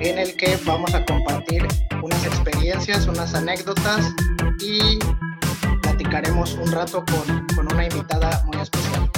en 0.00 0.18
el 0.18 0.36
que 0.36 0.58
vamos 0.64 0.94
a 0.94 1.04
compartir 1.04 1.66
unas 2.02 2.24
experiencias, 2.24 3.06
unas 3.06 3.34
anécdotas 3.34 4.14
y 4.60 4.98
platicaremos 5.82 6.54
un 6.54 6.70
rato 6.70 7.04
con, 7.04 7.46
con 7.56 7.72
una 7.72 7.84
invitada 7.84 8.42
muy 8.46 8.60
especial. 8.60 9.10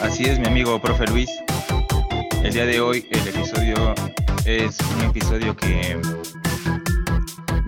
Así 0.00 0.24
es, 0.24 0.38
mi 0.38 0.46
amigo 0.46 0.80
profe 0.80 1.06
Luis. 1.06 1.30
El 2.42 2.52
día 2.52 2.66
de 2.66 2.80
hoy 2.80 3.06
el 3.10 3.28
episodio 3.28 3.94
es 4.44 4.76
un 4.96 5.10
episodio 5.10 5.56
que 5.56 5.96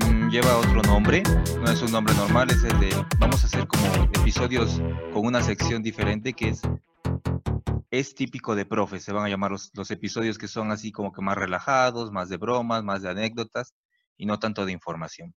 mm, 0.06 0.30
lleva 0.30 0.56
otro 0.58 0.82
nombre, 0.82 1.22
no 1.60 1.70
es 1.70 1.82
un 1.82 1.92
nombre 1.92 2.14
normal, 2.14 2.50
es 2.50 2.62
el 2.64 2.78
de, 2.80 2.90
vamos 3.18 3.42
a 3.42 3.46
hacer 3.46 3.66
como 3.66 3.86
episodios 4.14 4.80
con 5.12 5.26
una 5.26 5.42
sección 5.42 5.82
diferente 5.82 6.32
que 6.32 6.50
es 6.50 6.62
es 7.98 8.14
típico 8.14 8.54
de 8.54 8.66
profes, 8.66 9.04
se 9.04 9.12
van 9.12 9.24
a 9.24 9.28
llamar 9.28 9.50
los, 9.50 9.70
los, 9.74 9.90
episodios 9.90 10.38
que 10.38 10.48
son 10.48 10.70
así 10.70 10.92
como 10.92 11.12
que 11.12 11.22
más 11.22 11.36
relajados, 11.36 12.12
más 12.12 12.28
de 12.28 12.36
bromas, 12.36 12.82
más 12.82 13.02
de 13.02 13.10
anécdotas 13.10 13.74
y 14.16 14.26
no 14.26 14.38
tanto 14.38 14.64
de 14.64 14.72
información. 14.72 15.34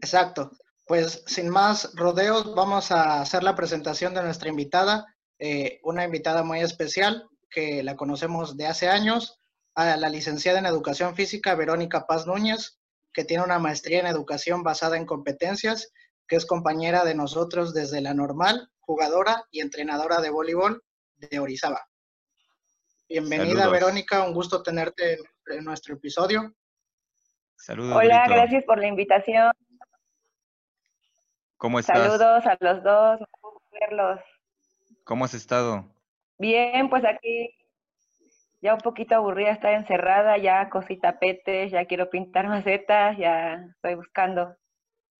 Exacto. 0.00 0.50
Pues 0.86 1.22
sin 1.26 1.48
más 1.48 1.92
rodeos, 1.94 2.54
vamos 2.54 2.90
a 2.90 3.20
hacer 3.20 3.42
la 3.42 3.54
presentación 3.54 4.14
de 4.14 4.22
nuestra 4.22 4.48
invitada, 4.48 5.06
eh, 5.38 5.80
una 5.84 6.04
invitada 6.04 6.42
muy 6.42 6.60
especial 6.60 7.28
que 7.50 7.82
la 7.82 7.96
conocemos 7.96 8.56
de 8.56 8.66
hace 8.66 8.88
años, 8.88 9.40
a 9.74 9.96
la 9.96 10.08
licenciada 10.08 10.58
en 10.58 10.66
Educación 10.66 11.14
Física, 11.14 11.54
Verónica 11.54 12.06
Paz 12.06 12.26
Núñez, 12.26 12.78
que 13.12 13.24
tiene 13.24 13.44
una 13.44 13.58
maestría 13.58 14.00
en 14.00 14.06
Educación 14.06 14.62
basada 14.62 14.96
en 14.96 15.06
competencias, 15.06 15.92
que 16.26 16.36
es 16.36 16.46
compañera 16.46 17.04
de 17.04 17.14
nosotros 17.14 17.72
desde 17.74 18.00
la 18.00 18.14
normal 18.14 18.70
jugadora 18.90 19.44
y 19.52 19.60
entrenadora 19.60 20.20
de 20.20 20.30
voleibol 20.30 20.82
de 21.14 21.38
Orizaba. 21.38 21.86
Bienvenida, 23.08 23.60
Saludos. 23.60 23.72
Verónica, 23.72 24.24
un 24.24 24.34
gusto 24.34 24.64
tenerte 24.64 25.16
en, 25.46 25.64
nuestro 25.64 25.94
episodio. 25.94 26.52
Saludos. 27.54 27.94
Hola, 27.94 28.24
Brito. 28.24 28.34
gracias 28.34 28.64
por 28.64 28.80
la 28.80 28.88
invitación. 28.88 29.52
¿Cómo 31.56 31.78
estás? 31.78 31.98
Saludos 31.98 32.44
a 32.46 32.56
los 32.58 32.82
dos, 32.82 33.20
verlos. 33.70 34.18
¿Cómo 35.04 35.24
has 35.24 35.34
estado? 35.34 35.84
Bien, 36.38 36.90
pues 36.90 37.04
aquí 37.04 37.48
ya 38.60 38.74
un 38.74 38.80
poquito 38.80 39.14
aburrida 39.14 39.52
estar 39.52 39.72
encerrada, 39.72 40.36
ya 40.36 40.68
cosí 40.68 40.96
tapetes, 40.96 41.70
ya 41.70 41.84
quiero 41.84 42.10
pintar 42.10 42.48
macetas, 42.48 43.16
ya 43.18 43.66
estoy 43.72 43.94
buscando 43.94 44.56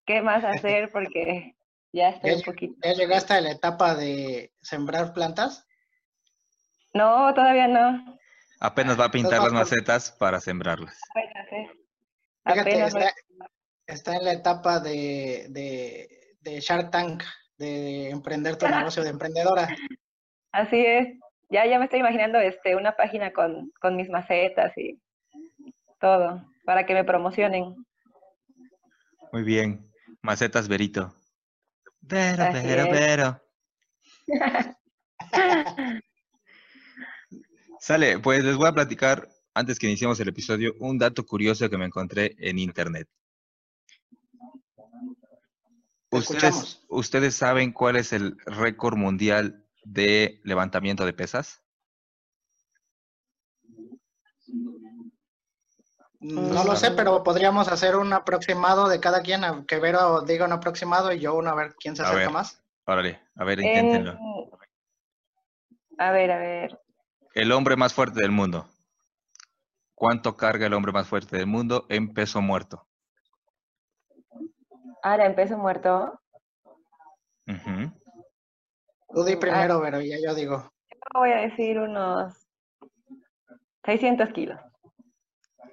qué 0.06 0.22
más 0.22 0.42
hacer 0.74 0.90
porque 0.90 1.54
ya 1.92 2.10
estoy 2.10 2.30
¿Ya, 2.30 2.36
un 2.36 2.42
poquito. 2.42 2.74
¿Ya 2.84 2.92
llegaste 2.92 3.34
a 3.34 3.40
la 3.40 3.50
etapa 3.50 3.94
de 3.94 4.52
sembrar 4.60 5.12
plantas? 5.12 5.66
No, 6.94 7.32
todavía 7.34 7.68
no. 7.68 8.18
Apenas 8.60 8.98
va 8.98 9.06
a 9.06 9.10
pintar 9.10 9.42
las 9.42 9.52
macetas 9.52 10.12
para 10.12 10.40
sembrarlas. 10.40 10.98
Apenas, 11.10 11.52
¿eh? 11.52 11.70
Fíjate, 12.44 12.60
Apenas 12.60 12.94
está, 12.94 13.14
está, 13.86 14.16
en 14.16 14.24
la 14.24 14.32
etapa 14.32 14.80
de, 14.80 15.46
de, 15.50 16.36
de 16.40 16.60
Shark 16.60 16.90
Tank, 16.90 17.22
de 17.56 18.10
emprender 18.10 18.56
tu 18.56 18.66
negocio 18.68 19.02
de 19.02 19.10
emprendedora. 19.10 19.68
Así 20.52 20.84
es. 20.84 21.08
Ya, 21.48 21.66
ya 21.66 21.78
me 21.78 21.86
estoy 21.86 22.00
imaginando 22.00 22.38
este, 22.38 22.76
una 22.76 22.92
página 22.92 23.32
con, 23.32 23.72
con 23.80 23.96
mis 23.96 24.08
macetas 24.08 24.76
y 24.76 25.00
todo, 25.98 26.44
para 26.64 26.86
que 26.86 26.94
me 26.94 27.04
promocionen. 27.04 27.74
Muy 29.32 29.42
bien. 29.42 29.90
Macetas 30.22 30.68
Verito. 30.68 31.14
Pero, 32.06 32.42
Así 32.42 32.58
pero, 32.62 32.82
es. 32.82 32.88
pero. 32.90 33.42
Sale, 37.80 38.18
pues 38.18 38.44
les 38.44 38.56
voy 38.56 38.68
a 38.68 38.74
platicar, 38.74 39.28
antes 39.54 39.78
que 39.78 39.86
iniciemos 39.86 40.20
el 40.20 40.28
episodio, 40.28 40.74
un 40.80 40.98
dato 40.98 41.24
curioso 41.24 41.70
que 41.70 41.78
me 41.78 41.86
encontré 41.86 42.36
en 42.38 42.58
internet. 42.58 43.08
¿Ustedes, 46.10 46.84
¿Ustedes 46.88 47.34
saben 47.36 47.72
cuál 47.72 47.96
es 47.96 48.12
el 48.12 48.36
récord 48.44 48.96
mundial 48.96 49.64
de 49.84 50.40
levantamiento 50.44 51.06
de 51.06 51.12
pesas? 51.12 51.62
No 56.20 56.64
lo 56.64 56.76
sé, 56.76 56.90
pero 56.90 57.22
podríamos 57.22 57.68
hacer 57.68 57.96
un 57.96 58.12
aproximado 58.12 58.88
de 58.88 59.00
cada 59.00 59.22
quien, 59.22 59.64
que 59.66 59.78
Vero 59.78 60.20
diga 60.20 60.44
un 60.44 60.52
aproximado 60.52 61.12
y 61.12 61.18
yo 61.18 61.34
uno 61.34 61.48
a 61.48 61.54
ver 61.54 61.74
quién 61.76 61.96
se 61.96 62.02
acerca 62.02 62.18
ver, 62.18 62.30
más. 62.30 62.62
Órale, 62.84 63.20
a 63.36 63.44
ver, 63.44 63.60
inténtenlo. 63.60 64.12
En... 64.12 64.50
A 65.98 66.12
ver, 66.12 66.30
a 66.30 66.38
ver. 66.38 66.78
El 67.34 67.52
hombre 67.52 67.76
más 67.76 67.94
fuerte 67.94 68.20
del 68.20 68.32
mundo. 68.32 68.68
¿Cuánto 69.94 70.36
carga 70.36 70.66
el 70.66 70.74
hombre 70.74 70.92
más 70.92 71.08
fuerte 71.08 71.38
del 71.38 71.46
mundo 71.46 71.86
en 71.88 72.12
peso 72.12 72.42
muerto? 72.42 72.86
Ahora, 75.02 75.24
en 75.24 75.34
peso 75.34 75.56
muerto. 75.56 76.20
Uh 77.46 77.52
-huh. 77.52 78.00
Tú 79.14 79.24
di 79.24 79.36
primero, 79.36 79.74
ah. 79.74 79.80
Vero, 79.80 80.00
ya 80.02 80.16
yo 80.22 80.34
digo. 80.34 80.70
Yo 80.90 81.20
voy 81.20 81.32
a 81.32 81.36
decir 81.36 81.78
unos 81.78 82.46
600 83.84 84.28
kilos. 84.30 84.60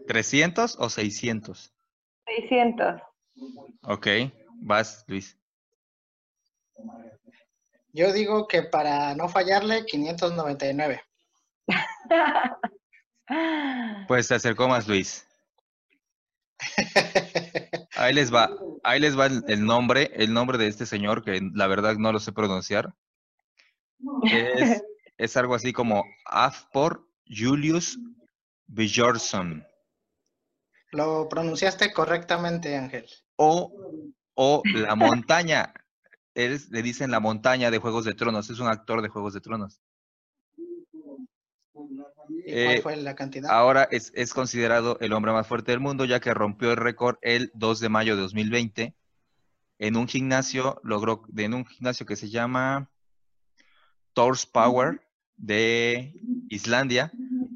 ¿300 0.07 0.77
o 0.79 0.89
600? 0.89 1.73
600. 2.25 3.01
Ok, 3.83 4.07
vas, 4.61 5.05
Luis. 5.07 5.37
Yo 7.93 8.11
digo 8.13 8.47
que 8.47 8.63
para 8.63 9.15
no 9.15 9.29
fallarle, 9.29 9.85
599. 9.85 11.01
pues 14.07 14.27
se 14.27 14.35
acercó 14.35 14.67
más 14.67 14.87
Luis. 14.87 15.27
Ahí 17.95 18.13
les 18.13 18.33
va, 18.33 18.49
ahí 18.83 18.99
les 18.99 19.17
va 19.17 19.25
el, 19.25 19.43
el, 19.47 19.65
nombre, 19.65 20.11
el 20.13 20.33
nombre 20.33 20.57
de 20.57 20.67
este 20.67 20.85
señor, 20.85 21.23
que 21.23 21.41
la 21.53 21.67
verdad 21.67 21.95
no 21.95 22.11
lo 22.11 22.19
sé 22.19 22.31
pronunciar. 22.31 22.93
Es, 24.23 24.83
es 25.17 25.37
algo 25.37 25.55
así 25.55 25.73
como 25.73 26.05
Afpor 26.25 27.07
Julius 27.27 27.97
Björnsson. 28.67 29.65
Lo 30.91 31.27
pronunciaste 31.29 31.91
correctamente, 31.91 32.75
Ángel. 32.75 33.05
O, 33.35 33.71
o 34.35 34.61
la 34.65 34.95
montaña. 34.95 35.73
Es, 36.33 36.69
le 36.69 36.83
dicen 36.83 37.11
la 37.11 37.19
montaña 37.19 37.71
de 37.71 37.79
Juegos 37.79 38.05
de 38.05 38.13
Tronos. 38.13 38.49
Es 38.49 38.59
un 38.59 38.67
actor 38.67 39.01
de 39.01 39.09
Juegos 39.09 39.33
de 39.33 39.41
Tronos. 39.41 39.81
¿Y 42.45 42.63
cuál 42.63 42.75
eh, 42.75 42.81
fue 42.81 42.95
la 42.97 43.15
cantidad? 43.15 43.49
Ahora 43.49 43.87
es, 43.89 44.11
es, 44.15 44.33
considerado 44.33 44.97
el 44.99 45.13
hombre 45.13 45.31
más 45.31 45.47
fuerte 45.47 45.71
del 45.71 45.79
mundo, 45.79 46.05
ya 46.05 46.19
que 46.19 46.33
rompió 46.33 46.71
el 46.71 46.77
récord 46.77 47.17
el 47.21 47.51
2 47.55 47.79
de 47.79 47.89
mayo 47.89 48.15
de 48.15 48.21
2020 48.21 48.95
en 49.79 49.95
un 49.95 50.07
gimnasio, 50.07 50.79
logró, 50.83 51.23
en 51.35 51.53
un 51.53 51.65
gimnasio 51.65 52.05
que 52.05 52.15
se 52.15 52.29
llama 52.29 52.89
Thors 54.13 54.45
Power 54.45 55.01
de 55.35 56.13
Islandia, 56.49 57.11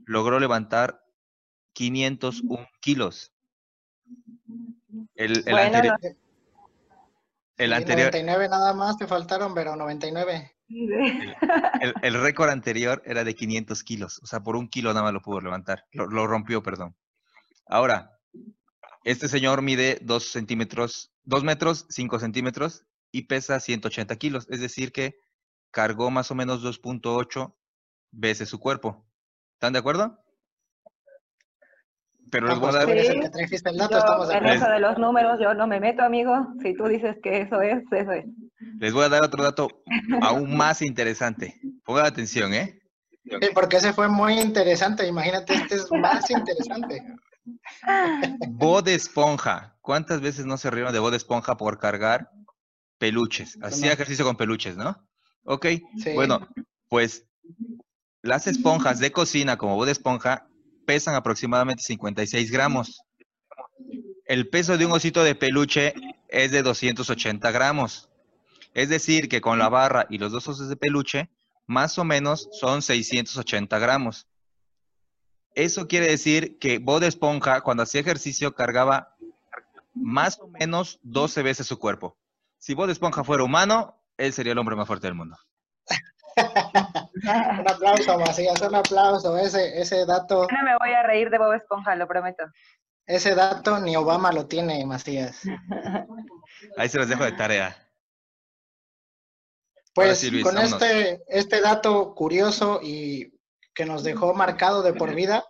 logró 0.05 0.39
levantar 0.39 1.03
501 1.73 2.67
kilos. 2.79 3.31
El, 5.15 5.37
el 5.37 5.43
bueno, 5.43 5.59
anterior. 5.59 5.99
El 7.57 7.73
anterior. 7.73 8.11
99 8.11 8.49
nada 8.49 8.73
más 8.73 8.97
te 8.97 9.07
faltaron, 9.07 9.53
pero 9.53 9.75
99. 9.75 10.55
El, 10.67 11.35
el, 11.81 11.93
el 12.01 12.21
récord 12.21 12.49
anterior 12.49 13.01
era 13.05 13.23
de 13.23 13.35
500 13.35 13.83
kilos. 13.83 14.19
O 14.23 14.25
sea, 14.25 14.41
por 14.41 14.55
un 14.55 14.67
kilo 14.67 14.89
nada 14.89 15.03
más 15.03 15.13
lo 15.13 15.21
pudo 15.21 15.41
levantar. 15.41 15.85
Lo, 15.91 16.07
lo 16.07 16.27
rompió, 16.27 16.63
perdón. 16.63 16.95
Ahora, 17.67 18.17
este 19.03 19.27
señor 19.27 19.61
mide 19.61 19.99
2 20.01 20.23
centímetros, 20.23 21.11
2 21.23 21.43
metros 21.43 21.85
5 21.89 22.19
centímetros 22.19 22.85
y 23.11 23.23
pesa 23.23 23.59
180 23.59 24.15
kilos. 24.17 24.47
Es 24.49 24.59
decir, 24.59 24.91
que 24.91 25.15
cargó 25.71 26.11
más 26.11 26.31
o 26.31 26.35
menos 26.35 26.63
2.8 26.63 27.55
veces 28.11 28.49
su 28.49 28.59
cuerpo. 28.59 29.05
¿Están 29.53 29.73
de 29.73 29.79
acuerdo? 29.79 30.19
Pero 32.31 32.47
les 32.47 32.59
voy 32.59 32.69
a 32.69 32.71
dar... 32.71 32.87
Sí. 32.87 33.57
El 33.65 33.77
dato, 33.77 33.99
yo, 33.99 34.31
en 34.31 34.45
eso 34.47 34.65
de 34.69 34.79
los 34.79 34.97
números 34.97 35.39
yo 35.41 35.53
no 35.53 35.67
me 35.67 35.79
meto, 35.79 36.01
amigo. 36.01 36.47
Si 36.61 36.73
tú 36.73 36.85
dices 36.85 37.17
que 37.21 37.41
eso 37.41 37.61
es, 37.61 37.83
eso 37.91 38.11
es. 38.11 38.25
Les 38.79 38.93
voy 38.93 39.03
a 39.03 39.09
dar 39.09 39.23
otro 39.23 39.43
dato 39.43 39.67
aún 40.21 40.55
más 40.55 40.81
interesante. 40.81 41.59
Pongan 41.83 42.05
atención, 42.05 42.53
¿eh? 42.53 42.79
Sí, 43.23 43.49
porque 43.53 43.77
ese 43.77 43.93
fue 43.93 44.07
muy 44.07 44.39
interesante. 44.39 45.05
Imagínate, 45.05 45.53
este 45.53 45.75
es 45.75 45.87
más 45.91 46.29
interesante. 46.31 47.03
Bob 48.49 48.83
de 48.83 48.95
esponja. 48.95 49.77
¿Cuántas 49.81 50.21
veces 50.21 50.45
no 50.45 50.57
se 50.57 50.71
rieron 50.71 50.93
de 50.93 50.99
Bob 50.99 51.11
de 51.11 51.17
esponja 51.17 51.57
por 51.57 51.79
cargar 51.79 52.31
peluches? 52.97 53.59
Hacía 53.61 53.93
ejercicio 53.93 54.25
con 54.25 54.37
peluches, 54.37 54.77
¿no? 54.77 55.05
Ok. 55.43 55.67
Bueno, 56.15 56.47
pues 56.87 57.27
las 58.21 58.47
esponjas 58.47 58.99
de 58.99 59.11
cocina 59.11 59.57
como 59.57 59.75
Bob 59.75 59.85
de 59.85 59.91
esponja 59.91 60.47
pesan 60.91 61.15
aproximadamente 61.15 61.83
56 61.83 62.51
gramos. 62.51 63.01
El 64.25 64.49
peso 64.49 64.77
de 64.77 64.85
un 64.85 64.91
osito 64.91 65.23
de 65.23 65.35
peluche 65.35 65.93
es 66.27 66.51
de 66.51 66.63
280 66.63 67.49
gramos. 67.51 68.09
Es 68.73 68.89
decir, 68.89 69.29
que 69.29 69.39
con 69.39 69.57
la 69.57 69.69
barra 69.69 70.05
y 70.09 70.17
los 70.17 70.33
dos 70.33 70.49
osos 70.49 70.67
de 70.67 70.75
peluche, 70.75 71.29
más 71.65 71.97
o 71.97 72.03
menos 72.03 72.49
son 72.51 72.81
680 72.81 73.79
gramos. 73.79 74.27
Eso 75.55 75.87
quiere 75.87 76.07
decir 76.07 76.59
que 76.59 76.79
Bob 76.79 77.03
Esponja, 77.03 77.61
cuando 77.61 77.83
hacía 77.83 78.01
ejercicio, 78.01 78.53
cargaba 78.53 79.15
más 79.93 80.39
o 80.41 80.49
menos 80.49 80.99
12 81.03 81.41
veces 81.41 81.67
su 81.67 81.79
cuerpo. 81.79 82.17
Si 82.57 82.73
Bob 82.73 82.89
Esponja 82.89 83.23
fuera 83.23 83.45
humano, 83.45 83.95
él 84.17 84.33
sería 84.33 84.51
el 84.51 84.59
hombre 84.59 84.75
más 84.75 84.87
fuerte 84.87 85.07
del 85.07 85.15
mundo. 85.15 85.37
un 87.59 87.67
aplauso, 87.67 88.19
Macías, 88.19 88.61
un 88.61 88.75
aplauso. 88.75 89.37
Ese, 89.37 89.79
ese 89.79 90.05
dato. 90.05 90.47
No 90.51 90.63
me 90.63 90.77
voy 90.77 90.93
a 90.93 91.03
reír 91.03 91.29
de 91.29 91.37
Bob 91.37 91.53
Esponja, 91.53 91.95
lo 91.95 92.07
prometo. 92.07 92.43
Ese 93.05 93.35
dato 93.35 93.79
ni 93.79 93.95
Obama 93.95 94.31
lo 94.31 94.47
tiene, 94.47 94.85
Macías. 94.85 95.41
Ahí 96.77 96.89
se 96.89 96.97
los 96.97 97.09
dejo 97.09 97.23
de 97.23 97.33
tarea. 97.33 97.75
Pues 99.93 100.31
con 100.41 100.57
este, 100.57 101.21
este 101.27 101.59
dato 101.59 102.15
curioso 102.15 102.79
y 102.81 103.33
que 103.73 103.85
nos 103.85 104.03
dejó 104.03 104.33
marcado 104.33 104.83
de 104.83 104.93
por 104.93 105.13
vida, 105.13 105.45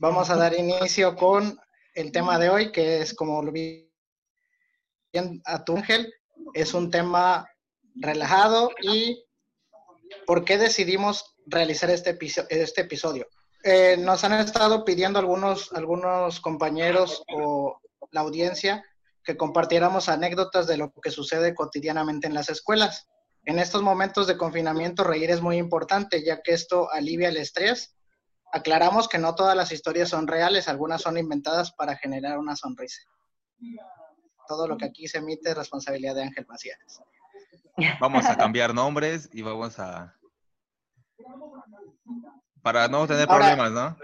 vamos 0.00 0.30
a 0.30 0.36
dar 0.36 0.54
inicio 0.54 1.16
con 1.16 1.58
el 1.94 2.10
tema 2.10 2.38
de 2.38 2.48
hoy, 2.48 2.72
que 2.72 3.02
es 3.02 3.14
como 3.14 3.42
lo 3.42 3.52
vi 3.52 3.92
a 5.44 5.64
tu 5.64 5.76
ángel, 5.76 6.12
es 6.54 6.72
un 6.74 6.90
tema 6.90 7.46
relajado 7.94 8.70
y 8.82 9.24
por 10.26 10.44
qué 10.44 10.58
decidimos 10.58 11.36
realizar 11.46 11.90
este, 11.90 12.10
episodio. 12.10 12.48
Este 12.50 12.82
episodio. 12.82 13.28
Eh, 13.62 13.96
nos 13.96 14.24
han 14.24 14.34
estado 14.34 14.84
pidiendo 14.84 15.18
algunos, 15.18 15.72
algunos 15.72 16.40
compañeros 16.40 17.24
o 17.34 17.80
la 18.10 18.20
audiencia 18.20 18.84
que 19.24 19.36
compartiéramos 19.36 20.08
anécdotas 20.08 20.66
de 20.66 20.76
lo 20.76 20.92
que 21.02 21.10
sucede 21.10 21.54
cotidianamente 21.54 22.26
en 22.26 22.34
las 22.34 22.50
escuelas. 22.50 23.08
En 23.46 23.58
estos 23.58 23.82
momentos 23.82 24.26
de 24.26 24.36
confinamiento, 24.36 25.02
reír 25.02 25.30
es 25.30 25.40
muy 25.40 25.56
importante, 25.56 26.22
ya 26.22 26.42
que 26.42 26.52
esto 26.52 26.90
alivia 26.92 27.28
el 27.28 27.38
estrés. 27.38 27.96
Aclaramos 28.52 29.08
que 29.08 29.18
no 29.18 29.34
todas 29.34 29.56
las 29.56 29.72
historias 29.72 30.10
son 30.10 30.26
reales, 30.26 30.68
algunas 30.68 31.02
son 31.02 31.18
inventadas 31.18 31.72
para 31.72 31.96
generar 31.96 32.38
una 32.38 32.56
sonrisa. 32.56 33.02
Todo 34.46 34.68
lo 34.68 34.76
que 34.76 34.84
aquí 34.84 35.08
se 35.08 35.18
emite 35.18 35.50
es 35.50 35.56
responsabilidad 35.56 36.14
de 36.14 36.22
Ángel 36.22 36.46
Macías. 36.46 36.78
Vamos 38.00 38.26
a 38.26 38.36
cambiar 38.38 38.74
nombres 38.74 39.28
y 39.32 39.42
vamos 39.42 39.78
a... 39.78 40.14
Para 42.62 42.88
no 42.88 43.06
tener 43.06 43.26
problemas, 43.26 43.72
¿no? 43.72 43.96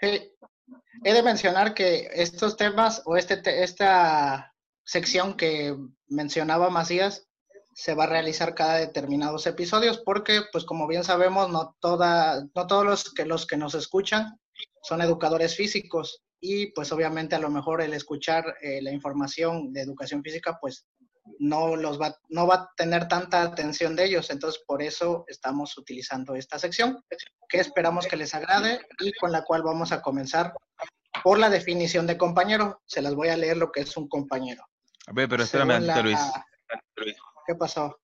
he 0.00 1.12
de 1.12 1.22
mencionar 1.22 1.74
que 1.74 2.08
estos 2.12 2.56
temas 2.56 3.02
o 3.04 3.16
este, 3.16 3.62
esta 3.62 4.54
sección 4.84 5.36
que 5.36 5.76
mencionaba 6.08 6.70
Macías 6.70 7.28
se 7.74 7.94
va 7.94 8.04
a 8.04 8.08
realizar 8.08 8.54
cada 8.54 8.78
determinados 8.78 9.46
episodios 9.46 9.98
porque, 9.98 10.40
pues 10.50 10.64
como 10.64 10.86
bien 10.86 11.04
sabemos, 11.04 11.50
no, 11.50 11.76
toda, 11.80 12.42
no 12.54 12.66
todos 12.66 12.86
los 12.86 13.12
que, 13.12 13.26
los 13.26 13.46
que 13.46 13.58
nos 13.58 13.74
escuchan 13.74 14.40
son 14.82 15.02
educadores 15.02 15.54
físicos 15.54 16.22
y 16.40 16.72
pues 16.72 16.90
obviamente 16.92 17.34
a 17.34 17.38
lo 17.38 17.50
mejor 17.50 17.82
el 17.82 17.92
escuchar 17.92 18.56
eh, 18.62 18.80
la 18.80 18.92
información 18.92 19.72
de 19.72 19.82
educación 19.82 20.22
física 20.22 20.58
pues 20.60 20.86
no, 21.38 21.76
los 21.76 22.00
va, 22.00 22.16
no 22.28 22.46
va 22.46 22.54
a 22.54 22.70
tener 22.76 23.08
tanta 23.08 23.42
atención 23.42 23.96
de 23.96 24.04
ellos. 24.04 24.30
Entonces 24.30 24.62
por 24.66 24.82
eso 24.82 25.24
estamos 25.28 25.76
utilizando 25.78 26.34
esta 26.34 26.58
sección 26.58 27.02
que 27.48 27.58
esperamos 27.58 28.06
que 28.06 28.16
les 28.16 28.34
agrade 28.34 28.80
y 29.00 29.12
con 29.12 29.32
la 29.32 29.44
cual 29.44 29.62
vamos 29.62 29.92
a 29.92 30.02
comenzar 30.02 30.52
por 31.22 31.38
la 31.38 31.50
definición 31.50 32.06
de 32.06 32.16
compañero. 32.16 32.82
Se 32.86 33.02
las 33.02 33.14
voy 33.14 33.28
a 33.28 33.36
leer 33.36 33.56
lo 33.56 33.70
que 33.72 33.80
es 33.80 33.96
un 33.96 34.08
compañero. 34.08 34.64
A 35.06 35.12
ver, 35.12 35.28
pero 35.28 35.42
espérame, 35.42 35.80
Luis. 36.02 36.18
¿Qué 37.46 37.54
pasó, 37.54 37.96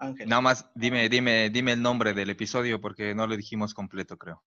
Ángel? 0.00 0.28
Nada 0.28 0.42
más, 0.42 0.66
dime, 0.74 1.08
dime, 1.08 1.50
dime 1.50 1.72
el 1.72 1.82
nombre 1.82 2.14
del 2.14 2.30
episodio 2.30 2.80
porque 2.80 3.14
no 3.14 3.28
lo 3.28 3.36
dijimos 3.36 3.72
completo, 3.72 4.18
creo. 4.18 4.42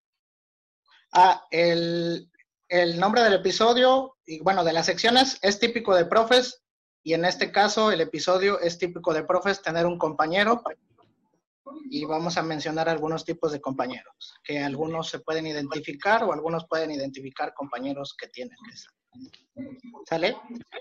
Ah, 1.13 1.45
el, 1.51 2.29
el 2.67 2.99
nombre 2.99 3.21
del 3.21 3.33
episodio, 3.33 4.17
y 4.25 4.39
bueno, 4.39 4.63
de 4.63 4.73
las 4.73 4.85
secciones, 4.87 5.39
es 5.41 5.59
típico 5.59 5.95
de 5.95 6.05
profes, 6.05 6.60
y 7.03 7.13
en 7.13 7.25
este 7.25 7.51
caso 7.51 7.91
el 7.91 8.01
episodio 8.01 8.59
es 8.59 8.77
típico 8.77 9.13
de 9.13 9.23
profes 9.23 9.61
tener 9.61 9.85
un 9.85 9.97
compañero, 9.97 10.63
y 11.89 12.05
vamos 12.05 12.37
a 12.37 12.43
mencionar 12.43 12.89
algunos 12.89 13.25
tipos 13.25 13.51
de 13.51 13.61
compañeros, 13.61 14.33
que 14.43 14.59
algunos 14.59 15.09
se 15.09 15.19
pueden 15.19 15.47
identificar 15.47 16.23
o 16.23 16.33
algunos 16.33 16.65
pueden 16.67 16.91
identificar 16.91 17.53
compañeros 17.53 18.15
que 18.17 18.27
tienen. 18.27 18.57
¿Sale? 20.07 20.37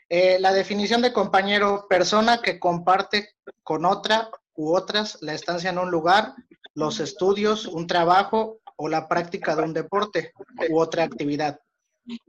Eh, 0.09 0.39
la 0.41 0.53
definición 0.53 1.03
de 1.03 1.13
compañero, 1.13 1.87
persona 1.89 2.41
que 2.41 2.59
comparte 2.59 3.31
con 3.63 3.85
otra 3.85 4.31
u 4.55 4.75
otras 4.75 5.19
la 5.21 5.35
estancia 5.35 5.71
en 5.71 5.79
un 5.79 5.91
lugar, 5.91 6.35
los 6.75 7.01
estudios, 7.01 7.67
un 7.67 7.87
trabajo 7.87 8.61
o 8.77 8.89
la 8.89 9.09
práctica 9.09 9.57
de 9.57 9.63
un 9.63 9.75
deporte 9.75 10.33
u 10.69 10.79
otra 10.79 11.05
actividad. 11.05 11.61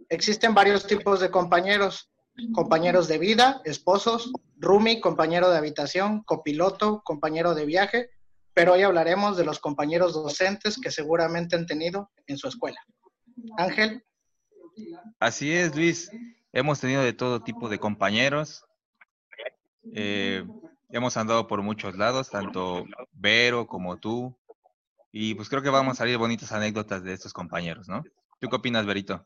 Existen 0.09 0.53
varios 0.53 0.85
tipos 0.85 1.19
de 1.19 1.31
compañeros, 1.31 2.11
compañeros 2.54 3.07
de 3.07 3.18
vida, 3.18 3.62
esposos, 3.66 4.31
roomie, 4.57 5.01
compañero 5.01 5.50
de 5.50 5.57
habitación, 5.57 6.24
copiloto, 6.24 7.01
compañero 7.04 7.56
de 7.56 7.66
viaje, 7.66 8.10
pero 8.54 8.74
hoy 8.74 8.83
hablaremos 8.83 9.38
de 9.38 9.45
los 9.45 9.60
compañeros 9.60 10.13
docentes 10.13 10.80
que 10.80 10.92
seguramente 10.92 11.56
han 11.56 11.66
tenido 11.66 12.12
en 12.28 12.38
su 12.38 12.48
escuela. 12.48 12.80
Ángel. 13.57 14.04
Así 15.19 15.51
es, 15.51 15.75
Luis. 15.75 16.12
Hemos 16.51 16.80
tenido 16.80 17.01
de 17.04 17.13
todo 17.13 17.44
tipo 17.44 17.69
de 17.69 17.80
compañeros. 17.80 18.66
Eh, 19.94 20.45
hemos 20.89 21.16
andado 21.18 21.48
por 21.48 21.62
muchos 21.62 21.98
lados, 21.98 22.30
tanto 22.30 22.86
Vero 23.13 23.67
como 23.67 23.98
tú. 23.98 24.38
Y 25.12 25.36
pues 25.36 25.50
creo 25.50 25.62
que 25.62 25.70
vamos 25.70 25.94
a 25.94 25.98
salir 26.00 26.17
bonitas 26.17 26.51
anécdotas 26.51 27.03
de 27.03 27.13
estos 27.13 27.34
compañeros, 27.34 27.88
¿no? 27.88 28.03
¿Tú 28.39 28.50
qué 28.50 28.55
opinas, 28.55 28.86
Verito? 28.86 29.25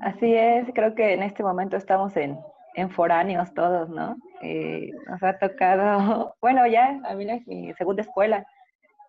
Así 0.00 0.34
es, 0.34 0.66
creo 0.74 0.94
que 0.94 1.12
en 1.12 1.22
este 1.22 1.42
momento 1.42 1.76
estamos 1.76 2.16
en, 2.16 2.38
en 2.74 2.90
foráneos 2.90 3.52
todos, 3.54 3.88
¿no? 3.90 4.16
Eh, 4.42 4.90
nos 5.06 5.22
ha 5.22 5.38
tocado, 5.38 6.34
bueno, 6.40 6.66
ya, 6.66 7.00
a 7.04 7.14
mí 7.14 7.30
es 7.30 7.46
mi 7.46 7.72
segunda 7.74 8.02
escuela, 8.02 8.46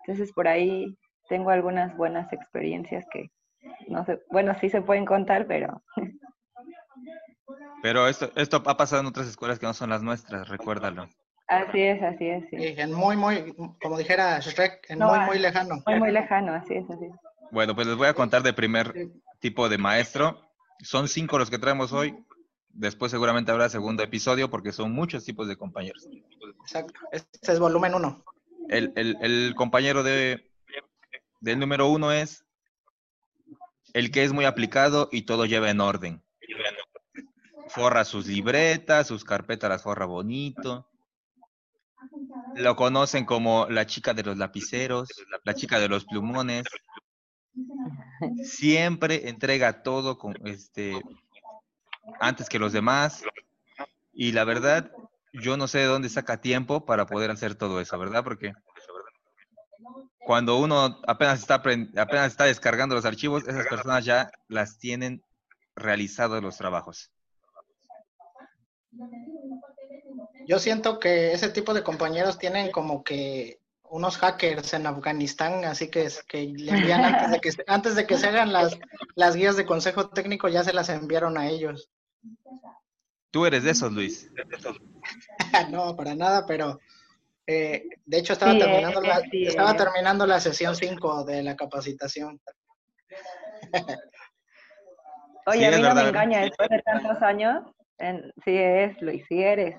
entonces 0.02 0.34
por 0.34 0.48
ahí 0.48 0.98
tengo 1.30 1.50
algunas 1.50 1.96
buenas 1.96 2.32
experiencias 2.34 3.06
que 3.12 3.30
no 3.88 4.06
sé, 4.06 4.22
bueno, 4.32 4.54
sí 4.60 4.70
se 4.70 4.82
pueden 4.82 5.06
contar, 5.06 5.46
pero... 5.48 5.82
Pero 7.84 8.08
esto, 8.08 8.32
esto 8.36 8.62
ha 8.68 8.78
pasado 8.78 9.02
en 9.02 9.08
otras 9.08 9.28
escuelas 9.28 9.58
que 9.58 9.66
no 9.66 9.74
son 9.74 9.90
las 9.90 10.04
nuestras, 10.04 10.48
recuérdalo. 10.48 11.10
Así 11.48 11.82
es, 11.82 12.02
así 12.04 12.28
es. 12.28 12.46
Sí. 12.50 12.58
en 12.60 12.94
muy, 12.94 13.18
muy, 13.18 13.56
como 13.82 13.98
dijera 13.98 14.40
Shrek, 14.40 14.88
en 14.90 15.00
muy, 15.00 15.20
muy 15.22 15.40
lejano. 15.40 15.82
Muy, 15.88 16.00
muy 16.00 16.12
lejano, 16.12 16.54
así 16.54 16.76
es, 16.76 16.90
así 16.90 17.06
es. 17.06 17.31
Bueno, 17.52 17.76
pues 17.76 17.88
les 17.88 17.98
voy 17.98 18.08
a 18.08 18.14
contar 18.14 18.44
de 18.44 18.54
primer 18.54 19.12
tipo 19.40 19.68
de 19.70 19.78
maestro. 19.78 20.42
Son 20.82 21.08
cinco 21.08 21.38
los 21.38 21.50
que 21.50 21.60
traemos 21.60 21.92
hoy. 21.92 22.16
Después 22.70 23.12
seguramente 23.12 23.52
habrá 23.52 23.70
segundo 23.70 24.02
episodio 24.04 24.50
porque 24.50 24.72
son 24.72 24.92
muchos 24.94 25.26
tipos 25.26 25.48
de 25.48 25.58
compañeros. 25.58 26.08
Exacto. 26.62 27.00
Este 27.12 27.52
es 27.52 27.60
volumen 27.60 27.94
uno. 27.94 28.24
El, 28.70 28.94
el, 28.96 29.18
el 29.22 29.54
compañero 29.56 30.04
de, 30.04 30.50
del 31.42 31.60
número 31.60 31.88
uno 31.88 32.14
es 32.14 32.46
el 33.94 34.12
que 34.12 34.24
es 34.24 34.32
muy 34.32 34.46
aplicado 34.46 35.10
y 35.12 35.24
todo 35.24 35.46
lleva 35.46 35.70
en 35.70 35.82
orden. 35.82 36.24
Forra 37.68 38.06
sus 38.06 38.28
libretas, 38.28 39.08
sus 39.08 39.26
carpetas 39.26 39.70
las 39.70 39.84
forra 39.84 40.06
bonito. 40.06 40.88
Lo 42.56 42.76
conocen 42.76 43.26
como 43.26 43.68
la 43.70 43.86
chica 43.86 44.14
de 44.14 44.24
los 44.24 44.38
lapiceros, 44.38 45.10
la 45.44 45.54
chica 45.54 45.80
de 45.80 45.90
los 45.90 46.06
plumones. 46.06 46.64
Siempre 48.44 49.30
entrega 49.30 49.84
todo 49.84 50.18
con 50.18 50.36
este 50.46 51.02
antes 52.20 52.50
que 52.50 52.60
los 52.60 52.74
demás. 52.74 53.24
Y 54.14 54.32
la 54.32 54.44
verdad, 54.44 54.92
yo 55.34 55.58
no 55.58 55.68
sé 55.68 55.80
de 55.80 55.86
dónde 55.86 56.10
saca 56.10 56.42
tiempo 56.42 56.86
para 56.86 57.06
poder 57.06 57.32
hacer 57.32 57.56
todo 57.56 57.80
eso, 57.80 57.98
¿verdad? 57.98 58.24
Porque 58.24 58.54
cuando 60.20 60.58
uno 60.58 61.00
apenas 61.08 61.40
está, 61.40 61.56
apenas 61.56 62.28
está 62.28 62.46
descargando 62.46 62.96
los 62.96 63.06
archivos, 63.06 63.48
esas 63.48 63.68
personas 63.68 64.06
ya 64.06 64.32
las 64.48 64.78
tienen 64.78 65.24
realizados 65.76 66.42
los 66.44 66.58
trabajos. 66.58 67.12
Yo 70.48 70.60
siento 70.60 71.00
que 71.00 71.34
ese 71.34 71.50
tipo 71.50 71.74
de 71.74 71.84
compañeros 71.84 72.38
tienen 72.38 72.72
como 72.72 73.04
que 73.04 73.61
unos 73.92 74.18
hackers 74.18 74.74
en 74.74 74.88
Afganistán, 74.88 75.66
así 75.66 75.90
que, 75.90 76.08
que 76.28 76.44
le 76.44 76.72
envían 76.72 77.04
antes 77.04 77.32
de 77.32 77.40
que, 77.42 77.50
antes 77.68 77.96
de 77.96 78.08
que 78.08 78.18
se 78.18 78.28
hagan 78.28 78.54
las, 78.54 78.80
las 79.16 79.36
guías 79.36 79.58
de 79.58 79.66
consejo 79.66 80.10
técnico, 80.10 80.48
ya 80.48 80.64
se 80.64 80.72
las 80.72 80.88
enviaron 80.88 81.38
a 81.38 81.50
ellos. 81.50 81.92
Tú 83.32 83.46
eres 83.46 83.66
de 83.66 83.72
esos, 83.72 83.92
Luis. 83.92 84.32
no, 85.72 85.94
para 85.98 86.16
nada, 86.16 86.46
pero 86.46 86.80
eh, 87.46 87.84
de 88.06 88.18
hecho 88.18 88.32
estaba, 88.32 88.58
terminando, 88.58 89.02
la, 89.02 89.22
estaba 89.30 89.76
terminando 89.76 90.26
la 90.26 90.40
sesión 90.40 90.74
5 90.74 91.26
de 91.26 91.44
la 91.44 91.58
capacitación. 91.58 92.40
Oye, 95.48 95.68
a 95.68 95.72
mí 95.72 95.82
no 95.82 95.96
me 95.96 96.08
engaña, 96.08 96.42
después 96.42 96.70
de 96.70 96.82
tantos 96.82 97.22
años, 97.22 97.66
en, 97.98 98.32
sí 98.46 98.58
es, 98.58 99.02
Luis, 99.02 99.26
sí 99.28 99.44
eres. 99.44 99.76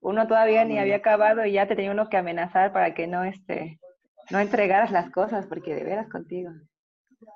Uno 0.00 0.26
todavía 0.26 0.64
ni 0.64 0.78
había 0.78 0.96
acabado 0.96 1.44
y 1.44 1.52
ya 1.52 1.66
te 1.66 1.76
tenía 1.76 1.90
uno 1.90 2.08
que 2.08 2.16
amenazar 2.16 2.72
para 2.72 2.94
que 2.94 3.06
no, 3.06 3.24
este, 3.24 3.78
no 4.30 4.40
entregaras 4.40 4.90
las 4.90 5.10
cosas, 5.10 5.46
porque 5.46 5.74
de 5.74 5.84
veras 5.84 6.08
contigo. 6.08 6.50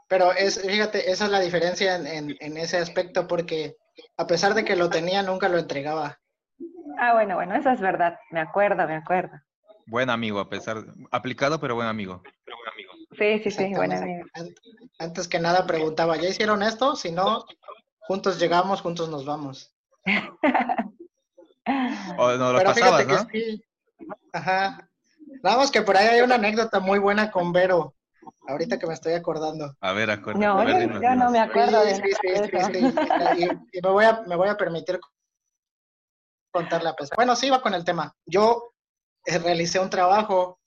Pero 0.08 0.32
es, 0.32 0.60
fíjate, 0.60 1.10
esa 1.10 1.26
es 1.26 1.30
la 1.30 1.40
diferencia 1.40 1.96
en, 1.96 2.34
en, 2.40 2.56
ese 2.56 2.78
aspecto, 2.78 3.26
porque 3.26 3.76
a 4.16 4.26
pesar 4.26 4.54
de 4.54 4.64
que 4.64 4.76
lo 4.76 4.88
tenía, 4.88 5.22
nunca 5.22 5.48
lo 5.48 5.58
entregaba. 5.58 6.18
Ah, 6.98 7.12
bueno, 7.12 7.34
bueno, 7.34 7.54
eso 7.54 7.70
es 7.70 7.80
verdad. 7.80 8.18
Me 8.30 8.40
acuerdo, 8.40 8.86
me 8.86 8.94
acuerdo. 8.94 9.38
Buen 9.86 10.08
amigo, 10.08 10.40
a 10.40 10.48
pesar, 10.48 10.78
aplicado, 11.10 11.60
pero 11.60 11.74
buen 11.74 11.88
amigo. 11.88 12.22
Pero 12.44 12.56
buen 12.56 12.70
amigo. 12.72 12.92
Sí, 13.18 13.38
sí, 13.42 13.50
sí, 13.50 13.74
buen 13.74 13.92
amigo. 13.92 14.24
Antes 14.98 15.28
que 15.28 15.38
nada 15.38 15.66
preguntaba, 15.66 16.16
¿ya 16.16 16.30
hicieron 16.30 16.62
esto? 16.62 16.96
Si 16.96 17.12
no, 17.12 17.44
juntos 18.00 18.40
llegamos, 18.40 18.80
juntos 18.80 19.10
nos 19.10 19.26
vamos. 19.26 19.74
o 22.18 22.32
no 22.32 22.52
lo 22.52 22.62
pasabas, 22.62 23.06
¿no? 23.06 23.26
Ajá. 24.32 24.88
Nada 25.42 25.56
más 25.56 25.70
que 25.70 25.82
por 25.82 25.96
ahí 25.96 26.08
hay 26.08 26.20
una 26.20 26.36
anécdota 26.36 26.80
muy 26.80 26.98
buena 26.98 27.30
con 27.30 27.52
Vero. 27.52 27.94
Ahorita 28.46 28.78
que 28.78 28.86
me 28.86 28.94
estoy 28.94 29.14
acordando. 29.14 29.74
A 29.80 29.92
ver, 29.92 30.10
acuerdo. 30.10 30.40
No, 30.40 30.56
ver, 30.64 30.90
yo, 30.90 31.14
no 31.14 31.30
me 31.30 31.40
acuerdo. 31.40 31.82
Sí, 31.84 31.94
sí, 31.94 32.12
sí, 32.22 32.58
sí, 32.72 32.78
Y, 33.38 33.78
y, 33.78 33.82
me, 33.82 33.90
voy 33.90 34.04
a, 34.04 34.22
me 34.26 34.36
voy 34.36 34.48
a 34.48 34.56
permitir 34.56 34.98
contarle 36.50 36.88
a 36.90 36.94
pesar. 36.94 37.16
Bueno, 37.16 37.36
sí, 37.36 37.50
va 37.50 37.60
con 37.60 37.74
el 37.74 37.84
tema. 37.84 38.14
Yo 38.26 38.74
eh, 39.26 39.38
realicé 39.38 39.80
un 39.80 39.90
trabajo 39.90 40.60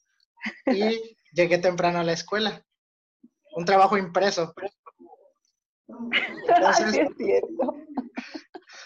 y 0.65 1.17
llegué 1.31 1.57
temprano 1.57 1.99
a 1.99 2.03
la 2.03 2.13
escuela. 2.13 2.61
Un 3.55 3.65
trabajo 3.65 3.97
impreso. 3.97 4.53
Entonces, 6.47 7.07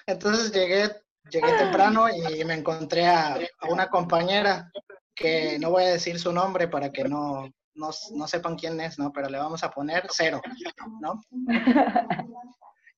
entonces 0.05 0.51
llegué, 0.51 0.91
llegué 1.29 1.51
temprano 1.53 2.07
y 2.09 2.43
me 2.45 2.55
encontré 2.55 3.07
a, 3.07 3.37
una 3.69 3.87
compañera 3.87 4.71
que 5.13 5.59
no 5.59 5.71
voy 5.71 5.83
a 5.83 5.91
decir 5.91 6.19
su 6.19 6.31
nombre 6.31 6.67
para 6.67 6.91
que 6.91 7.03
no, 7.03 7.49
no, 7.75 7.89
no 8.13 8.27
sepan 8.27 8.55
quién 8.55 8.79
es, 8.81 8.97
¿no? 8.97 9.11
Pero 9.11 9.29
le 9.29 9.37
vamos 9.37 9.63
a 9.63 9.69
poner 9.69 10.07
cero, 10.09 10.41
¿no? 10.99 11.21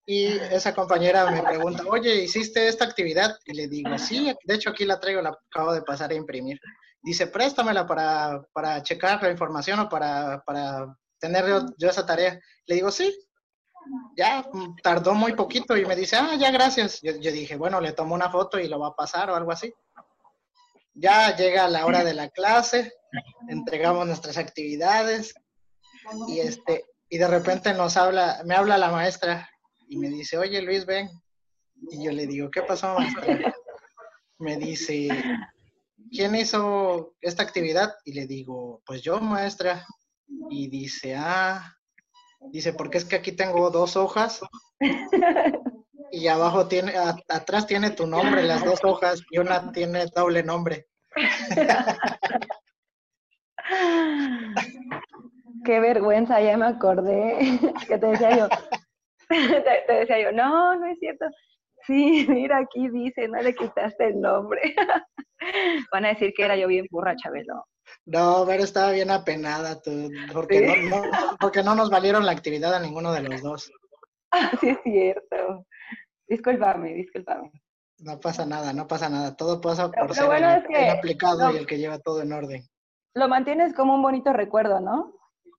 Y 0.06 0.25
esa 0.25 0.74
compañera 0.75 1.32
me 1.32 1.42
pregunta, 1.42 1.84
oye, 1.88 2.24
¿hiciste 2.24 2.68
esta 2.68 2.84
actividad? 2.84 3.38
Y 3.46 3.53
le 3.53 3.68
digo, 3.70 3.98
sí, 3.98 4.34
de 4.44 4.56
hecho 4.56 4.72
aquí 4.72 4.84
la 4.84 5.00
traigo, 5.00 5.22
la 5.22 5.30
acabo 5.30 5.74
de 5.74 5.82
pasar 5.82 6.12
a 6.12 6.15
imprimir. 6.15 6.60
Dice, 7.01 7.27
préstamela 7.27 7.88
para, 7.88 8.42
para 8.51 8.84
checar 8.84 9.24
la 9.24 9.32
información 9.32 9.80
o 9.80 9.89
para, 9.89 10.44
para 10.46 10.94
tener 11.20 11.46
yo, 11.77 11.89
esa 11.89 12.06
tarea. 12.06 12.38
Le 12.65 12.75
digo, 12.75 12.92
sí. 12.92 13.13
Ya 14.16 14.48
tardó 14.82 15.13
muy 15.13 15.34
poquito 15.34 15.75
y 15.75 15.86
me 15.86 15.96
dice, 15.96 16.16
ah, 16.16 16.36
ya, 16.36 16.52
gracias. 16.52 17.02
Yo, 17.02 17.13
dije, 17.13 17.56
bueno, 17.56 17.82
le 17.82 17.94
tomo 17.94 18.16
una 18.16 18.30
foto 18.30 18.60
y 18.60 18.68
lo 18.68 18.80
va 18.80 18.90
a 18.90 18.96
pasar 18.96 19.30
o 19.30 19.36
algo 19.36 19.52
así. 19.52 19.74
Ya 20.94 21.36
llega 21.36 21.68
la 21.68 21.86
hora 21.86 22.04
de 22.04 22.13
la 22.13 22.30
clase, 22.30 22.94
entregamos 23.48 24.06
nuestras 24.06 24.38
actividades 24.38 25.34
y 26.28 26.40
este 26.40 26.86
y 27.10 27.18
de 27.20 27.28
repente 27.28 27.74
nos 27.75 27.96
habla, 27.96 28.42
me 28.44 28.56
habla 28.56 28.75
la 28.78 28.90
maestra 28.90 29.48
y 29.88 29.98
me 29.98 30.10
dice, 30.10 30.36
oye 30.38 30.62
Luis, 30.63 30.84
ven. 30.86 31.10
Y 31.92 32.04
yo 32.04 32.12
le 32.12 32.25
digo, 32.25 32.50
¿qué 32.50 32.63
pasó, 32.63 32.96
maestra? 32.96 33.54
Me 34.40 34.58
dice, 34.58 35.10
¿quién 36.10 36.36
hizo 36.36 37.16
esta 37.22 37.44
actividad? 37.44 37.94
Y 38.04 38.13
le 38.13 38.25
digo, 38.25 38.82
pues 38.86 39.04
yo, 39.04 39.20
maestra. 39.20 39.86
Y 40.50 40.68
dice, 40.70 41.16
ah, 41.16 41.78
dice, 42.52 42.74
porque 42.74 42.98
es 42.98 43.06
que 43.06 43.16
aquí 43.16 43.32
tengo 43.32 43.70
dos 43.70 43.96
hojas 43.96 44.42
y 46.12 46.28
abajo 46.28 46.68
tiene, 46.68 46.94
atrás 47.28 47.66
tiene 47.66 47.90
tu 47.90 48.06
nombre, 48.06 48.44
las 48.44 48.64
dos 48.64 48.80
hojas, 48.84 49.24
y 49.32 49.40
una 49.40 49.72
tiene 49.72 50.06
doble 50.16 50.44
nombre. 50.44 50.86
Qué 55.66 55.80
vergüenza, 55.80 56.40
ya 56.42 56.56
me 56.58 56.68
acordé 56.68 57.60
que 57.88 57.98
te 57.98 58.08
decía 58.08 58.38
yo, 58.38 58.48
te, 59.30 59.94
decía 59.94 60.22
yo, 60.22 60.32
no, 60.32 60.76
no 60.76 60.86
es 60.86 61.00
cierto. 61.00 61.26
Sí, 61.88 62.28
mira, 62.30 62.60
aquí 62.60 62.90
dice, 62.90 63.28
no 63.28 63.42
le 63.42 63.56
quitaste 63.56 64.08
el 64.08 64.22
nombre. 64.22 64.62
Van 65.92 66.06
a 66.06 66.10
decir 66.10 66.32
que 66.36 66.44
era 66.44 66.56
yo 66.56 66.68
bien 66.68 66.86
burra, 66.92 67.16
Chabelo. 67.16 67.66
No, 68.06 68.44
pero 68.46 68.64
estaba 68.64 68.92
bien 68.92 69.12
apenada 69.12 69.82
tú, 69.82 70.10
porque, 70.34 70.86
no, 70.90 71.02
porque 71.40 71.64
no 71.64 71.74
nos 71.74 71.90
valieron 71.90 72.26
la 72.26 72.34
actividad 72.34 72.74
a 72.74 72.80
ninguno 72.80 73.14
de 73.14 73.22
los 73.22 73.42
dos. 73.42 73.72
sí, 74.62 74.70
es 74.70 74.78
cierto. 74.84 75.66
Disculpame, 76.28 76.94
discúlpame. 76.94 77.52
No 78.00 78.20
pasa 78.20 78.46
nada, 78.46 78.74
no 78.74 78.88
pasa 78.88 79.08
nada. 79.08 79.36
Todo 79.36 79.62
pasa 79.62 79.90
por 79.90 80.14
ser 80.14 80.26
el, 80.34 80.90
aplicado 80.90 81.52
y 81.52 81.58
el 81.58 81.66
que 81.66 81.78
lleva 81.78 82.00
todo 82.00 82.22
en 82.22 82.34
orden. 82.34 82.68
Lo 83.14 83.28
mantienes 83.28 83.74
como 83.74 83.96
un 83.96 84.02
bonito 84.02 84.34
recuerdo, 84.34 84.80
¿no? 84.82 85.14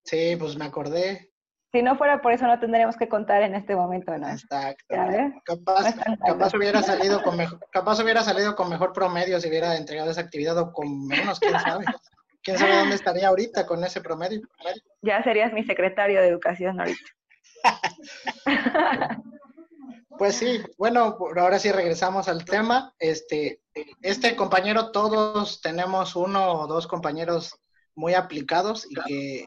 Sí, 0.05 0.37
pues 0.39 0.57
me 0.57 0.67
acordé. 0.67 1.31
Si 1.73 1.83
no 1.83 1.97
fuera 1.97 2.21
por 2.21 2.33
eso, 2.33 2.47
no 2.47 2.61
tendríamos 2.61 2.97
que 2.97 3.09
contar 3.09 3.43
en 3.43 3.55
este 3.55 3.75
momento, 3.75 4.17
¿no? 4.19 4.29
Exacto. 4.29 4.95
Capaz, 5.45 5.95
capaz, 6.25 6.55
hubiera 6.55 6.83
salido 6.83 7.23
con 7.23 7.37
mejor, 7.37 7.59
capaz 7.71 8.01
hubiera 8.01 8.23
salido 8.23 8.55
con 8.55 8.69
mejor 8.69 8.93
promedio 8.93 9.41
si 9.41 9.49
hubiera 9.49 9.77
entregado 9.77 10.11
esa 10.11 10.21
actividad 10.21 10.57
o 10.59 10.73
con 10.73 11.07
menos, 11.07 11.41
quién 11.41 11.59
sabe. 11.59 11.85
¿Quién 12.45 12.59
sabe 12.59 12.77
dónde 12.77 12.95
estaría 12.95 13.29
ahorita 13.29 13.67
con 13.67 13.83
ese 13.83 14.03
promedio? 14.03 14.43
Ya 15.01 15.23
serías 15.25 15.53
mi 15.53 15.65
secretario 15.65 16.21
de 16.21 16.29
educación 16.29 16.79
ahorita. 16.79 17.11
Pues 20.17 20.37
sí, 20.37 20.63
bueno, 20.79 21.19
ahora 21.37 21.59
sí 21.59 21.73
regresamos 21.73 22.29
al 22.29 22.45
tema. 22.45 22.95
Este, 23.01 23.61
este 24.01 24.37
compañero, 24.37 24.93
todos 24.93 25.61
tenemos 25.61 26.15
uno 26.15 26.53
o 26.53 26.67
dos 26.69 26.87
compañeros 26.87 27.53
muy 27.97 28.15
aplicados 28.15 28.87
y 28.89 28.95
que 28.95 29.47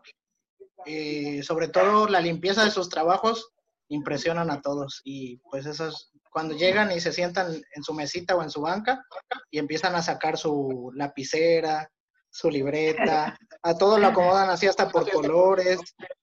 eh, 0.85 1.41
sobre 1.43 1.69
todo 1.69 2.09
la 2.09 2.19
limpieza 2.19 2.65
de 2.65 2.71
sus 2.71 2.89
trabajos 2.89 3.53
impresionan 3.87 4.51
a 4.51 4.61
todos. 4.61 4.99
Y 5.05 5.37
pues 5.49 5.65
eso 5.65 5.87
es 5.87 6.11
cuando 6.31 6.53
llegan 6.53 6.91
y 6.91 6.99
se 6.99 7.13
sientan 7.13 7.61
en 7.73 7.83
su 7.83 7.93
mesita 7.93 8.35
o 8.35 8.43
en 8.43 8.49
su 8.49 8.59
banca 8.59 9.05
y 9.49 9.59
empiezan 9.59 9.95
a 9.95 10.01
sacar 10.01 10.37
su 10.37 10.91
lapicera, 10.95 11.89
su 12.37 12.51
libreta, 12.51 13.35
a 13.63 13.77
todo 13.77 13.97
lo 13.97 14.07
acomodan 14.07 14.51
así 14.51 14.67
hasta 14.67 14.89
por 14.89 15.09
colores, 15.09 15.79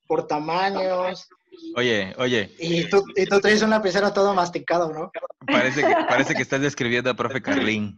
por 0.06 0.28
tamaños, 0.28 1.28
Oye, 1.76 2.14
oye. 2.18 2.52
Y 2.58 2.88
tú, 2.88 3.04
y 3.14 3.26
tú 3.26 3.40
traes 3.40 3.62
un 3.62 3.70
lapicero 3.70 4.12
todo 4.12 4.34
masticado, 4.34 4.92
¿no? 4.92 5.12
Parece 5.46 5.82
que, 5.82 5.94
parece 6.08 6.34
que 6.34 6.42
estás 6.42 6.60
describiendo 6.60 7.10
al 7.10 7.16
profe 7.16 7.42
Carlín. 7.42 7.94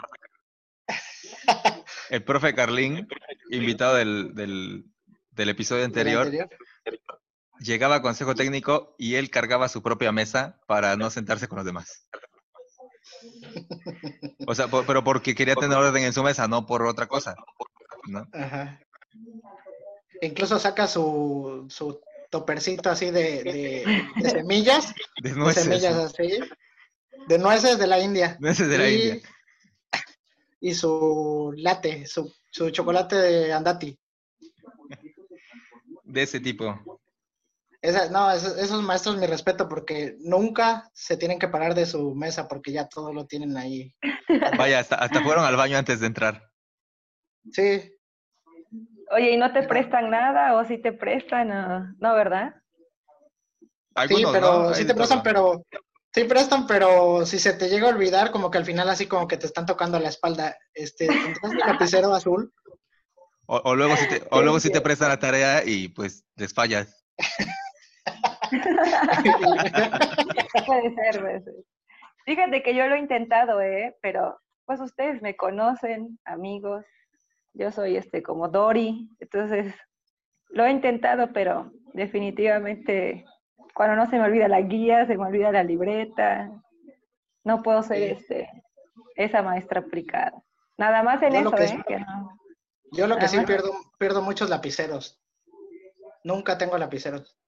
El 2.10 2.22
profe 2.22 2.54
Carlín, 2.54 3.08
invitado 3.50 3.96
del, 3.96 4.34
del, 4.34 4.84
del 5.30 5.48
episodio 5.48 5.84
anterior, 5.84 6.30
llegaba 7.60 7.96
a 7.96 8.02
consejo 8.02 8.34
técnico 8.34 8.94
y 8.98 9.14
él 9.14 9.30
cargaba 9.30 9.68
su 9.68 9.82
propia 9.82 10.12
mesa 10.12 10.60
para 10.66 10.96
no 10.96 11.10
sentarse 11.10 11.48
con 11.48 11.56
los 11.56 11.66
demás. 11.66 12.06
O 14.46 14.54
sea, 14.54 14.68
pero 14.86 15.02
porque 15.02 15.34
quería 15.34 15.54
tener 15.54 15.76
orden 15.76 16.04
en 16.04 16.12
su 16.12 16.22
mesa, 16.22 16.46
no 16.46 16.66
por 16.66 16.86
otra 16.86 17.06
cosa. 17.06 17.34
¿No? 18.06 18.26
Ajá. 18.32 18.80
Incluso 20.20 20.58
saca 20.58 20.86
su, 20.86 21.66
su 21.68 22.00
topercito 22.30 22.90
así 22.90 23.10
de, 23.10 23.42
de, 23.42 23.84
semillas. 24.30 24.94
De 25.22 25.32
nueces. 25.32 25.64
semillas 25.64 25.96
así. 25.96 26.38
De 27.28 27.38
nueces 27.38 27.78
de 27.78 27.86
la 27.86 28.00
India. 28.00 28.36
Nueces 28.40 28.68
de 28.68 28.78
la 28.78 28.90
India. 28.90 29.20
Y 30.60 30.74
su 30.74 31.52
latte, 31.56 32.06
su, 32.06 32.32
su 32.50 32.70
chocolate 32.70 33.16
de 33.16 33.52
andati. 33.52 33.98
De 36.04 36.22
ese 36.22 36.40
tipo. 36.40 37.00
Esa, 37.82 38.08
no, 38.10 38.30
esos, 38.32 38.56
esos, 38.58 38.82
maestros 38.82 39.16
mi 39.16 39.26
respeto 39.26 39.68
porque 39.68 40.16
nunca 40.18 40.90
se 40.92 41.16
tienen 41.16 41.38
que 41.38 41.48
parar 41.48 41.74
de 41.74 41.86
su 41.86 42.14
mesa 42.14 42.48
porque 42.48 42.72
ya 42.72 42.88
todo 42.88 43.12
lo 43.12 43.26
tienen 43.26 43.56
ahí. 43.56 43.94
Vaya, 44.58 44.80
hasta, 44.80 44.96
hasta 44.96 45.22
fueron 45.22 45.44
al 45.44 45.56
baño 45.56 45.76
antes 45.76 46.00
de 46.00 46.06
entrar. 46.06 46.50
Sí, 47.52 47.95
Oye, 49.10 49.32
¿y 49.32 49.36
no 49.36 49.52
te 49.52 49.62
prestan 49.62 50.10
nada 50.10 50.54
o 50.54 50.64
si 50.64 50.78
te 50.78 50.92
prestan? 50.92 51.96
No, 51.98 52.14
¿verdad? 52.14 52.54
sí, 54.08 54.24
pero 54.32 54.74
sí 54.74 54.86
te 54.86 54.94
prestan, 54.94 55.22
pero 55.22 55.62
sí 56.12 56.24
prestan, 56.24 56.66
pero 56.66 57.24
si 57.24 57.38
se 57.38 57.52
te 57.52 57.68
llega 57.68 57.86
a 57.86 57.90
olvidar, 57.90 58.30
como 58.30 58.50
que 58.50 58.58
al 58.58 58.64
final 58.64 58.88
así 58.88 59.06
como 59.06 59.28
que 59.28 59.36
te 59.36 59.46
están 59.46 59.66
tocando 59.66 59.98
la 59.98 60.08
espalda, 60.08 60.56
este, 60.74 61.06
¿tendrás 61.06 61.52
mi 61.52 61.60
lapicero 61.60 62.12
azul? 62.12 62.52
O, 63.48 63.76
luego 63.76 63.94
si 63.96 64.08
te, 64.08 64.22
o 64.30 64.42
luego 64.42 64.58
si 64.58 64.70
te 64.70 64.80
prestan 64.80 65.08
la 65.10 65.20
tarea 65.20 65.62
y 65.64 65.88
pues 65.88 66.26
les 66.34 66.52
fallas. 66.52 67.06
puede 70.66 70.94
ser, 70.94 71.20
puede 71.20 71.42
ser. 71.42 71.54
Fíjate 72.24 72.62
que 72.64 72.74
yo 72.74 72.88
lo 72.88 72.96
he 72.96 72.98
intentado, 72.98 73.60
¿eh? 73.60 73.96
Pero 74.02 74.36
pues 74.64 74.80
ustedes 74.80 75.22
me 75.22 75.36
conocen, 75.36 76.18
amigos. 76.24 76.84
Yo 77.58 77.70
soy 77.72 77.96
este 77.96 78.22
como 78.22 78.48
Dori, 78.48 79.08
entonces 79.18 79.74
lo 80.50 80.64
he 80.64 80.70
intentado, 80.70 81.32
pero 81.32 81.72
definitivamente 81.94 83.24
cuando 83.74 83.96
no 83.96 84.08
se 84.08 84.18
me 84.18 84.24
olvida 84.24 84.48
la 84.48 84.60
guía, 84.60 85.06
se 85.06 85.16
me 85.16 85.26
olvida 85.26 85.52
la 85.52 85.62
libreta. 85.62 86.50
No 87.44 87.62
puedo 87.62 87.82
ser 87.82 88.02
este 88.02 88.50
esa 89.16 89.42
maestra 89.42 89.80
aplicada. 89.80 90.32
Nada 90.76 91.02
más 91.02 91.22
en 91.22 91.36
eso, 91.36 91.56
¿eh? 91.56 91.84
Yo 92.92 93.06
lo 93.06 93.16
que 93.16 93.28
sí 93.28 93.38
pierdo, 93.46 93.72
pierdo 93.98 94.22
muchos 94.22 94.50
lapiceros. 94.50 95.20
Nunca 96.24 96.58
tengo 96.58 96.76
lapiceros. 96.76 97.38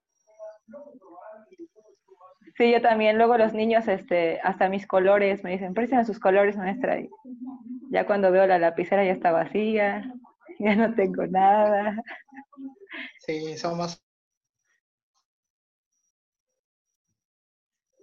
Sí, 2.57 2.73
yo 2.73 2.83
también. 2.83 3.19
Luego 3.19 3.39
los 3.39 3.53
niños, 3.53 3.87
este, 3.89 4.41
hasta 4.43 4.69
mis 4.69 4.87
colores, 4.87 5.45
me 5.45 5.51
dicen, 5.53 5.75
préstame 5.75 6.05
sus 6.05 6.19
colores, 6.19 6.57
maestra. 6.57 6.99
Y 6.99 7.09
ya 7.91 8.07
cuando 8.07 8.31
veo 8.31 8.47
la 8.47 8.59
lapicera 8.59 9.05
ya 9.05 9.13
está 9.13 9.33
vacía, 9.33 10.13
ya 10.59 10.75
no 10.77 10.95
tengo 10.95 11.27
nada. 11.27 12.03
Sí, 13.21 13.57
somos. 13.59 14.03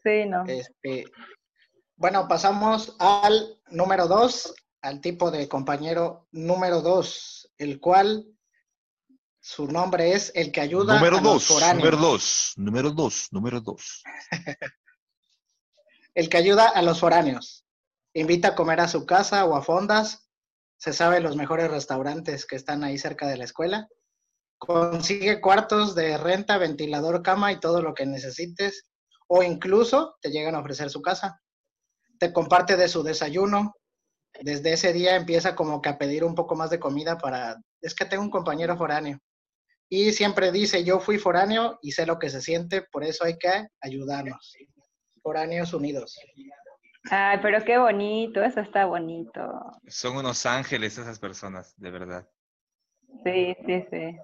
Sí, 0.03 0.25
no. 0.27 0.45
Este, 0.45 1.05
bueno, 1.95 2.27
pasamos 2.27 2.95
al 2.99 3.59
número 3.71 4.07
dos, 4.07 4.53
al 4.81 5.01
tipo 5.01 5.31
de 5.31 5.47
compañero 5.47 6.27
número 6.31 6.81
dos, 6.81 7.51
el 7.57 7.79
cual 7.79 8.27
su 9.39 9.67
nombre 9.67 10.13
es 10.13 10.31
el 10.35 10.51
que 10.51 10.61
ayuda 10.61 10.95
número 10.95 11.17
a 11.17 11.21
dos, 11.21 11.49
los 11.49 11.73
Número 11.75 11.97
dos, 11.97 12.53
número 12.57 12.91
dos, 12.91 13.27
número 13.31 13.61
dos. 13.61 14.03
el 16.15 16.29
que 16.29 16.37
ayuda 16.37 16.69
a 16.69 16.81
los 16.81 16.99
foráneos. 16.99 17.64
Invita 18.15 18.49
a 18.49 18.55
comer 18.55 18.79
a 18.79 18.87
su 18.87 19.05
casa 19.05 19.45
o 19.45 19.55
a 19.55 19.61
fondas. 19.61 20.29
Se 20.77 20.93
sabe 20.93 21.19
los 21.19 21.35
mejores 21.35 21.69
restaurantes 21.69 22.45
que 22.45 22.55
están 22.55 22.83
ahí 22.83 22.97
cerca 22.97 23.27
de 23.27 23.37
la 23.37 23.43
escuela. 23.43 23.89
Consigue 24.57 25.41
cuartos 25.41 25.95
de 25.95 26.17
renta, 26.17 26.57
ventilador, 26.57 27.21
cama 27.21 27.51
y 27.51 27.59
todo 27.59 27.81
lo 27.81 27.93
que 27.93 28.05
necesites. 28.05 28.85
O 29.27 29.43
incluso 29.43 30.15
te 30.21 30.31
llegan 30.31 30.55
a 30.55 30.59
ofrecer 30.59 30.89
su 30.89 31.01
casa. 31.01 31.41
Te 32.17 32.31
comparte 32.31 32.77
de 32.77 32.87
su 32.87 33.03
desayuno. 33.03 33.75
Desde 34.41 34.71
ese 34.71 34.93
día 34.93 35.17
empieza 35.17 35.53
como 35.53 35.81
que 35.81 35.89
a 35.89 35.97
pedir 35.97 36.23
un 36.23 36.35
poco 36.35 36.55
más 36.55 36.69
de 36.69 36.79
comida 36.79 37.17
para... 37.17 37.57
Es 37.81 37.93
que 37.93 38.05
tengo 38.05 38.23
un 38.23 38.31
compañero 38.31 38.77
foráneo 38.77 39.19
y 39.89 40.13
siempre 40.13 40.51
dice, 40.51 40.83
yo 40.83 40.99
fui 40.99 41.17
foráneo 41.17 41.79
y 41.81 41.91
sé 41.91 42.05
lo 42.05 42.17
que 42.17 42.29
se 42.29 42.41
siente, 42.41 42.81
por 42.81 43.03
eso 43.03 43.23
hay 43.23 43.37
que 43.37 43.67
ayudarnos. 43.81 44.55
Foráneos 45.21 45.73
unidos. 45.73 46.15
Ay, 47.11 47.39
pero 47.41 47.63
qué 47.63 47.77
bonito, 47.77 48.43
eso 48.43 48.61
está 48.61 48.85
bonito. 48.85 49.41
Son 49.87 50.17
unos 50.17 50.45
ángeles 50.45 50.97
esas 50.97 51.19
personas, 51.19 51.73
de 51.77 51.91
verdad. 51.91 52.27
Sí, 53.23 53.55
sí, 53.65 53.85
sí. 53.91 54.17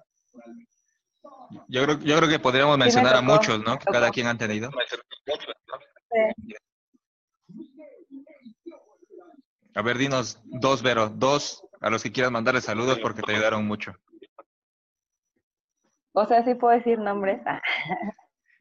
Yo 1.68 1.84
creo, 1.84 2.00
yo 2.00 2.18
creo 2.18 2.30
que 2.30 2.40
podríamos 2.40 2.78
mencionar 2.78 3.16
a 3.16 3.22
muchos, 3.22 3.64
¿no? 3.64 3.78
Que 3.78 3.86
cada 3.86 4.10
quien 4.10 4.28
han 4.28 4.38
tenido. 4.38 4.72
Sí. 6.12 6.56
A 9.74 9.82
ver, 9.82 9.98
dinos 9.98 10.40
dos, 10.44 10.82
Vero, 10.82 11.10
dos 11.10 11.64
a 11.80 11.90
los 11.90 12.04
que 12.04 12.12
quieras 12.12 12.32
mandarles 12.32 12.66
saludos 12.66 13.00
porque 13.00 13.22
te 13.22 13.34
ayudaron 13.34 13.66
mucho. 13.66 13.94
O 16.14 16.26
sea, 16.26 16.44
sí 16.44 16.56
puedo 16.56 16.76
decir 16.76 17.00
nombres. 17.00 17.42
Ah. 17.46 17.62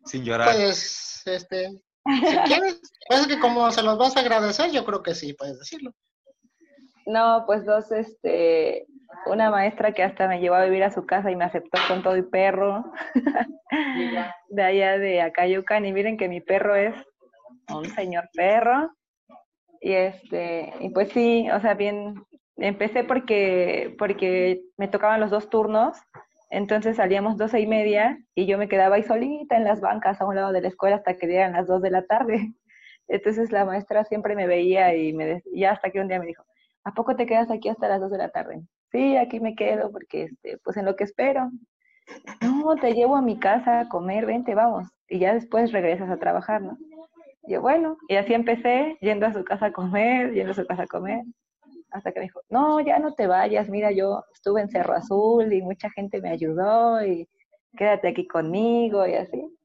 Sin 0.05 0.25
llorar. 0.25 0.55
Pues, 0.55 1.23
este, 1.27 1.83
si 2.05 2.37
quieres, 2.47 2.81
pues 3.09 3.27
que 3.27 3.39
como 3.39 3.71
se 3.71 3.83
los 3.83 3.99
vas 3.99 4.17
a 4.17 4.21
agradecer, 4.21 4.71
yo 4.71 4.85
creo 4.85 5.03
que 5.03 5.15
sí, 5.15 5.33
puedes 5.35 5.59
decirlo. 5.59 5.93
No, 7.07 7.45
pues 7.47 7.65
dos, 7.65 7.91
este, 7.93 8.87
una 9.27 9.51
maestra 9.51 9.93
que 9.93 10.03
hasta 10.03 10.29
me 10.29 10.41
llevó 10.41 10.57
a 10.57 10.65
vivir 10.65 10.85
a 10.85 10.93
su 10.93 11.07
casa 11.07 11.31
y 11.31 11.37
me 11.37 11.45
aceptó 11.45 11.79
con 11.89 12.03
todo 12.03 12.17
y 12.17 12.23
perro, 12.23 12.85
de 14.49 14.63
allá 14.63 14.99
de 14.99 15.23
Acayucan, 15.23 15.85
y 15.87 15.93
miren 15.93 16.17
que 16.17 16.29
mi 16.29 16.41
perro 16.41 16.77
es 16.77 16.95
un 17.69 17.85
señor 17.87 18.29
perro, 18.33 18.93
y 19.81 19.93
este, 19.93 20.73
y 20.81 20.91
pues 20.91 21.11
sí, 21.11 21.51
o 21.51 21.61
sea, 21.61 21.75
bien, 21.75 22.23
empecé 22.57 23.05
porque, 23.05 23.95
porque 23.99 24.63
me 24.77 24.89
tocaban 24.89 25.21
los 25.21 25.31
dos 25.31 25.49
turnos, 25.49 25.97
entonces 26.51 26.97
salíamos 26.97 27.37
doce 27.37 27.61
y 27.61 27.67
media 27.67 28.19
y 28.35 28.47
yo 28.47 28.59
me 28.59 28.69
quedaba 28.69 28.97
ahí 28.97 29.05
solita 29.05 29.57
en 29.57 29.65
las 29.65 29.81
bancas 29.81 30.21
a 30.21 30.27
un 30.27 30.35
lado 30.35 30.53
de 30.53 30.61
la 30.61 30.69
escuela 30.69 30.97
hasta 30.97 31.17
que 31.17 31.29
dieran 31.29 31.53
las 31.53 31.69
dos 31.69 31.81
de 31.81 31.91
la 31.91 32.05
tarde. 32.05 32.53
Entonces 33.09 33.53
la 33.53 33.65
maestra 33.65 34.05
siempre 34.05 34.35
me 34.35 34.47
veía 34.47 34.95
y 34.95 35.13
me 35.13 35.27
decía, 35.27 35.73
hasta 35.73 35.91
que 35.91 36.01
un 36.01 36.09
día 36.09 36.19
me 36.19 36.27
dijo, 36.27 36.45
¿a 36.85 36.93
poco 36.93 37.17
te 37.17 37.27
quedas 37.27 37.51
aquí 37.51 37.69
hasta 37.69 37.89
las 37.89 38.01
dos 38.01 38.11
de 38.11 38.19
la 38.19 38.31
tarde? 38.31 38.63
Sí, 38.93 39.17
aquí 39.17 39.41
me 39.41 39.55
quedo 39.55 39.91
porque, 39.93 40.25
este, 40.25 40.59
pues 40.59 40.77
en 40.77 40.85
lo 40.85 40.97
que 40.97 41.05
espero. 41.05 41.51
No, 42.41 42.75
te 42.77 42.95
llevo 42.95 43.17
a 43.17 43.23
mi 43.23 43.39
casa 43.39 43.81
a 43.81 43.89
comer, 43.89 44.27
vente, 44.27 44.55
vamos. 44.55 44.89
Y 45.09 45.21
ya 45.21 45.35
después 45.35 45.73
regresas 45.73 46.11
a 46.11 46.19
trabajar, 46.19 46.63
¿no? 46.63 46.77
Y 47.45 47.53
yo, 47.53 47.63
bueno, 47.63 47.97
y 48.09 48.17
así 48.17 48.35
empecé, 48.35 48.97
yendo 49.01 49.27
a 49.27 49.33
su 49.33 49.45
casa 49.45 49.67
a 49.67 49.73
comer, 49.73 50.33
yendo 50.33 50.53
a 50.53 50.55
su 50.55 50.67
casa 50.67 50.83
a 50.83 50.87
comer 50.87 51.23
hasta 51.93 52.13
que 52.13 52.21
me 52.21 52.27
dijo, 52.27 52.43
no, 52.49 52.81
ya 52.81 52.99
no 52.99 53.15
te 53.15 53.27
vayas, 53.27 53.69
mira, 53.69 53.91
yo 53.91 54.25
estuve 54.33 54.61
en 54.61 54.71
Cerro 54.71 54.95
Azul 54.95 55.53
y 55.53 55.63
mucha 55.63 55.91
gente 55.91 56.21
me 56.21 56.31
ayudó 56.31 57.05
y 57.05 57.29
quédate 57.77 58.09
aquí 58.09 58.27
conmigo 58.27 59.07
y 59.07 59.15
así. 59.15 59.57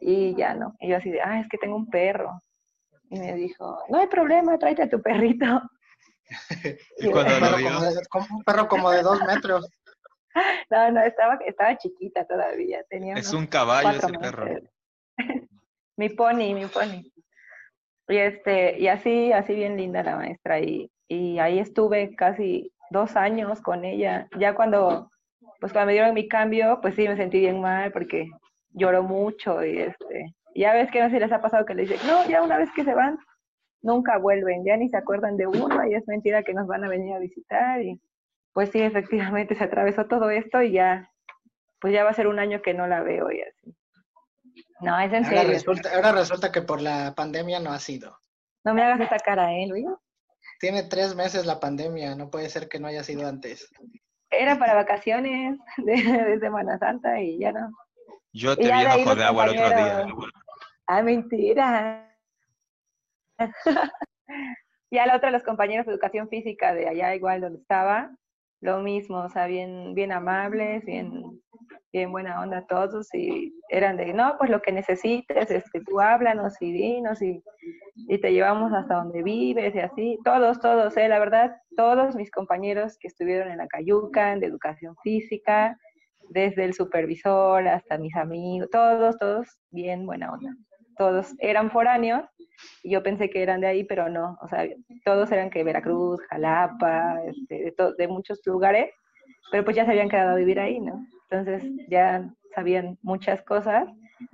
Y 0.00 0.36
ya 0.36 0.54
no. 0.54 0.74
Y 0.80 0.88
yo 0.88 0.96
así 0.96 1.10
de, 1.10 1.20
ah, 1.20 1.40
es 1.40 1.48
que 1.48 1.58
tengo 1.58 1.76
un 1.76 1.88
perro. 1.88 2.40
Y 3.10 3.18
me 3.18 3.34
dijo, 3.34 3.82
no 3.88 3.98
hay 3.98 4.06
problema, 4.06 4.58
tráete 4.58 4.82
a 4.82 4.88
tu 4.88 5.00
perrito. 5.00 5.62
¿Y 6.98 7.10
cuando 7.10 7.34
un, 7.34 7.40
perro 7.40 8.00
como 8.10 8.26
un 8.36 8.44
perro 8.44 8.68
como 8.68 8.90
de 8.90 9.02
dos 9.02 9.20
metros. 9.26 9.68
No, 10.70 10.92
no, 10.92 11.00
estaba, 11.00 11.36
estaba 11.46 11.76
chiquita 11.78 12.24
todavía. 12.24 12.84
Tenía 12.88 13.14
es 13.14 13.32
un 13.32 13.46
caballo 13.46 13.98
ese 13.98 14.12
perro. 14.12 14.46
mi 15.96 16.10
pony, 16.10 16.54
mi 16.54 16.66
pony. 16.66 17.02
Y 18.06 18.16
este, 18.16 18.78
y 18.78 18.86
así, 18.86 19.32
así 19.32 19.54
bien 19.54 19.76
linda 19.76 20.04
la 20.04 20.14
maestra. 20.14 20.60
Y 20.60 20.92
y 21.08 21.38
ahí 21.38 21.58
estuve 21.58 22.14
casi 22.14 22.72
dos 22.90 23.16
años 23.16 23.60
con 23.60 23.84
ella. 23.84 24.28
Ya 24.38 24.54
cuando, 24.54 25.10
pues 25.60 25.72
cuando 25.72 25.86
me 25.86 25.92
dieron 25.94 26.14
mi 26.14 26.28
cambio, 26.28 26.78
pues 26.80 26.94
sí 26.94 27.08
me 27.08 27.16
sentí 27.16 27.40
bien 27.40 27.60
mal 27.60 27.90
porque 27.92 28.30
lloró 28.70 29.02
mucho 29.02 29.64
y 29.64 29.78
este, 29.78 30.34
ya 30.54 30.72
ves 30.74 30.90
que 30.90 31.00
no 31.00 31.06
sé 31.06 31.14
si 31.14 31.20
les 31.20 31.32
ha 31.32 31.40
pasado 31.40 31.64
que 31.64 31.74
les 31.74 31.88
dicen, 31.88 32.06
no, 32.06 32.28
ya 32.28 32.42
una 32.42 32.58
vez 32.58 32.70
que 32.74 32.84
se 32.84 32.94
van, 32.94 33.18
nunca 33.82 34.18
vuelven, 34.18 34.64
ya 34.64 34.76
ni 34.76 34.88
se 34.88 34.96
acuerdan 34.96 35.36
de 35.36 35.46
uno 35.46 35.86
y 35.86 35.94
es 35.94 36.06
mentira 36.06 36.42
que 36.42 36.54
nos 36.54 36.66
van 36.66 36.84
a 36.84 36.88
venir 36.88 37.14
a 37.14 37.18
visitar 37.18 37.80
y 37.82 38.00
pues 38.52 38.70
sí, 38.70 38.80
efectivamente 38.80 39.54
se 39.54 39.64
atravesó 39.64 40.06
todo 40.06 40.30
esto 40.30 40.62
y 40.62 40.72
ya, 40.72 41.10
pues 41.80 41.92
ya 41.92 42.04
va 42.04 42.10
a 42.10 42.14
ser 42.14 42.26
un 42.26 42.38
año 42.38 42.60
que 42.60 42.74
no 42.74 42.86
la 42.86 43.02
veo 43.02 43.30
y 43.30 43.40
así. 43.42 43.74
No, 44.80 44.98
es 44.98 45.12
en 45.12 45.24
ahora 45.24 45.44
Resulta, 45.44 45.94
ahora 45.94 46.12
resulta 46.12 46.52
que 46.52 46.62
por 46.62 46.80
la 46.80 47.14
pandemia 47.14 47.60
no 47.60 47.70
ha 47.70 47.78
sido. 47.78 48.18
No 48.64 48.74
me 48.74 48.82
hagas 48.82 49.00
esa 49.00 49.18
cara, 49.18 49.52
¿eh, 49.52 49.66
Luis? 49.68 49.86
Tiene 50.58 50.82
tres 50.82 51.14
meses 51.14 51.46
la 51.46 51.60
pandemia, 51.60 52.14
no 52.16 52.30
puede 52.30 52.48
ser 52.48 52.68
que 52.68 52.80
no 52.80 52.88
haya 52.88 53.04
sido 53.04 53.28
antes. 53.28 53.70
Era 54.30 54.58
para 54.58 54.74
vacaciones 54.74 55.58
de, 55.78 56.38
Semana 56.40 56.78
Santa 56.78 57.20
y 57.20 57.38
ya 57.38 57.52
no. 57.52 57.70
Yo 58.32 58.56
te 58.56 58.64
vi 58.64 58.84
bajo 58.84 59.14
de 59.14 59.24
agua 59.24 59.44
el 59.44 59.50
otro 59.50 59.68
día. 59.68 60.06
Ah, 60.86 61.02
mentira. 61.02 62.16
y 64.90 64.98
al 64.98 65.14
otro 65.14 65.30
los 65.30 65.42
compañeros 65.42 65.86
de 65.86 65.92
educación 65.92 66.28
física 66.28 66.74
de 66.74 66.88
allá 66.88 67.14
igual 67.14 67.40
donde 67.40 67.60
estaba, 67.60 68.10
lo 68.60 68.80
mismo, 68.80 69.18
o 69.18 69.28
sea, 69.28 69.46
bien, 69.46 69.94
bien 69.94 70.12
amables, 70.12 70.84
bien, 70.84 71.40
bien 71.92 72.10
buena 72.10 72.40
onda 72.40 72.66
todos 72.66 73.12
y 73.14 73.54
eran 73.68 73.96
de, 73.96 74.12
no, 74.12 74.36
pues 74.38 74.50
lo 74.50 74.60
que 74.60 74.72
necesites, 74.72 75.50
es 75.50 75.70
que 75.70 75.80
tú 75.80 76.00
háblanos 76.00 76.54
y 76.60 76.72
dinos 76.72 77.22
y, 77.22 77.42
y 78.06 78.18
te 78.18 78.32
llevamos 78.32 78.72
hasta 78.72 78.96
donde 78.96 79.22
vives 79.22 79.74
y 79.74 79.80
así, 79.80 80.18
todos, 80.24 80.60
todos, 80.60 80.96
eh, 80.96 81.08
la 81.08 81.18
verdad, 81.18 81.56
todos 81.76 82.14
mis 82.14 82.30
compañeros 82.30 82.96
que 82.98 83.08
estuvieron 83.08 83.50
en 83.50 83.58
la 83.58 83.66
Cayucan, 83.66 84.40
de 84.40 84.46
educación 84.46 84.94
física, 85.02 85.76
desde 86.30 86.64
el 86.64 86.74
supervisor 86.74 87.66
hasta 87.66 87.98
mis 87.98 88.14
amigos, 88.14 88.68
todos, 88.70 89.18
todos, 89.18 89.48
bien 89.70 90.06
buena 90.06 90.32
onda. 90.32 90.54
Todos 90.96 91.34
eran 91.38 91.70
foráneos 91.70 92.24
y 92.82 92.90
yo 92.90 93.02
pensé 93.02 93.30
que 93.30 93.42
eran 93.42 93.60
de 93.60 93.68
ahí, 93.68 93.84
pero 93.84 94.08
no, 94.08 94.36
o 94.42 94.48
sea, 94.48 94.66
todos 95.04 95.30
eran 95.30 95.50
que 95.50 95.64
Veracruz, 95.64 96.20
Jalapa, 96.28 97.20
este, 97.24 97.74
de, 97.76 97.94
de 97.96 98.08
muchos 98.08 98.40
lugares, 98.44 98.92
pero 99.50 99.64
pues 99.64 99.76
ya 99.76 99.84
se 99.84 99.92
habían 99.92 100.08
quedado 100.08 100.30
a 100.30 100.36
vivir 100.36 100.58
ahí, 100.58 100.80
¿no? 100.80 101.06
Entonces 101.30 101.70
ya 101.88 102.28
sabían 102.54 102.98
muchas 103.02 103.42
cosas, 103.42 103.88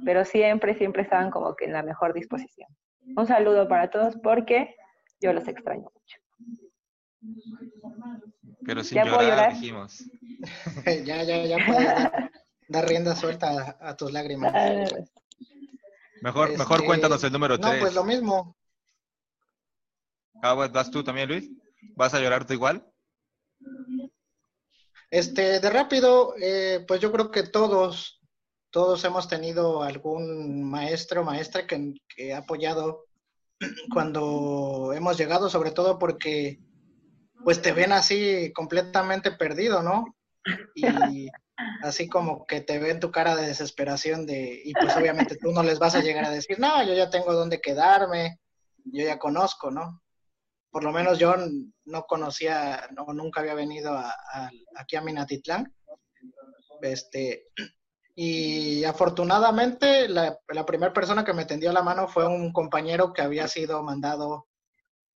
pero 0.05 0.24
siempre, 0.24 0.74
siempre 0.74 1.03
estaban 1.03 1.31
como 1.31 1.55
que 1.55 1.66
en 1.66 1.72
la 1.72 1.83
mejor 1.83 2.14
disposición. 2.14 2.68
Un 3.16 3.26
saludo 3.26 3.68
para 3.68 3.90
todos 3.90 4.16
porque 4.22 4.74
yo 5.20 5.32
los 5.32 5.46
extraño 5.46 5.90
mucho. 5.92 6.18
Pero 8.64 8.82
sin 8.82 9.04
llorar, 9.04 9.52
dijimos. 9.52 10.04
ya, 11.04 11.22
ya, 11.22 11.44
ya 11.44 11.58
puedes 11.66 11.94
dar, 12.68 12.88
rienda 12.88 13.14
suelta 13.14 13.76
a, 13.80 13.96
tus 13.96 14.12
lágrimas. 14.12 14.52
Ah, 14.54 14.84
mejor, 16.22 16.56
mejor 16.56 16.76
este, 16.76 16.86
cuéntanos 16.86 17.22
el 17.24 17.32
número 17.32 17.58
3. 17.58 17.72
No, 17.72 17.80
pues 17.80 17.94
lo 17.94 18.04
mismo. 18.04 18.56
Ah, 20.42 20.54
¿Vas 20.54 20.90
tú 20.90 21.02
también, 21.04 21.28
Luis? 21.28 21.50
¿Vas 21.94 22.14
a 22.14 22.20
llorar 22.20 22.46
tú 22.46 22.54
igual? 22.54 22.86
Este, 25.10 25.60
de 25.60 25.70
rápido, 25.70 26.34
eh, 26.40 26.84
pues 26.88 27.00
yo 27.00 27.12
creo 27.12 27.30
que 27.30 27.44
todos, 27.44 28.20
todos 28.74 29.04
hemos 29.04 29.28
tenido 29.28 29.84
algún 29.84 30.68
maestro 30.68 31.20
o 31.20 31.24
maestra 31.24 31.64
que, 31.64 31.94
que, 32.08 32.34
ha 32.34 32.38
apoyado 32.38 33.04
cuando 33.94 34.92
hemos 34.92 35.16
llegado, 35.16 35.48
sobre 35.48 35.70
todo 35.70 35.96
porque 35.96 36.58
pues 37.44 37.62
te 37.62 37.70
ven 37.70 37.92
así 37.92 38.52
completamente 38.52 39.30
perdido, 39.30 39.80
¿no? 39.80 40.16
Y 40.74 40.82
así 41.84 42.08
como 42.08 42.46
que 42.46 42.62
te 42.62 42.80
ven 42.80 42.98
tu 42.98 43.12
cara 43.12 43.37
de 43.37 43.46
desesperación 43.46 44.26
de, 44.26 44.60
y 44.64 44.72
pues 44.72 44.96
obviamente 44.96 45.37
tú 45.37 45.52
no 45.52 45.62
les 45.62 45.78
vas 45.78 45.94
a 45.94 46.02
llegar 46.02 46.24
a 46.24 46.30
decir, 46.30 46.58
no, 46.58 46.82
yo 46.82 46.94
ya 46.94 47.10
tengo 47.10 47.32
dónde 47.32 47.60
quedarme, 47.60 48.40
yo 48.87 49.04
ya 49.04 49.20
conozco, 49.20 49.70
¿no? 49.70 50.02
Por 50.72 50.82
lo 50.82 50.90
menos 50.90 51.20
yo 51.20 51.37
no 51.84 52.06
conocía, 52.06 52.88
no, 52.90 53.06
nunca 53.14 53.40
había 53.40 53.54
venido 53.54 53.96
aquí 54.74 54.96
a 54.96 55.00
Minatitlán. 55.00 55.72
Este, 56.82 57.46
y 58.14 58.85
afortunadamente 58.85 60.09
la, 60.09 60.38
primera 60.66 60.92
persona 60.92 61.24
que 61.24 61.33
me 61.33 61.46
tendió 61.46 61.72
la 61.72 61.83
mano 61.83 62.07
fue 62.07 62.27
un 62.27 62.53
compañero 62.53 63.12
que 63.12 63.22
había 63.22 63.48
sido 63.48 63.83
mandado 63.83 64.46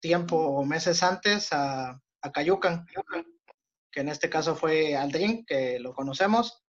tiempo 0.00 0.36
o 0.36 0.64
meses 0.64 1.02
antes 1.02 1.52
a, 1.52 2.00
a 2.22 2.32
Cayucan, 2.32 2.86
que 3.90 4.00
en 4.00 4.08
este 4.08 4.30
caso 4.30 4.56
fue 4.56 4.96
Aldrin, 4.96 5.44
que 5.44 5.78
lo 5.78 5.94
conocemos. 5.94 6.62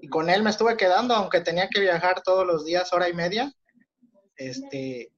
Y 0.00 0.08
con 0.08 0.28
él 0.28 0.42
me 0.42 0.50
estuve 0.50 0.76
quedando, 0.76 1.14
aunque 1.14 1.40
tenía 1.40 1.68
que 1.68 1.80
viajar 1.80 2.22
todos 2.22 2.46
los 2.46 2.64
días, 2.64 2.92
hora 2.92 3.08
y 3.08 3.14
media. 3.14 3.52
Este, 4.36 5.12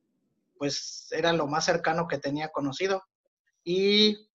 pues 0.58 1.08
era 1.12 1.32
lo 1.32 1.46
más 1.46 1.64
cercano 1.64 2.06
que 2.06 2.18
tenía 2.18 2.48
conocido. 2.48 3.02
Y 3.64 4.28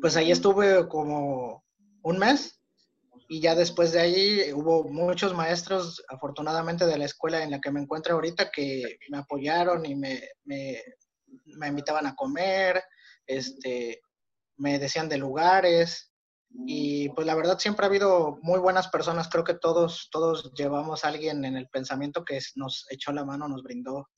pues 0.00 0.16
ahí 0.16 0.32
estuve 0.32 0.88
como 0.88 1.64
un 2.02 2.18
mes 2.18 2.61
y 3.32 3.40
ya 3.40 3.54
después 3.54 3.92
de 3.92 4.00
ahí 4.00 4.52
hubo 4.52 4.84
muchos 4.84 5.32
maestros, 5.32 6.04
afortunadamente 6.10 6.84
de 6.84 6.98
la 6.98 7.06
escuela 7.06 7.42
en 7.42 7.50
la 7.50 7.62
que 7.62 7.70
me 7.70 7.80
encuentro 7.80 8.12
ahorita, 8.12 8.50
que 8.50 8.98
me 9.08 9.16
apoyaron 9.16 9.86
y 9.86 9.94
me, 9.94 10.20
me, 10.44 10.76
invitaban 11.66 12.06
a 12.06 12.14
comer, 12.14 12.84
este, 13.26 14.02
me 14.58 14.78
decían 14.78 15.08
de 15.08 15.16
lugares 15.16 16.12
y 16.66 17.08
pues 17.14 17.26
la 17.26 17.34
verdad 17.34 17.58
siempre 17.58 17.86
ha 17.86 17.88
habido 17.88 18.38
muy 18.42 18.60
buenas 18.60 18.88
personas, 18.88 19.30
creo 19.30 19.44
que 19.44 19.54
todos, 19.54 20.10
todos 20.12 20.52
llevamos 20.52 21.02
a 21.02 21.08
alguien 21.08 21.46
en 21.46 21.56
el 21.56 21.70
pensamiento 21.70 22.26
que 22.26 22.38
nos 22.56 22.86
echó 22.90 23.12
la 23.12 23.24
mano, 23.24 23.48
nos 23.48 23.62
brindó 23.62 24.10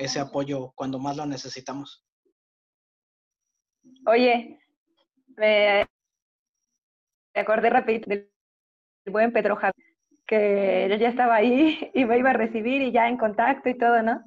ese 0.00 0.18
apoyo 0.18 0.72
cuando 0.74 0.98
más 0.98 1.16
lo 1.16 1.24
necesitamos. 1.24 2.04
Oye, 4.08 4.58
me 5.36 5.86
acordé 7.36 7.70
rápido 7.70 8.24
del 9.04 9.12
buen 9.12 9.32
Pedro 9.32 9.56
Javier, 9.56 9.86
que 10.26 10.86
él 10.86 10.98
ya 10.98 11.08
estaba 11.08 11.36
ahí 11.36 11.90
y 11.94 12.04
me 12.04 12.18
iba 12.18 12.30
a 12.30 12.34
recibir 12.34 12.82
y 12.82 12.92
ya 12.92 13.08
en 13.08 13.16
contacto 13.16 13.68
y 13.68 13.78
todo, 13.78 14.02
¿no? 14.02 14.22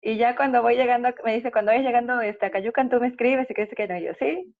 Y 0.00 0.16
ya 0.16 0.34
cuando 0.34 0.62
voy 0.62 0.76
llegando, 0.76 1.10
me 1.24 1.34
dice, 1.34 1.52
cuando 1.52 1.70
vayas 1.70 1.86
llegando 1.86 2.20
este, 2.20 2.46
a 2.46 2.50
Cayucan, 2.50 2.90
tú 2.90 2.98
me 2.98 3.06
escribes 3.06 3.48
y 3.48 3.54
que 3.54 3.68
que 3.68 3.88
no. 3.88 3.98
yo, 3.98 4.12
sí, 4.18 4.52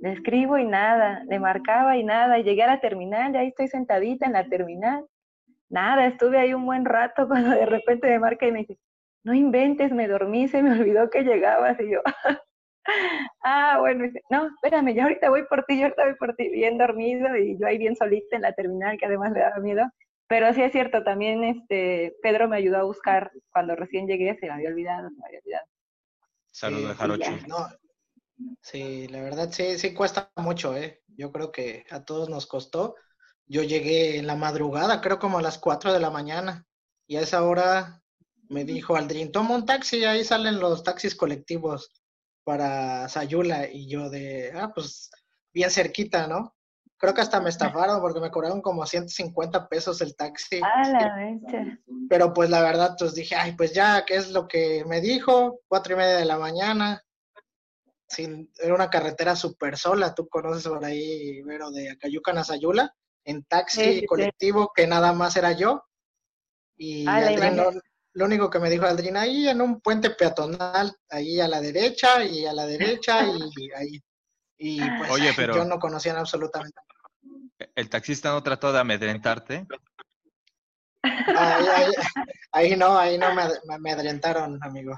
le 0.00 0.12
escribo 0.12 0.58
y 0.58 0.64
nada, 0.64 1.22
le 1.26 1.38
marcaba 1.38 1.96
y 1.96 2.04
nada. 2.04 2.38
Y 2.38 2.44
llegué 2.44 2.64
a 2.64 2.66
la 2.66 2.80
terminal, 2.80 3.34
y 3.34 3.38
ahí 3.38 3.48
estoy 3.48 3.68
sentadita 3.68 4.26
en 4.26 4.32
la 4.32 4.48
terminal. 4.48 5.06
Nada, 5.68 6.06
estuve 6.06 6.38
ahí 6.38 6.54
un 6.54 6.66
buen 6.66 6.84
rato 6.84 7.26
cuando 7.28 7.50
de 7.50 7.66
repente 7.66 8.08
me 8.08 8.18
marca 8.18 8.46
y 8.46 8.52
me 8.52 8.60
dice, 8.60 8.78
no 9.24 9.34
inventes, 9.34 9.92
me 9.92 10.08
dormí, 10.08 10.48
se 10.48 10.62
me 10.62 10.72
olvidó 10.72 11.08
que 11.10 11.22
llegabas. 11.22 11.78
Y 11.80 11.90
yo, 11.90 12.00
ah, 13.44 13.78
bueno, 13.80 14.10
no, 14.30 14.46
espérame, 14.46 14.94
yo 14.94 15.02
ahorita 15.02 15.30
voy 15.30 15.44
por 15.46 15.64
ti, 15.64 15.78
yo 15.78 15.84
ahorita 15.84 16.04
voy 16.04 16.14
por 16.16 16.34
ti, 16.34 16.48
bien 16.48 16.78
dormido 16.78 17.36
y 17.36 17.58
yo 17.58 17.66
ahí 17.66 17.78
bien 17.78 17.96
solita 17.96 18.36
en 18.36 18.42
la 18.42 18.52
terminal, 18.52 18.98
que 18.98 19.06
además 19.06 19.32
le 19.32 19.40
daba 19.40 19.58
miedo. 19.58 19.82
Pero 20.26 20.52
sí 20.54 20.62
es 20.62 20.72
cierto, 20.72 21.04
también 21.04 21.44
este 21.44 22.16
Pedro 22.22 22.48
me 22.48 22.56
ayudó 22.56 22.78
a 22.78 22.84
buscar 22.84 23.30
cuando 23.52 23.76
recién 23.76 24.06
llegué, 24.06 24.36
se 24.38 24.46
me 24.46 24.52
había 24.52 24.70
olvidado, 24.70 25.08
se 25.10 25.16
me 25.16 25.26
había 25.26 25.38
olvidado. 25.40 25.66
Saludos 26.50 26.88
de 26.88 26.94
Jarocho. 26.94 27.30
sí, 28.60 29.06
la 29.08 29.22
verdad 29.22 29.50
sí, 29.50 29.78
sí 29.78 29.92
cuesta 29.92 30.30
mucho, 30.36 30.76
¿eh? 30.76 31.02
Yo 31.08 31.30
creo 31.30 31.52
que 31.52 31.84
a 31.90 32.04
todos 32.04 32.28
nos 32.28 32.46
costó. 32.46 32.96
Yo 33.46 33.62
llegué 33.62 34.18
en 34.18 34.26
la 34.26 34.36
madrugada, 34.36 35.02
creo 35.02 35.18
como 35.18 35.38
a 35.38 35.42
las 35.42 35.58
4 35.58 35.92
de 35.92 36.00
la 36.00 36.10
mañana, 36.10 36.64
y 37.06 37.16
a 37.16 37.20
esa 37.20 37.44
hora 37.44 38.00
me 38.48 38.64
dijo 38.64 38.96
Aldrin, 38.96 39.32
toma 39.32 39.54
un 39.54 39.66
taxi, 39.66 40.04
ahí 40.04 40.24
salen 40.24 40.60
los 40.60 40.82
taxis 40.82 41.14
colectivos 41.14 42.03
para 42.44 43.08
Sayula, 43.08 43.68
y 43.70 43.88
yo 43.88 44.10
de, 44.10 44.52
ah, 44.54 44.70
pues 44.74 45.10
bien 45.52 45.70
cerquita, 45.70 46.26
¿no? 46.26 46.54
Creo 46.96 47.12
que 47.12 47.22
hasta 47.22 47.40
me 47.40 47.50
estafaron 47.50 48.00
porque 48.00 48.20
me 48.20 48.30
cobraron 48.30 48.62
como 48.62 48.86
150 48.86 49.68
pesos 49.68 50.00
el 50.00 50.14
taxi. 50.14 50.60
Ah, 50.62 50.88
la 50.88 51.78
Pero 52.08 52.32
pues 52.32 52.50
la 52.50 52.62
verdad, 52.62 52.94
pues 52.98 53.14
dije, 53.14 53.34
ay, 53.34 53.52
pues 53.52 53.72
ya, 53.72 54.04
¿qué 54.06 54.16
es 54.16 54.30
lo 54.30 54.46
que 54.46 54.84
me 54.86 55.00
dijo? 55.00 55.60
Cuatro 55.66 55.94
y 55.94 55.96
media 55.96 56.16
de 56.16 56.24
la 56.24 56.38
mañana. 56.38 57.02
Sin, 58.06 58.50
era 58.62 58.74
una 58.74 58.90
carretera 58.90 59.34
súper 59.34 59.76
sola, 59.76 60.14
tú 60.14 60.28
conoces 60.28 60.68
por 60.68 60.84
ahí, 60.84 61.42
Vero, 61.42 61.70
de 61.70 61.90
Acayucan 61.90 62.38
a 62.38 62.44
Sayula, 62.44 62.94
en 63.24 63.42
taxi 63.44 64.04
colectivo, 64.06 64.70
que 64.74 64.86
nada 64.86 65.12
más 65.12 65.36
era 65.36 65.52
yo. 65.52 65.82
Y 66.76 67.06
ah, 67.08 67.20
lo, 68.14 68.24
único 68.24 68.48
que 68.50 68.58
me 68.58 68.70
dijo 68.70 68.86
Aldrin, 68.86 69.16
ahí 69.16 69.48
en 69.48 69.60
un 69.60 69.80
puente 69.80 70.10
peatonal, 70.10 70.92
ahí 71.10 71.40
a 71.40 71.48
la 71.48 71.60
derecha 71.60 72.24
y 72.24 72.46
a 72.46 72.52
la 72.52 72.66
derecha 72.66 73.24
y 73.26 73.70
ahí. 73.72 74.02
Y 74.56 74.80
pues 74.98 75.10
Oye, 75.10 75.32
pero... 75.36 75.54
yo 75.54 75.64
no 75.64 75.78
conocía 75.78 76.18
absolutamente 76.18 76.78
¿El 77.74 77.88
taxista 77.88 78.30
no 78.30 78.42
trató 78.42 78.72
de 78.72 78.80
amedrentarte? 78.80 79.66
Ahí, 82.52 82.76
no, 82.76 82.96
ahí 82.96 83.18
no 83.18 83.34
me, 83.34 83.42
amedrentaron, 83.74 84.62
amigo. 84.62 84.94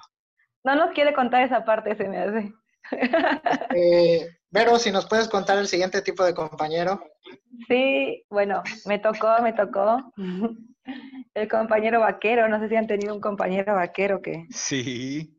No 0.62 0.74
nos 0.74 0.92
quiere 0.92 1.14
contar 1.14 1.42
esa 1.42 1.64
parte, 1.64 1.96
se 1.96 2.08
me 2.08 2.18
hace. 2.18 2.52
Eh, 3.74 4.28
Vero, 4.50 4.78
si 4.78 4.90
nos 4.90 5.06
puedes 5.06 5.28
contar 5.28 5.58
el 5.58 5.66
siguiente 5.66 6.02
tipo 6.02 6.24
de 6.24 6.34
compañero. 6.34 7.02
Sí, 7.68 8.24
bueno, 8.30 8.62
me 8.84 8.98
tocó, 8.98 9.42
me 9.42 9.52
tocó. 9.52 10.12
El 11.34 11.48
compañero 11.48 12.00
vaquero, 12.00 12.48
no 12.48 12.58
sé 12.60 12.68
si 12.68 12.76
han 12.76 12.86
tenido 12.86 13.14
un 13.14 13.20
compañero 13.20 13.74
vaquero 13.74 14.22
que... 14.22 14.46
Sí. 14.50 15.32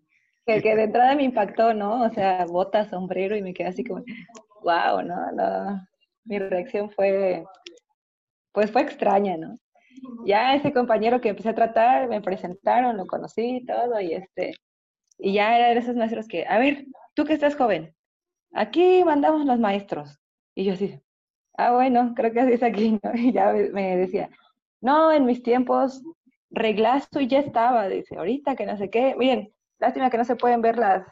Que, 0.45 0.61
que 0.61 0.75
de 0.75 0.83
entrada 0.83 1.15
me 1.15 1.23
impactó, 1.23 1.73
¿no? 1.73 2.03
O 2.03 2.09
sea, 2.09 2.45
bota, 2.45 2.89
sombrero 2.89 3.35
y 3.35 3.41
me 3.41 3.53
quedé 3.53 3.67
así 3.67 3.83
como, 3.83 4.03
wow, 4.61 5.01
¿no? 5.01 5.31
no 5.31 5.87
mi 6.27 6.39
reacción 6.39 6.89
fue, 6.91 7.43
pues 8.51 8.71
fue 8.71 8.81
extraña, 8.81 9.37
¿no? 9.37 9.57
Ya 10.25 10.53
ese 10.53 10.73
compañero 10.73 11.21
que 11.21 11.29
empecé 11.29 11.49
a 11.49 11.55
tratar, 11.55 12.07
me 12.07 12.21
presentaron, 12.21 12.97
lo 12.97 13.07
conocí 13.07 13.65
todo 13.65 13.99
y 13.99 14.13
este, 14.13 14.53
y 15.17 15.33
ya 15.33 15.57
era 15.57 15.69
de 15.69 15.79
esos 15.79 15.95
maestros 15.95 16.27
que, 16.27 16.45
a 16.45 16.59
ver, 16.59 16.85
tú 17.15 17.25
que 17.25 17.33
estás 17.33 17.55
joven, 17.55 17.95
aquí 18.53 19.03
mandamos 19.03 19.45
los 19.45 19.59
maestros. 19.59 20.19
Y 20.53 20.65
yo 20.65 20.73
así, 20.73 20.99
ah, 21.57 21.71
bueno, 21.71 22.13
creo 22.15 22.31
que 22.31 22.41
así 22.41 22.53
es 22.53 22.63
aquí, 22.63 22.99
¿no? 23.03 23.11
Y 23.15 23.31
ya 23.31 23.51
me 23.51 23.97
decía, 23.97 24.29
no, 24.81 25.11
en 25.11 25.25
mis 25.25 25.43
tiempos 25.43 26.01
reglazo 26.49 27.19
y 27.19 27.27
ya 27.27 27.39
estaba, 27.39 27.87
dice, 27.89 28.17
ahorita 28.17 28.55
que 28.55 28.65
no 28.65 28.77
sé 28.77 28.89
qué. 28.89 29.15
Miren, 29.17 29.53
lástima 29.79 30.09
que 30.09 30.17
no 30.17 30.25
se 30.25 30.35
pueden 30.35 30.61
ver 30.61 30.77
las, 30.77 31.05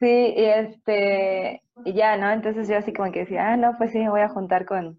Sí, 0.00 0.06
y 0.36 0.44
este, 0.44 1.62
y 1.84 1.92
ya, 1.94 2.16
¿no? 2.16 2.30
Entonces 2.30 2.68
yo 2.68 2.76
así 2.78 2.92
como 2.92 3.12
que 3.12 3.20
decía, 3.20 3.52
ah, 3.52 3.56
no, 3.56 3.74
pues 3.76 3.92
sí, 3.92 3.98
me 3.98 4.08
voy 4.10 4.20
a 4.22 4.28
juntar 4.30 4.64
con, 4.64 4.98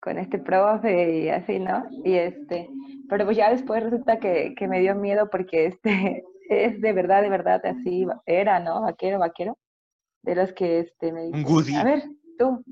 con 0.00 0.18
este 0.18 0.38
profe 0.38 1.18
y 1.20 1.30
así, 1.30 1.58
¿no? 1.60 1.84
Y 2.04 2.16
este, 2.16 2.68
pero 3.10 3.24
pues 3.26 3.36
ya 3.36 3.50
después 3.50 3.82
resulta 3.84 4.18
que, 4.20 4.54
que 4.56 4.68
me 4.68 4.80
dio 4.80 4.96
miedo 4.96 5.30
porque 5.30 5.66
este, 5.66 6.24
es 6.50 6.80
de 6.80 6.92
verdad, 6.94 7.22
de 7.22 7.30
verdad, 7.30 7.64
así 7.66 8.06
era, 8.26 8.60
¿no? 8.60 8.82
Vaquero, 8.82 9.18
vaquero, 9.20 9.58
de 10.22 10.34
los 10.34 10.52
que 10.52 10.80
este, 10.80 11.12
me 11.12 11.30
dijo, 11.30 11.60
a 11.78 11.84
ver, 11.84 12.04
tú, 12.38 12.64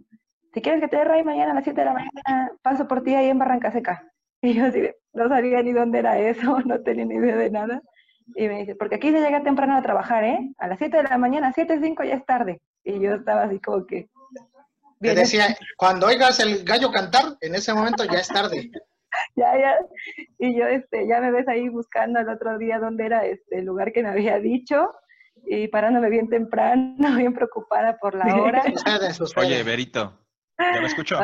si 0.55 0.61
quieres 0.61 0.81
que 0.81 0.89
te 0.89 0.97
dé 0.97 1.25
mañana 1.25 1.53
a 1.53 1.55
las 1.55 1.65
7 1.65 1.81
de 1.81 1.85
la 1.85 1.93
mañana, 1.93 2.53
paso 2.63 2.89
por 2.89 3.03
ti 3.03 3.15
ahí 3.15 3.29
en 3.29 3.39
Barranca 3.39 3.73
Seca. 3.73 4.07
Y 4.43 4.55
yo 4.55 4.65
así, 4.65 4.81
no 5.13 5.29
sabía 5.29 5.63
ni 5.63 5.73
dónde 5.73 5.99
era 5.99 6.19
eso, 6.19 6.59
no 6.65 6.81
tenía 6.81 7.05
ni 7.05 7.17
idea 7.17 7.37
de 7.37 7.51
nada. 7.51 7.83
Y 8.35 8.49
me 8.49 8.61
dice, 8.61 8.75
porque 8.75 8.95
aquí 8.95 9.11
se 9.11 9.21
llega 9.21 9.43
temprano 9.43 9.77
a 9.77 9.83
trabajar, 9.83 10.25
¿eh? 10.25 10.55
A 10.59 10.69
las 10.69 10.79
7 10.79 10.97
de 10.97 11.03
la 11.03 11.19
mañana, 11.19 11.53
7, 11.55 11.79
5 11.83 12.05
ya 12.05 12.15
es 12.15 12.25
tarde. 12.25 12.63
Y 12.85 13.01
yo 13.01 13.17
estaba 13.17 13.43
así 13.43 13.61
como 13.61 13.85
que... 13.87 14.09
Te 15.01 15.15
decía, 15.15 15.57
cuando 15.77 16.07
oigas 16.07 16.41
el 16.41 16.65
gallo 16.65 16.91
cantar, 16.91 17.37
en 17.41 17.55
ese 17.55 17.75
momento 17.75 18.05
ya 18.05 18.19
es 18.19 18.29
tarde. 18.29 18.71
ya, 19.37 19.59
ya. 19.59 19.75
Y 20.39 20.59
yo, 20.59 20.67
este, 20.67 21.07
ya 21.07 21.21
me 21.21 21.31
ves 21.33 21.49
ahí 21.49 21.69
buscando 21.69 22.21
el 22.21 22.29
otro 22.29 22.57
día 22.59 22.79
dónde 22.79 23.07
era 23.07 23.25
este 23.27 23.59
el 23.59 23.65
lugar 23.65 23.93
que 23.93 24.03
me 24.03 24.11
había 24.11 24.39
dicho. 24.39 24.95
Y 25.47 25.69
parándome 25.69 26.11
bien 26.11 26.29
temprano, 26.29 26.97
bien 27.17 27.35
preocupada 27.35 27.97
por 27.99 28.15
la 28.15 28.35
hora. 28.35 28.63
Oye, 29.37 29.63
Berito, 29.63 30.19
¿ya 30.59 30.81
me 30.81 30.87
escuchó? 30.87 31.19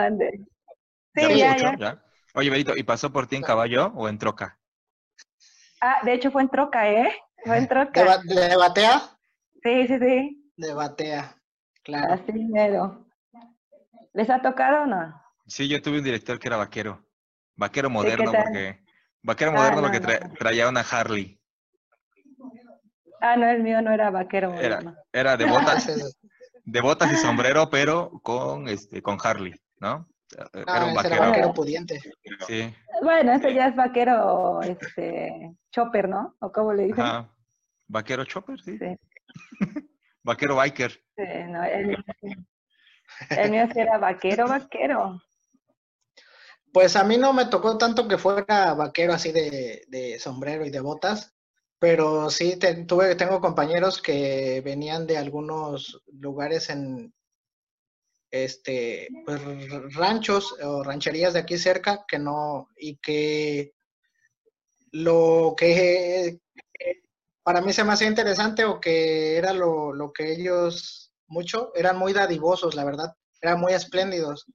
Sí, 1.14 1.38
ya, 1.38 1.56
ya, 1.56 2.02
Oye, 2.34 2.50
Berito, 2.50 2.76
¿y 2.76 2.82
pasó 2.82 3.12
por 3.12 3.26
ti 3.26 3.36
en 3.36 3.42
caballo 3.42 3.92
o 3.94 4.08
en 4.08 4.18
troca? 4.18 4.58
Ah, 5.80 6.00
de 6.04 6.14
hecho 6.14 6.30
fue 6.30 6.42
en 6.42 6.48
troca, 6.48 6.90
¿eh? 6.90 7.12
Fue 7.44 7.58
en 7.58 7.68
troca. 7.68 8.18
¿De, 8.24 8.56
batea? 8.56 9.02
Sí, 9.62 9.86
sí, 9.86 9.98
sí. 9.98 10.52
De 10.56 10.74
batea, 10.74 11.36
claro. 11.82 12.14
Así 12.14 12.32
mero. 12.32 13.06
¿Les 14.12 14.28
ha 14.30 14.40
tocado 14.40 14.82
o 14.82 14.86
no? 14.86 15.22
Sí, 15.46 15.68
yo 15.68 15.80
tuve 15.80 15.98
un 15.98 16.04
director 16.04 16.38
que 16.38 16.48
era 16.48 16.56
vaquero. 16.56 17.06
Vaquero 17.54 17.88
moderno, 17.88 18.32
porque. 18.32 18.84
Vaquero 19.22 19.52
ah, 19.52 19.54
moderno 19.54 19.82
porque 19.82 20.00
traía 20.38 20.68
una 20.68 20.80
Harley. 20.80 21.35
Ah, 23.20 23.36
no, 23.36 23.48
el 23.48 23.62
mío 23.62 23.80
no 23.82 23.92
era 23.92 24.10
vaquero. 24.10 24.54
Era, 25.12 25.36
de 25.36 25.44
botas, 25.46 25.86
de 26.64 26.80
botas 26.80 27.12
y 27.12 27.16
sombrero, 27.16 27.70
pero 27.70 28.10
con 28.22 28.68
este, 28.68 29.02
con 29.02 29.18
Harley, 29.22 29.54
¿no? 29.80 30.08
Era 30.52 30.64
ah, 30.66 30.84
un 30.86 30.94
vaquero. 30.94 31.14
Era 31.14 31.28
vaquero 31.28 31.54
pudiente. 31.54 32.00
Sí. 32.46 32.74
Bueno, 33.02 33.32
ese 33.32 33.54
ya 33.54 33.68
es 33.68 33.76
vaquero, 33.76 34.60
este, 34.62 35.54
chopper, 35.70 36.08
¿no? 36.08 36.36
¿O 36.40 36.50
cómo 36.50 36.72
le 36.72 36.84
dicen? 36.84 37.04
Ajá. 37.04 37.32
Vaquero 37.88 38.24
chopper, 38.24 38.60
sí. 38.60 38.78
sí. 38.78 38.96
vaquero 40.22 40.56
biker. 40.56 40.90
Sí, 40.90 41.24
no, 41.48 41.62
el, 41.64 41.96
el 43.30 43.50
mío 43.50 43.68
sí 43.72 43.80
era 43.80 43.98
vaquero, 43.98 44.48
vaquero. 44.48 45.20
Pues 46.72 46.96
a 46.96 47.04
mí 47.04 47.16
no 47.16 47.32
me 47.32 47.46
tocó 47.46 47.78
tanto 47.78 48.06
que 48.06 48.18
fuera 48.18 48.74
vaquero 48.74 49.14
así 49.14 49.32
de, 49.32 50.18
sombrero 50.20 50.66
y 50.66 50.70
de 50.70 50.80
botas, 50.80 51.34
pero 51.78 52.30
sí 52.30 52.58
tuve, 52.86 53.14
tengo 53.16 53.40
compañeros 53.40 54.00
que 54.00 54.62
venían 54.64 55.06
de 55.06 55.18
algunos 55.18 56.02
lugares 56.06 56.70
en 56.70 57.12
este 58.30 59.08
pues, 59.24 59.40
ranchos 59.94 60.54
o 60.62 60.82
rancherías 60.82 61.34
de 61.34 61.40
aquí 61.40 61.58
cerca 61.58 62.04
que 62.08 62.18
no 62.18 62.68
y 62.76 62.96
que 62.96 63.72
lo 64.90 65.54
que 65.56 66.40
para 67.42 67.60
mí 67.60 67.72
se 67.72 67.84
me 67.84 67.92
hacía 67.92 68.08
interesante 68.08 68.64
o 68.64 68.80
que 68.80 69.36
era 69.36 69.52
lo, 69.52 69.92
lo 69.92 70.12
que 70.12 70.32
ellos 70.32 71.12
mucho 71.28 71.72
eran 71.74 71.98
muy 71.98 72.12
dadivosos 72.12 72.74
la 72.74 72.84
verdad 72.84 73.14
eran 73.40 73.60
muy 73.60 73.72
espléndidos. 73.72 74.46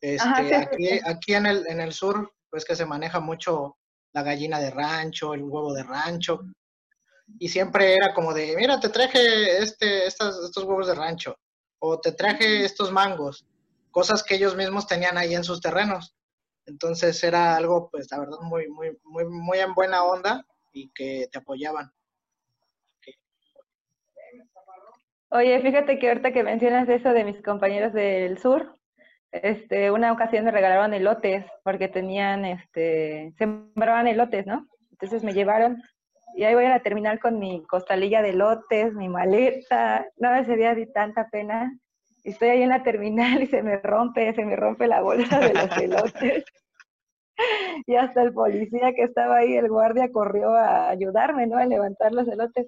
Este, 0.00 0.54
aquí, 0.54 0.88
aquí 1.04 1.34
en, 1.34 1.46
el, 1.46 1.66
en 1.68 1.80
el 1.80 1.92
sur, 1.92 2.32
pues 2.50 2.64
que 2.64 2.76
se 2.76 2.86
maneja 2.86 3.20
mucho 3.20 3.76
la 4.12 4.22
gallina 4.22 4.60
de 4.60 4.70
rancho, 4.70 5.34
el 5.34 5.42
huevo 5.42 5.74
de 5.74 5.82
rancho, 5.82 6.40
y 7.38 7.48
siempre 7.48 7.94
era 7.94 8.14
como 8.14 8.32
de, 8.32 8.54
mira, 8.56 8.80
te 8.80 8.88
traje 8.88 9.58
este, 9.58 10.06
estas, 10.06 10.38
estos 10.38 10.64
huevos 10.64 10.86
de 10.86 10.94
rancho, 10.94 11.36
o 11.78 12.00
te 12.00 12.12
traje 12.12 12.64
estos 12.64 12.90
mangos, 12.90 13.46
cosas 13.90 14.22
que 14.22 14.36
ellos 14.36 14.56
mismos 14.56 14.86
tenían 14.86 15.18
ahí 15.18 15.34
en 15.34 15.44
sus 15.44 15.60
terrenos. 15.60 16.14
Entonces 16.66 17.22
era 17.22 17.56
algo, 17.56 17.88
pues, 17.90 18.08
la 18.10 18.18
verdad, 18.18 18.38
muy, 18.42 18.68
muy, 18.68 18.98
muy, 19.04 19.24
muy 19.24 19.58
en 19.58 19.74
buena 19.74 20.04
onda 20.04 20.44
y 20.72 20.90
que 20.90 21.28
te 21.30 21.38
apoyaban. 21.38 21.92
Oye, 25.30 25.60
fíjate 25.60 25.98
que 25.98 26.08
ahorita 26.08 26.32
que 26.32 26.42
mencionas 26.42 26.88
eso 26.88 27.10
de 27.10 27.24
mis 27.24 27.42
compañeros 27.42 27.92
del 27.92 28.38
sur, 28.38 28.76
este, 29.32 29.90
una 29.90 30.12
ocasión 30.12 30.44
me 30.44 30.50
regalaron 30.50 30.94
elotes 30.94 31.44
porque 31.64 31.88
tenían, 31.88 32.44
este, 32.44 33.34
sembraban 33.36 34.06
elotes, 34.06 34.46
¿no? 34.46 34.68
Entonces 34.92 35.22
me 35.24 35.34
llevaron 35.34 35.82
y 36.36 36.44
ahí 36.44 36.54
voy 36.54 36.66
a 36.66 36.68
la 36.68 36.80
terminal 36.80 37.18
con 37.18 37.38
mi 37.38 37.62
costalilla 37.64 38.20
de 38.20 38.30
elotes, 38.30 38.92
mi 38.92 39.08
maleta. 39.08 40.06
No, 40.18 40.34
ese 40.34 40.54
día 40.54 40.74
di 40.74 40.84
tanta 40.92 41.30
pena. 41.30 41.72
Estoy 42.24 42.50
ahí 42.50 42.62
en 42.62 42.68
la 42.68 42.82
terminal 42.82 43.42
y 43.42 43.46
se 43.46 43.62
me 43.62 43.78
rompe, 43.78 44.34
se 44.34 44.44
me 44.44 44.54
rompe 44.54 44.86
la 44.86 45.00
bolsa 45.00 45.40
de 45.40 45.54
los 45.54 45.78
elotes. 45.78 46.44
y 47.86 47.94
hasta 47.96 48.22
el 48.22 48.34
policía 48.34 48.92
que 48.94 49.04
estaba 49.04 49.38
ahí, 49.38 49.56
el 49.56 49.70
guardia, 49.70 50.12
corrió 50.12 50.54
a 50.54 50.90
ayudarme, 50.90 51.46
¿no? 51.46 51.56
A 51.56 51.64
levantar 51.64 52.12
los 52.12 52.28
elotes. 52.28 52.66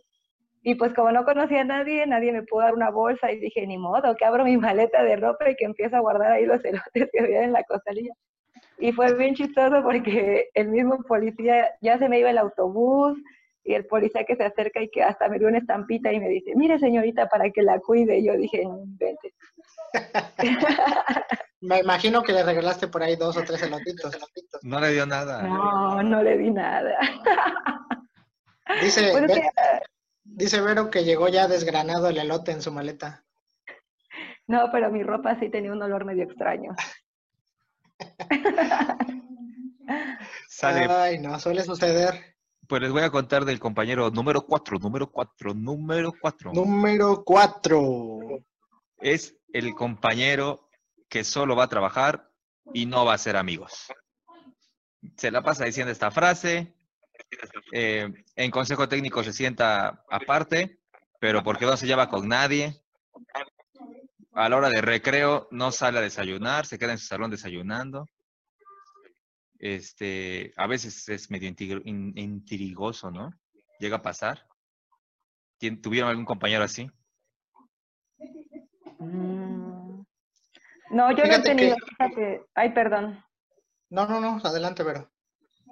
Y 0.63 0.77
pues 0.77 0.95
como 0.95 1.13
no 1.13 1.27
conocía 1.27 1.61
a 1.61 1.65
nadie, 1.65 2.07
nadie 2.07 2.33
me 2.33 2.45
pudo 2.45 2.63
dar 2.63 2.75
una 2.75 2.91
bolsa 2.91 3.31
y 3.31 3.39
dije, 3.39 3.67
ni 3.67 3.77
modo, 3.77 4.17
que 4.17 4.25
abro 4.25 4.45
mi 4.45 4.57
maleta 4.57 5.03
de 5.05 5.17
ropa 5.17 5.51
y 5.51 5.57
que 5.57 5.67
empiezo 5.67 5.97
a 5.97 6.01
guardar 6.01 6.33
ahí 6.33 6.47
los 6.47 6.65
elotes 6.65 7.11
que 7.13 7.21
había 7.21 7.43
en 7.43 7.53
la 7.53 7.65
costalilla. 7.65 8.15
Y 8.79 8.93
fue 8.93 9.13
bien 9.15 9.35
chistoso 9.35 9.83
porque 9.83 10.49
el 10.55 10.69
mismo 10.69 11.03
policía, 11.03 11.69
ya 11.83 11.99
se 11.99 12.09
me 12.09 12.19
iba 12.19 12.31
el 12.31 12.39
autobús 12.39 13.19
y 13.65 13.75
el 13.75 13.87
policía 13.87 14.25
que 14.25 14.37
se 14.37 14.45
acerca 14.45 14.81
y 14.81 14.89
que 14.89 15.03
hasta 15.03 15.29
me 15.29 15.39
dio 15.39 15.49
una 15.49 15.59
estampita 15.59 16.13
y 16.13 16.21
me 16.21 16.29
dice, 16.29 16.53
mire 16.57 16.79
señorita, 16.79 17.29
para 17.29 17.51
que 17.51 17.63
la 17.63 17.79
cuide. 17.81 18.19
Y 18.19 18.27
yo 18.27 18.35
dije, 18.35 18.63
vente. 18.99 19.35
me 21.61 21.81
imagino 21.81 22.23
que 22.23 22.33
le 22.33 22.43
regalaste 22.43 22.89
por 22.89 23.03
ahí 23.03 23.17
dos 23.17 23.37
o 23.37 23.43
tres 23.43 23.63
elotitos. 23.63 24.17
No 24.63 24.81
le 24.81 24.93
dio 24.93 25.07
nada. 25.07 25.43
No, 25.43 26.03
no 26.03 26.23
le 26.23 26.39
di 26.39 26.51
nada. 26.51 26.97
Dice, 28.83 29.13
pues 29.13 29.33
Dice 30.25 30.61
Vero 30.61 30.91
que 30.91 31.05
llegó 31.05 31.29
ya 31.29 31.49
desgranado 31.49 32.09
el 32.09 32.19
elote 32.19 32.53
en 32.53 32.63
su 32.63 32.73
maleta. 32.73 33.25
No, 34.47 34.71
pero 34.73 34.91
mi 34.91 35.03
ropa 35.03 35.39
sí 35.39 35.51
tenía 35.51 35.71
un 35.71 35.83
olor 35.83 36.07
medio 36.07 36.25
extraño. 36.25 36.75
Ay, 40.63 41.19
no, 41.19 41.39
suele 41.39 41.63
suceder. 41.65 42.38
Pues 42.69 42.83
les 42.83 42.93
voy 42.93 43.03
a 43.03 43.11
contar 43.11 43.47
del 43.47 43.59
compañero 43.59 44.11
número 44.11 44.43
cuatro, 44.43 44.79
número 44.79 45.11
cuatro, 45.11 45.55
número 45.55 46.13
cuatro. 46.21 46.53
Número 46.53 47.25
cuatro. 47.25 48.19
Es 48.99 49.35
el 49.55 49.75
compañero 49.75 50.69
que 51.09 51.25
solo 51.25 51.57
va 51.57 51.65
a 51.65 51.69
trabajar 51.69 52.31
y 52.75 52.85
no 52.85 53.07
va 53.07 53.15
a 53.15 53.19
ser 53.19 53.39
amigos. 53.39 53.87
Se 55.17 55.31
la 55.31 55.43
pasa 55.43 55.65
diciendo 55.65 55.91
esta 55.91 56.11
frase, 56.11 56.75
eh, 57.73 58.13
en 58.37 58.51
consejo 58.51 58.87
técnico 58.87 59.25
se 59.25 59.33
sienta 59.33 60.05
aparte, 60.11 60.79
pero 61.19 61.43
porque 61.43 61.65
no 61.65 61.75
se 61.79 61.87
lleva 61.87 62.11
con 62.11 62.29
nadie. 62.29 62.83
A 64.35 64.47
la 64.51 64.57
hora 64.59 64.69
de 64.69 64.83
recreo 64.83 65.49
no 65.51 65.73
sale 65.73 66.01
a 66.01 66.03
desayunar, 66.03 66.67
se 66.67 66.79
queda 66.79 66.93
en 66.93 66.99
su 66.99 67.07
salón 67.07 67.31
desayunando. 67.31 68.07
Este, 69.59 70.53
a 70.57 70.67
veces 70.67 71.09
es 71.09 71.31
medio 71.31 71.49
intrigoso, 71.49 73.11
¿no? 73.11 73.31
Llega 73.81 73.97
a 73.97 74.03
pasar. 74.03 74.47
¿Tuvieron 75.83 76.11
algún 76.11 76.25
compañero 76.25 76.65
así? 76.65 76.91
Mm. 78.99 80.03
No, 80.91 81.13
yo 81.13 81.25
no 81.25 81.35
he 81.35 81.43
tenido, 81.43 81.77
Ay, 82.55 82.73
perdón. 82.73 83.23
No, 83.91 84.07
no, 84.07 84.21
no, 84.21 84.41
adelante, 84.43 84.85
pero 84.85 85.11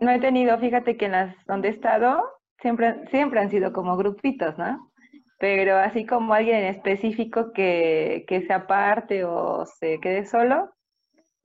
no 0.00 0.10
he 0.10 0.20
tenido, 0.20 0.58
fíjate 0.58 0.96
que 0.96 1.06
en 1.06 1.12
las 1.12 1.46
donde 1.46 1.68
he 1.68 1.72
estado 1.72 2.22
siempre, 2.60 3.08
siempre 3.10 3.40
han 3.40 3.50
sido 3.50 3.72
como 3.72 3.96
grupitos, 3.96 4.56
¿no? 4.58 4.92
Pero 5.38 5.76
así 5.76 6.06
como 6.06 6.34
alguien 6.34 6.56
en 6.58 6.74
específico 6.74 7.52
que, 7.52 8.24
que 8.26 8.46
se 8.46 8.52
aparte 8.52 9.24
o 9.24 9.66
se 9.66 10.00
quede 10.00 10.24
solo, 10.26 10.70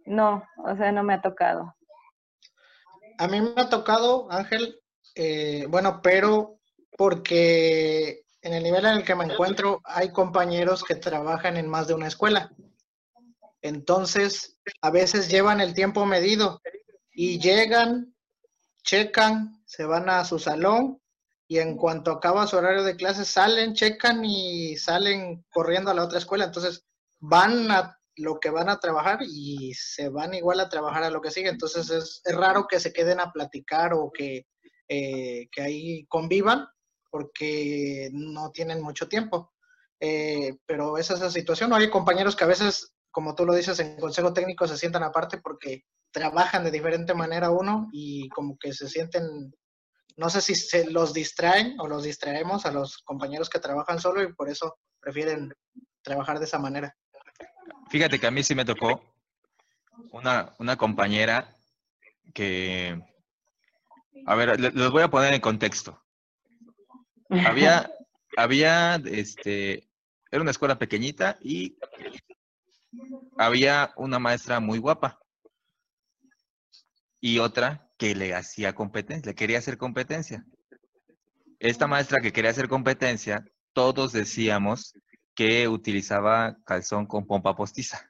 no, 0.06 0.44
o 0.58 0.76
sea, 0.76 0.92
no 0.92 1.04
me 1.04 1.14
ha 1.14 1.22
tocado. 1.22 1.76
A 3.22 3.28
mí 3.28 3.40
me 3.40 3.54
ha 3.56 3.70
tocado, 3.70 4.32
Ángel, 4.32 4.82
eh, 5.14 5.68
bueno, 5.70 6.02
pero 6.02 6.60
porque 6.98 8.24
en 8.42 8.56
el 8.56 8.64
nivel 8.64 8.84
en 8.86 8.98
el 8.98 9.04
que 9.04 9.14
me 9.14 9.26
encuentro 9.26 9.80
hay 9.84 10.12
compañeros 10.12 10.84
que 10.84 10.96
trabajan 10.96 11.56
en 11.56 11.70
más 11.70 11.88
de 11.88 11.94
una 11.94 12.08
escuela. 12.08 12.52
Entonces, 13.62 14.58
a 14.82 14.90
veces 14.90 15.30
llevan 15.30 15.62
el 15.62 15.76
tiempo 15.76 16.04
medido 16.04 16.64
y 17.14 17.40
llegan 17.40 18.16
checan, 18.82 19.62
se 19.68 19.86
van 19.86 20.10
a 20.10 20.26
su 20.26 20.40
salón 20.40 21.00
y 21.48 21.60
en 21.60 21.78
cuanto 21.78 22.10
acaba 22.10 22.48
su 22.48 22.58
horario 22.58 22.82
de 22.84 22.96
clases 22.96 23.28
salen, 23.28 23.76
checan 23.76 24.26
y 24.26 24.78
salen 24.78 25.46
corriendo 25.52 25.92
a 25.92 25.94
la 25.94 26.06
otra 26.06 26.18
escuela. 26.18 26.46
Entonces 26.46 26.88
van 27.20 27.70
a 27.70 28.01
lo 28.22 28.40
que 28.40 28.50
van 28.50 28.70
a 28.70 28.80
trabajar 28.80 29.20
y 29.22 29.74
se 29.74 30.10
van 30.10 30.34
igual 30.34 30.60
a 30.60 30.70
trabajar 30.70 31.04
a 31.04 31.10
lo 31.10 31.22
que 31.22 31.32
sigue. 31.32 31.50
Entonces 31.50 31.90
es, 31.90 32.22
raro 32.36 32.68
que 32.68 32.80
se 32.80 32.94
queden 32.94 33.20
a 33.20 33.32
platicar 33.32 33.94
o 33.94 34.12
que, 34.12 34.48
eh, 34.88 35.48
que 35.52 35.62
ahí 35.62 36.06
convivan 36.08 36.68
porque 37.10 38.10
no 38.14 38.52
tienen 38.52 38.82
mucho 38.82 39.08
tiempo. 39.08 39.52
Eh, 40.00 40.58
pero 40.66 40.98
es 40.98 41.10
la 41.10 41.30
situación. 41.30 41.74
Hay 41.74 41.90
compañeros 41.90 42.36
que 42.36 42.44
a 42.44 42.48
veces, 42.48 42.94
como 43.12 43.36
tú 43.36 43.46
lo 43.46 43.54
dices, 43.54 43.80
en 43.80 44.00
consejo 44.00 44.34
técnico 44.34 44.68
se 44.68 44.78
sientan 44.78 45.04
aparte 45.04 45.38
porque 45.38 45.84
trabajan 46.12 46.64
de 46.64 46.72
diferente 46.72 47.14
manera 47.14 47.52
uno 47.52 47.88
y 47.92 48.28
como 48.30 48.58
que 48.58 48.74
se 48.74 48.90
sienten, 48.90 49.54
no 50.18 50.30
sé 50.30 50.42
si 50.42 50.56
se 50.56 50.90
los 50.90 51.14
distraen 51.14 51.80
o 51.80 51.88
los 51.88 52.04
distraemos 52.04 52.66
a 52.66 52.72
los 52.72 52.98
compañeros 53.00 53.50
que 53.50 53.60
trabajan 53.60 54.00
solo 54.00 54.24
y 54.24 54.34
por 54.34 54.50
eso 54.50 54.78
prefieren 55.00 55.54
trabajar 56.02 56.40
de 56.40 56.46
esa 56.46 56.60
manera. 56.60 56.96
Fíjate 57.92 58.20
que 58.20 58.28
a 58.28 58.32
mí 58.32 58.42
sí 58.42 58.56
me 58.56 58.64
tocó 58.64 59.04
una, 60.14 60.56
una 60.60 60.78
compañera 60.78 61.58
que, 62.34 62.98
a 64.26 64.36
ver, 64.36 64.58
les 64.58 64.90
voy 64.90 65.04
a 65.04 65.10
poner 65.10 65.34
en 65.34 65.42
contexto. 65.42 66.02
Había, 67.30 67.92
había, 68.38 68.96
este, 68.96 69.90
era 70.32 70.42
una 70.42 70.52
escuela 70.52 70.80
pequeñita 70.80 71.38
y 71.42 71.76
había 73.38 73.92
una 73.98 74.20
maestra 74.20 74.62
muy 74.62 74.80
guapa 74.80 75.20
y 77.20 77.40
otra 77.40 77.92
que 77.98 78.16
le 78.16 78.34
hacía 78.34 78.74
competencia, 78.74 79.32
le 79.32 79.36
quería 79.36 79.58
hacer 79.58 79.78
competencia. 79.78 80.46
Esta 81.60 81.88
maestra 81.88 82.22
que 82.22 82.32
quería 82.32 82.52
hacer 82.52 82.70
competencia, 82.70 83.44
todos 83.74 84.14
decíamos 84.14 84.94
que 85.36 85.68
utilizaba 85.68 86.58
calzón 86.66 87.06
con 87.06 87.26
pompa 87.26 87.56
postiza. 87.56 88.10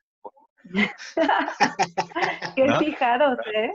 Qué 2.56 2.76
fijados, 2.80 3.38
¿eh? 3.54 3.72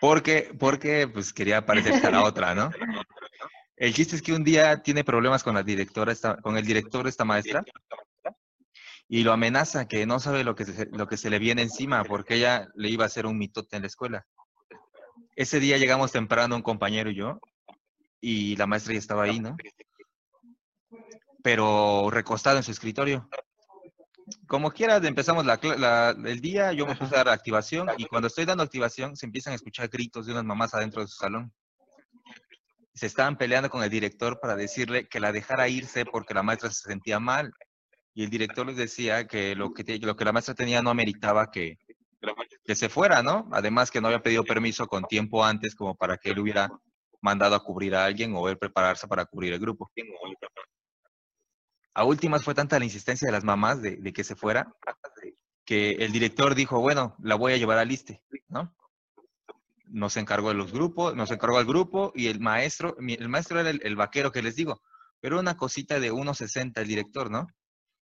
Porque, 0.00 0.54
porque 0.58 1.06
pues 1.08 1.32
quería 1.32 1.66
parecerse 1.66 2.06
a 2.06 2.10
la 2.10 2.24
otra, 2.24 2.54
¿no? 2.54 2.70
El 3.76 3.94
chiste 3.94 4.16
es 4.16 4.22
que 4.22 4.32
un 4.32 4.44
día 4.44 4.82
tiene 4.82 5.04
problemas 5.04 5.42
con 5.42 5.54
la 5.54 5.62
directora, 5.62 6.14
con 6.42 6.56
el 6.56 6.64
director 6.64 7.04
de 7.04 7.10
esta 7.10 7.24
maestra, 7.24 7.62
y 9.08 9.22
lo 9.22 9.32
amenaza 9.32 9.88
que 9.88 10.06
no 10.06 10.20
sabe 10.20 10.44
lo 10.44 10.54
que, 10.54 10.64
se, 10.64 10.86
lo 10.92 11.06
que 11.06 11.16
se 11.16 11.30
le 11.30 11.38
viene 11.38 11.62
encima, 11.62 12.04
porque 12.04 12.36
ella 12.36 12.68
le 12.74 12.88
iba 12.88 13.04
a 13.04 13.06
hacer 13.06 13.26
un 13.26 13.36
mitote 13.36 13.76
en 13.76 13.82
la 13.82 13.88
escuela. 13.88 14.26
Ese 15.34 15.60
día 15.60 15.78
llegamos 15.78 16.12
temprano 16.12 16.56
un 16.56 16.62
compañero 16.62 17.10
y 17.10 17.16
yo, 17.16 17.40
y 18.20 18.56
la 18.56 18.66
maestra 18.66 18.92
ya 18.92 18.98
estaba 18.98 19.24
ahí, 19.24 19.40
¿no? 19.40 19.56
Pero 21.42 22.10
recostado 22.10 22.56
en 22.56 22.62
su 22.62 22.70
escritorio. 22.70 23.28
Como 24.46 24.70
quiera, 24.70 24.96
empezamos 24.96 25.44
el 26.24 26.40
día, 26.40 26.72
yo 26.72 26.86
me 26.86 26.94
puse 26.94 27.14
a 27.14 27.24
dar 27.24 27.28
activación 27.28 27.88
y 27.96 28.06
cuando 28.06 28.28
estoy 28.28 28.44
dando 28.44 28.62
activación 28.62 29.16
se 29.16 29.26
empiezan 29.26 29.52
a 29.52 29.56
escuchar 29.56 29.88
gritos 29.88 30.26
de 30.26 30.32
unas 30.32 30.44
mamás 30.44 30.74
adentro 30.74 31.02
de 31.02 31.08
su 31.08 31.16
salón. 31.16 31.52
Se 32.94 33.06
estaban 33.06 33.36
peleando 33.36 33.70
con 33.70 33.82
el 33.82 33.90
director 33.90 34.38
para 34.40 34.56
decirle 34.56 35.08
que 35.08 35.20
la 35.20 35.32
dejara 35.32 35.68
irse 35.68 36.04
porque 36.04 36.34
la 36.34 36.42
maestra 36.42 36.70
se 36.70 36.88
sentía 36.88 37.18
mal. 37.18 37.52
Y 38.14 38.24
el 38.24 38.30
director 38.30 38.66
les 38.66 38.76
decía 38.76 39.26
que 39.26 39.54
lo 39.54 39.72
que, 39.72 39.98
lo 39.98 40.16
que 40.16 40.24
la 40.24 40.32
maestra 40.32 40.54
tenía 40.54 40.82
no 40.82 40.90
ameritaba 40.90 41.50
que, 41.50 41.78
que 42.64 42.74
se 42.74 42.88
fuera, 42.88 43.22
¿no? 43.22 43.48
Además 43.52 43.90
que 43.90 44.00
no 44.00 44.08
había 44.08 44.22
pedido 44.22 44.44
permiso 44.44 44.86
con 44.86 45.04
tiempo 45.04 45.44
antes 45.44 45.74
como 45.74 45.94
para 45.94 46.18
que 46.18 46.30
él 46.30 46.38
hubiera 46.38 46.68
mandado 47.20 47.54
a 47.54 47.62
cubrir 47.62 47.94
a 47.94 48.04
alguien 48.04 48.34
o 48.34 48.48
él 48.48 48.58
prepararse 48.58 49.06
para 49.06 49.24
cubrir 49.24 49.52
el 49.52 49.60
grupo. 49.60 49.90
A 52.00 52.04
últimas 52.04 52.42
fue 52.42 52.54
tanta 52.54 52.78
la 52.78 52.86
insistencia 52.86 53.26
de 53.26 53.32
las 53.32 53.44
mamás 53.44 53.82
de, 53.82 54.10
que 54.14 54.24
se 54.24 54.34
fuera 54.34 54.74
que 55.66 55.90
el 55.90 56.12
director 56.12 56.54
dijo, 56.54 56.80
bueno, 56.80 57.14
la 57.22 57.34
voy 57.34 57.52
a 57.52 57.58
llevar 57.58 57.76
al 57.76 57.88
liste, 57.88 58.22
¿no? 58.48 58.74
Nos 59.84 60.16
encargó 60.16 60.48
de 60.48 60.54
los 60.54 60.72
grupos, 60.72 61.14
nos 61.14 61.30
encargó 61.30 61.58
al 61.58 61.66
grupo 61.66 62.10
y 62.14 62.28
el 62.28 62.40
maestro, 62.40 62.96
el 63.06 63.28
maestro 63.28 63.60
era 63.60 63.68
el, 63.68 63.96
vaquero 63.96 64.32
que 64.32 64.40
les 64.40 64.56
digo, 64.56 64.80
pero 65.20 65.38
una 65.38 65.58
cosita 65.58 66.00
de 66.00 66.10
1,60 66.10 66.80
el 66.80 66.88
director, 66.88 67.30
¿no? 67.30 67.48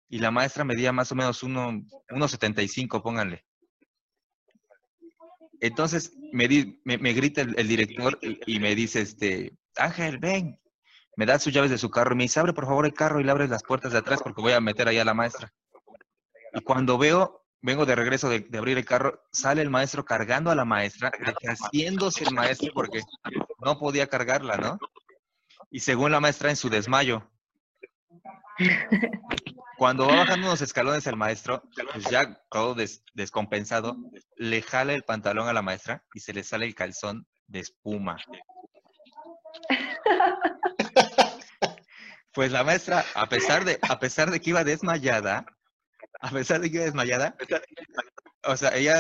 Y 0.10 0.18
la 0.18 0.32
maestra 0.32 0.64
medía 0.64 0.92
más 0.92 1.12
o 1.12 1.16
menos 1.16 1.44
1,75, 1.44 3.04
pónganle. 3.04 3.46
Entonces 5.60 6.18
me, 6.32 6.48
me, 6.84 7.14
grita 7.14 7.42
el, 7.42 7.68
director 7.68 8.18
y, 8.24 8.60
me 8.60 8.74
dice, 8.74 9.02
este, 9.02 9.56
Ángel, 9.76 10.18
ven, 10.18 10.60
me 11.16 11.26
da 11.26 11.40
sus 11.40 11.54
llaves 11.54 11.72
de 11.72 11.78
su 11.78 11.90
carro 11.90 12.14
y 12.14 12.18
me 12.18 12.24
dice, 12.24 12.40
abre 12.40 12.54
por 12.54 12.66
favor 12.66 12.86
el 12.86 12.94
carro 12.94 13.20
y 13.20 13.24
le 13.24 13.32
abres 13.32 13.50
las 13.50 13.64
puertas 13.64 13.92
de 13.92 14.00
atrás 14.00 14.22
porque 14.24 14.42
voy 14.42 14.54
a 14.54 14.62
meter 14.62 14.88
ahí 14.88 14.98
a 14.98 15.06
la 15.06 15.14
maestra. 15.14 15.52
Y 16.54 16.62
cuando 16.62 16.98
veo, 16.98 17.46
vengo 17.62 17.86
de 17.86 17.96
regreso 17.96 18.30
de, 18.30 18.48
abrir 18.58 18.78
el 18.78 18.86
carro, 18.86 19.24
sale 19.32 19.62
el 19.62 19.70
maestro 19.70 20.06
cargando 20.06 20.52
a 20.52 20.56
la 20.56 20.66
maestra, 20.66 21.12
haciéndose 21.48 22.24
el 22.26 22.34
maestro 22.34 22.72
porque 22.74 23.02
no 23.60 23.80
podía 23.80 24.08
cargarla, 24.08 24.58
¿no? 24.58 24.78
Y 25.72 25.80
según 25.80 26.12
la 26.12 26.20
maestra 26.20 26.50
en 26.50 26.56
su 26.56 26.70
desmayo. 26.70 27.30
Cuando 29.78 30.08
va 30.08 30.18
bajando 30.18 30.48
unos 30.48 30.62
escalones 30.62 31.08
el 31.08 31.16
maestro, 31.16 31.64
pues 31.92 32.06
ya 32.06 32.40
todo 32.50 32.76
descompensado, 33.16 33.98
le 34.36 34.62
jala 34.62 34.94
el 34.94 35.04
pantalón 35.04 35.48
a 35.48 35.54
la 35.54 35.64
maestra 35.64 36.04
y 36.14 36.20
se 36.20 36.34
le 36.34 36.44
sale 36.44 36.66
el 36.68 36.76
calzón 36.76 37.26
de 37.48 37.60
espuma. 37.60 38.18
Pues 42.34 42.52
la 42.52 42.64
maestra, 42.64 43.06
a 43.14 43.28
pesar 43.30 43.64
de, 43.64 43.78
a 43.82 44.00
pesar 44.00 44.32
de 44.32 44.40
que 44.40 44.50
iba 44.50 44.64
desmayada, 44.64 45.46
a 46.20 46.30
pesar 46.32 46.62
de 46.62 46.70
que 46.70 46.78
iba 46.78 46.86
desmayada, 46.86 47.36
o 48.44 48.58
sea, 48.58 48.76
ella 48.76 49.00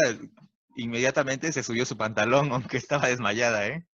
inmediatamente 0.75 1.51
se 1.51 1.63
subió 1.63 1.85
su 1.85 1.97
pantalón, 1.97 2.51
aunque 2.51 2.77
estaba 2.77 3.07
desmayada, 3.07 3.67
¿eh? 3.67 3.87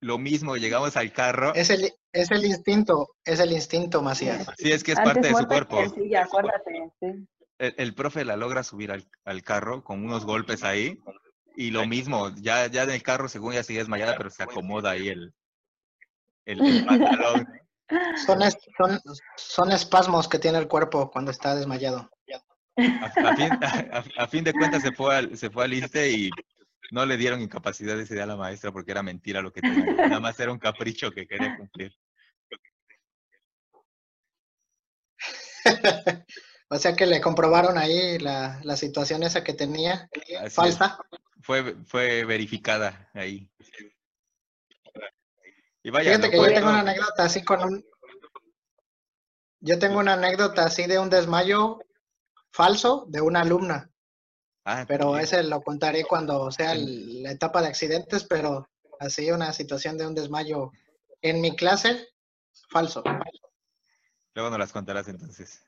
Lo 0.00 0.16
mismo, 0.16 0.56
llegamos 0.56 0.96
al 0.96 1.12
carro. 1.12 1.54
Es 1.54 1.70
el, 1.70 1.92
es 2.12 2.30
el 2.30 2.44
instinto, 2.44 3.08
es 3.24 3.40
el 3.40 3.52
instinto, 3.52 4.00
Macías. 4.00 4.46
Sí, 4.56 4.70
es 4.70 4.84
que 4.84 4.92
es 4.92 5.00
parte 5.00 5.28
de 5.28 5.34
su 5.34 5.46
cuerpo. 5.46 5.82
El, 7.58 7.94
profe 7.94 8.24
la 8.24 8.36
logra 8.36 8.62
subir 8.62 8.92
al, 8.92 9.42
carro 9.42 9.82
con 9.82 10.04
unos 10.04 10.24
golpes 10.24 10.62
ahí. 10.62 11.00
Y 11.56 11.72
lo 11.72 11.86
mismo, 11.86 12.32
ya, 12.36 12.68
ya 12.68 12.84
en 12.84 12.90
el 12.90 13.02
carro, 13.02 13.28
según 13.28 13.54
ya 13.54 13.64
sigue 13.64 13.80
desmayada, 13.80 14.16
pero 14.16 14.30
se 14.30 14.44
acomoda 14.44 14.90
ahí 14.90 15.08
el, 15.08 15.34
el, 16.44 16.84
pantalón. 16.86 17.48
Son, 18.26 18.38
son, 18.76 19.00
son, 19.36 19.72
espasmos 19.72 20.28
que 20.28 20.38
tiene 20.38 20.58
el 20.58 20.68
cuerpo 20.68 21.10
cuando 21.10 21.30
está 21.30 21.54
desmayado. 21.54 22.10
A, 24.18 24.28
fin, 24.28 24.44
de 24.44 24.52
cuentas 24.52 24.82
se 24.82 24.92
fue 24.92 25.16
al, 25.16 25.36
se 25.36 25.50
fue 25.50 25.64
al 25.64 25.72
ISTE 25.72 26.10
y 26.12 26.30
no 26.92 27.04
le 27.04 27.16
dieron 27.16 27.40
incapacidad 27.40 27.98
ese 27.98 28.14
día 28.14 28.22
a 28.24 28.26
la 28.26 28.36
maestra 28.36 28.70
porque 28.72 28.92
era 28.92 29.02
mentira 29.02 29.42
lo 29.42 29.52
que 29.52 29.62
tenía. 29.62 29.92
Nada 29.94 30.20
más 30.20 30.38
era 30.38 30.52
un 30.52 30.58
capricho 30.58 31.10
que 31.10 31.26
quería 31.26 31.56
cumplir. 31.56 31.92
o 36.70 36.78
sea 36.78 36.94
que 36.94 37.06
le 37.06 37.20
comprobaron 37.20 37.76
ahí 37.78 38.18
la, 38.18 38.60
la 38.62 38.76
situación 38.76 39.22
esa 39.22 39.42
que 39.42 39.54
tenía 39.54 40.08
falsa. 40.50 40.98
Fue, 41.40 41.74
fue 41.84 42.24
verificada 42.24 43.10
ahí. 43.14 43.50
Y 45.82 45.90
vaya, 45.90 46.10
Fíjate 46.10 46.30
que 46.30 46.36
yo 46.36 46.46
tengo 46.46 46.68
una 46.68 46.80
anécdota 46.80 47.22
así 47.24 47.44
con 47.44 47.62
un... 47.62 47.84
Yo 49.60 49.78
tengo 49.78 49.98
una 49.98 50.14
anécdota 50.14 50.64
así 50.64 50.86
de 50.86 50.98
un 50.98 51.10
desmayo 51.10 51.80
falso 52.52 53.06
de 53.08 53.20
una 53.20 53.40
alumna. 53.40 53.90
Ah, 54.64 54.84
pero 54.86 55.18
ese 55.18 55.42
lo 55.42 55.62
contaré 55.62 56.04
cuando 56.04 56.50
sea 56.50 56.74
la 56.74 57.30
etapa 57.30 57.62
de 57.62 57.68
accidentes, 57.68 58.24
pero 58.24 58.68
así 59.00 59.30
una 59.30 59.52
situación 59.52 59.96
de 59.96 60.06
un 60.06 60.14
desmayo 60.14 60.70
en 61.22 61.40
mi 61.40 61.56
clase, 61.56 62.08
falso. 62.70 63.02
Luego 64.34 64.50
nos 64.50 64.58
las 64.58 64.72
contarás 64.72 65.08
entonces. 65.08 65.64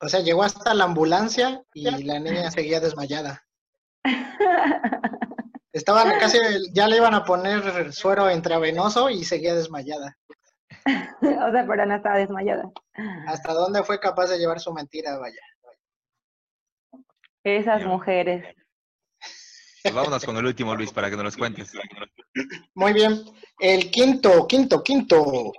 O 0.00 0.08
sea, 0.08 0.20
llegó 0.20 0.42
hasta 0.42 0.74
la 0.74 0.84
ambulancia 0.84 1.64
y 1.74 2.04
la 2.04 2.18
niña 2.18 2.50
seguía 2.50 2.80
desmayada. 2.80 3.42
Estaban 5.76 6.18
casi, 6.18 6.38
ya 6.72 6.88
le 6.88 6.96
iban 6.96 7.12
a 7.12 7.22
poner 7.22 7.92
suero 7.92 8.30
intravenoso 8.30 9.10
y 9.10 9.24
seguía 9.24 9.54
desmayada. 9.54 10.16
o 11.20 11.50
sea, 11.52 11.66
pero 11.68 11.84
no 11.84 11.96
estaba 11.96 12.16
desmayada. 12.16 12.70
¿Hasta 13.26 13.52
dónde 13.52 13.82
fue 13.82 14.00
capaz 14.00 14.28
de 14.28 14.38
llevar 14.38 14.58
su 14.58 14.72
mentira, 14.72 15.18
vaya? 15.18 15.38
Esas 17.44 17.84
mujeres. 17.84 18.56
Pues 19.82 19.94
vámonos 19.94 20.24
con 20.24 20.38
el 20.38 20.46
último, 20.46 20.74
Luis, 20.74 20.92
para 20.92 21.10
que 21.10 21.16
nos 21.16 21.24
los 21.26 21.36
cuentes. 21.36 21.70
Muy 22.74 22.94
bien. 22.94 23.22
El 23.58 23.90
quinto, 23.90 24.46
quinto, 24.46 24.82
quinto. 24.82 25.52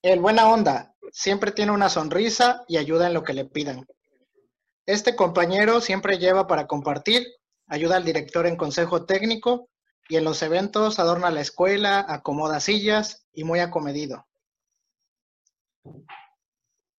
El 0.00 0.20
buena 0.20 0.48
onda. 0.48 0.94
Siempre 1.12 1.52
tiene 1.52 1.72
una 1.72 1.90
sonrisa 1.90 2.64
y 2.66 2.78
ayuda 2.78 3.08
en 3.08 3.12
lo 3.12 3.22
que 3.22 3.34
le 3.34 3.44
pidan. 3.44 3.86
Este 4.86 5.14
compañero 5.14 5.82
siempre 5.82 6.16
lleva 6.16 6.46
para 6.46 6.66
compartir, 6.66 7.26
ayuda 7.68 7.96
al 7.96 8.04
director 8.04 8.46
en 8.46 8.56
consejo 8.56 9.04
técnico 9.04 9.68
y 10.08 10.16
en 10.16 10.24
los 10.24 10.42
eventos 10.42 10.98
adorna 10.98 11.30
la 11.30 11.40
escuela, 11.40 12.04
acomoda 12.08 12.60
sillas 12.60 13.26
y 13.32 13.44
muy 13.44 13.60
acomedido. 13.60 14.26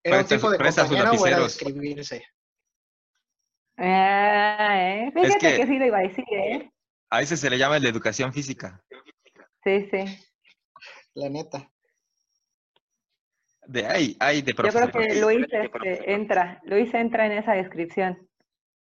¿Era 0.04 0.20
un 0.20 0.26
tipo 0.26 0.50
de 0.50 0.58
compañero 0.58 1.12
o 1.12 1.28
era 1.28 1.40
de 1.40 1.46
escribirse? 1.46 2.24
Ah, 3.78 4.76
¿eh? 4.78 5.12
Fíjate 5.14 5.58
que, 5.58 5.68
sí 5.68 5.80
lo 5.80 5.86
iba 5.86 5.98
a 6.00 6.02
decir, 6.02 6.26
¿eh? 6.32 6.72
A 7.10 7.22
ese 7.22 7.38
se 7.38 7.50
le 7.50 7.58
llama 7.58 7.78
el 7.78 7.84
de 7.84 7.90
educación 7.90 8.32
física. 8.32 8.84
Sí, 9.64 9.90
sí. 9.90 10.06
La 11.16 11.30
neta. 11.30 11.70
De 13.66 13.86
ahí, 13.86 14.18
hay 14.20 14.42
de 14.42 14.54
Yo 14.54 14.64
creo 14.64 14.92
que 14.92 15.22
Luis 15.22 15.46
este, 15.52 16.12
entra, 16.12 16.60
Luis 16.64 16.94
entra 16.94 17.26
en 17.26 17.34
esa 17.34 17.54
descripción. 17.54 18.29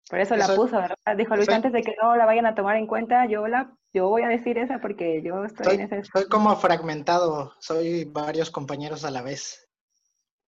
Por 0.10 0.20
eso, 0.20 0.36
la 0.38 0.48
puso, 0.48 0.78
¿verdad? 0.78 1.18
Dijo 1.18 1.36
Luis, 1.36 1.50
antes 1.50 1.74
de 1.74 1.82
que 1.82 1.96
no 2.02 2.16
la 2.16 2.26
vayan 2.26 2.46
a 2.46 2.56
tomar 2.56 2.78
en 2.78 2.88
cuenta, 2.88 3.26
yo 3.26 3.48
la 3.48 3.76
yo 3.94 4.10
voy 4.10 4.22
a 4.24 4.28
decir 4.28 4.58
esa 4.58 4.80
porque 4.80 5.22
yo 5.24 5.44
estoy 5.44 5.66
soy, 5.66 5.76
en 5.76 5.82
ese... 5.82 6.00
Estoy 6.00 6.28
como 6.28 6.56
fragmentado, 6.56 7.54
soy 7.60 8.06
varios 8.06 8.52
compañeros 8.52 9.04
a 9.04 9.12
la 9.12 9.22
vez. 9.22 9.68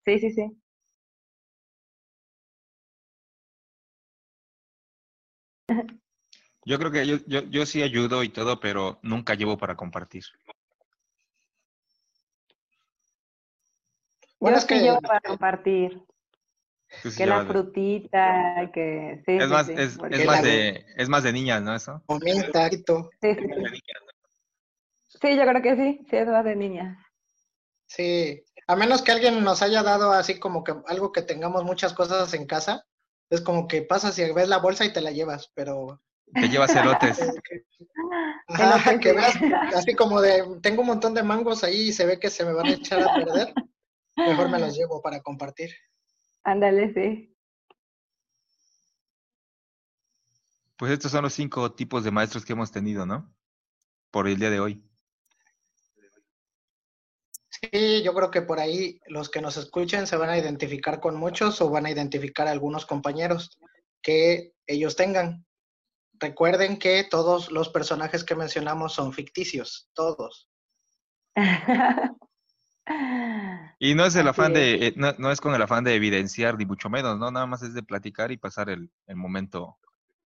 Sí, 0.05 0.20
sí, 0.20 0.32
sí. 0.32 0.62
Yo 6.66 6.78
creo 6.78 6.91
que 6.91 7.07
yo, 7.07 7.18
yo, 7.26 7.41
yo 7.43 7.66
sí 7.66 7.82
ayudo 7.82 8.24
y 8.24 8.30
todo, 8.30 8.60
pero 8.60 8.99
nunca 9.01 9.34
llevo 9.34 9.57
para 9.57 9.76
compartir. 9.76 10.24
Bueno, 14.39 14.57
yo 14.57 14.76
es 14.76 14.82
llevo 14.82 15.01
para 15.01 15.22
compartir 15.22 16.03
que 17.18 17.26
la 17.26 17.46
frutita, 17.46 18.70
que 18.74 19.22
sí, 19.26 19.34
es 19.34 19.48
más, 19.48 19.70
es, 19.70 19.98
más 19.98 20.44
de, 20.44 20.86
es 20.96 21.10
más 21.10 21.24
de 21.24 21.34
niñas, 21.34 21.62
¿no? 21.62 21.76
Eso. 21.76 22.04
Sí, 22.08 22.32
sí, 23.22 23.36
sí. 25.22 25.38
yo 25.38 25.44
creo 25.46 25.62
que 25.62 25.76
sí, 25.76 26.06
sí 26.10 26.16
es 26.18 26.28
más 26.28 26.44
de 26.44 26.56
niñas. 26.56 26.98
Sí, 27.86 28.44
a 28.68 28.76
menos 28.76 29.02
que 29.02 29.12
alguien 29.12 29.44
nos 29.44 29.62
haya 29.62 29.84
dado 29.84 30.12
así 30.12 30.40
como 30.40 30.64
que 30.64 30.76
algo 30.88 31.12
que 31.12 31.22
tengamos 31.22 31.64
muchas 31.64 31.94
cosas 31.94 32.34
en 32.34 32.46
casa, 32.46 32.86
es 33.30 33.42
como 33.42 33.68
que 33.68 33.82
pasas 33.82 34.18
y 34.20 34.32
ves 34.32 34.48
la 34.48 34.58
bolsa 34.58 34.86
y 34.86 34.94
te 34.94 35.02
la 35.02 35.12
llevas, 35.12 35.52
pero... 35.54 36.02
Te 36.34 36.48
llevas 36.48 36.76
elotes. 36.76 37.20
Ajá, 38.48 39.00
que 39.00 39.14
veas 39.14 39.36
así 39.76 39.94
como 39.96 40.22
de, 40.22 40.60
tengo 40.62 40.82
un 40.82 40.88
montón 40.88 41.14
de 41.14 41.24
mangos 41.24 41.64
ahí 41.64 41.90
y 41.90 41.94
se 41.94 42.06
ve 42.06 42.20
que 42.20 42.30
se 42.30 42.46
me 42.46 42.54
van 42.54 42.68
a 42.68 42.72
echar 42.72 43.02
a 43.02 43.14
perder, 43.14 43.54
mejor 44.16 44.50
me 44.50 44.60
los 44.60 44.76
llevo 44.76 45.02
para 45.02 45.22
compartir. 45.22 45.72
Ándale, 46.50 46.91
sí. 46.95 47.38
Pues 50.78 50.93
estos 50.93 51.12
son 51.12 51.22
los 51.22 51.34
cinco 51.34 51.74
tipos 51.74 52.04
de 52.04 52.10
maestros 52.10 52.43
que 52.43 52.54
hemos 52.54 52.72
tenido, 52.72 53.06
¿no? 53.06 53.32
Por 54.10 54.28
el 54.28 54.39
día 54.39 54.50
de 54.50 54.60
hoy. 54.60 54.84
Sí, 57.50 58.02
yo 58.02 58.16
creo 58.16 58.32
que 58.32 58.41
por 58.41 58.60
ahí 58.60 59.00
los 59.06 59.30
que 59.30 59.41
nos 59.41 59.58
escuchen 59.58 60.08
se 60.08 60.18
van 60.18 60.32
a 60.32 60.39
identificar 60.39 61.00
con 61.00 61.18
muchos 61.18 61.62
o 61.62 61.70
van 61.70 61.86
a 61.86 61.91
identificar 61.91 62.47
a 62.47 62.52
algunos 62.52 62.88
compañeros 62.88 63.60
que 64.02 64.56
ellos 64.66 64.95
tengan. 64.95 65.45
Recuerden 66.14 66.80
que 66.80 67.04
todos 67.04 67.52
los 67.52 67.70
personajes 67.70 68.24
que 68.24 68.34
mencionamos 68.34 68.93
son 68.93 69.14
ficticios, 69.14 69.88
todos. 69.93 70.50
y 73.80 73.96
no 73.96 74.06
es 74.06 74.16
el 74.16 74.28
afán 74.28 74.54
de, 74.54 74.88
eh, 74.88 74.94
no, 74.96 75.32
es 75.32 75.42
con 75.42 75.54
el 75.54 75.62
afán 75.62 75.84
de 75.84 75.96
evidenciar, 75.96 76.58
ni 76.58 76.66
mucho 76.66 76.90
menos, 76.90 77.18
¿no? 77.18 77.32
Nada 77.32 77.46
más 77.46 77.62
es 77.62 77.74
de 77.74 77.84
platicar 77.84 78.32
y 78.32 78.38
pasar 78.38 78.70
el, 78.70 78.92
el 79.08 79.16
momento 79.16 79.78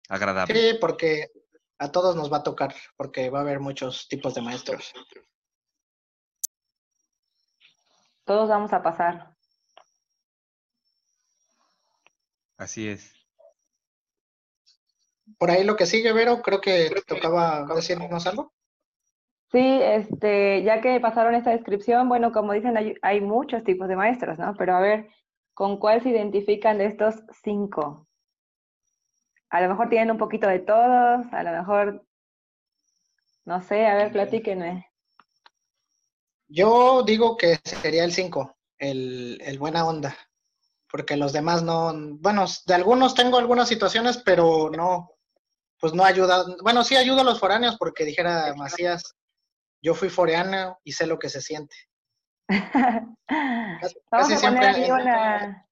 agradable. 0.10 0.54
Sí, 0.54 0.78
porque 0.80 1.32
a 1.78 1.92
todos 1.92 2.16
nos 2.16 2.32
va 2.32 2.38
a 2.38 2.44
tocar, 2.44 2.74
porque 2.96 3.30
va 3.30 3.40
a 3.40 3.42
haber 3.42 3.60
muchos 3.60 4.08
tipos 4.08 4.34
de 4.36 4.42
maestros. 4.42 4.94
Todos 8.26 8.48
vamos 8.48 8.72
a 8.72 8.82
pasar. 8.82 9.36
Así 12.58 12.88
es. 12.88 13.14
Por 15.38 15.52
ahí 15.52 15.64
lo 15.64 15.76
que 15.76 15.86
sigue, 15.86 16.14
Vero, 16.14 16.42
creo 16.42 16.62
que 16.62 16.90
te 16.90 17.02
tocaba 17.02 17.66
decirnos 17.76 18.28
algo. 18.28 18.54
Sí, 19.54 19.80
este, 19.84 20.64
ya 20.64 20.82
que 20.82 21.00
pasaron 21.00 21.36
esta 21.36 21.52
descripción, 21.52 22.10
bueno, 22.10 22.32
como 22.32 22.54
dicen, 22.54 22.98
hay, 23.04 23.22
muchos 23.22 23.64
tipos 23.64 23.88
de 23.88 23.96
maestros, 23.96 24.40
¿no? 24.40 24.56
Pero 24.58 24.76
a 24.76 24.80
ver, 24.80 25.10
¿con 25.54 25.78
cuál 25.78 26.02
se 26.02 26.10
identifican 26.10 26.80
de 26.80 26.88
estos 26.88 27.22
cinco? 27.44 28.08
A 29.52 29.62
lo 29.62 29.70
mejor 29.70 29.90
tienen 29.90 30.10
un 30.10 30.18
poquito 30.18 30.48
de 30.48 30.58
todos, 30.58 31.32
a 31.32 31.44
lo 31.44 31.52
mejor, 31.52 32.04
no 33.46 33.62
sé, 33.62 33.86
a 33.86 33.94
ver, 33.94 34.12
platíquenme. 34.12 34.88
Yo 36.48 37.04
digo 37.04 37.38
que 37.38 37.58
sería 37.64 38.06
el 38.06 38.12
cinco, 38.12 38.56
el, 38.80 39.40
el 39.40 39.60
buena 39.60 39.86
onda, 39.86 40.18
porque 40.90 41.16
los 41.16 41.32
demás 41.32 41.62
no, 41.62 41.94
bueno, 42.18 42.46
de 42.66 42.74
algunos 42.74 43.14
tengo 43.14 43.38
algunas 43.38 43.70
situaciones, 43.70 44.18
pero 44.18 44.72
no, 44.72 45.12
pues 45.80 45.94
no 45.94 46.04
ayuda. 46.04 46.44
Bueno, 46.64 46.84
sí 46.84 46.96
ayudo 46.96 47.22
a 47.22 47.24
los 47.24 47.40
foráneos 47.40 47.76
porque 47.78 48.04
dijera 48.04 48.52
Macías, 48.56 49.16
yo 49.84 49.94
fui 49.94 50.10
foreano 50.10 50.80
y 50.84 50.94
sé 50.94 51.06
lo 51.06 51.20
que 51.20 51.30
se 51.30 51.42
siente. 51.42 51.76
Vamos 54.12 54.32
a 54.32 54.48
poner 54.48 54.64
aquí 54.64 54.90
una, 54.90 55.68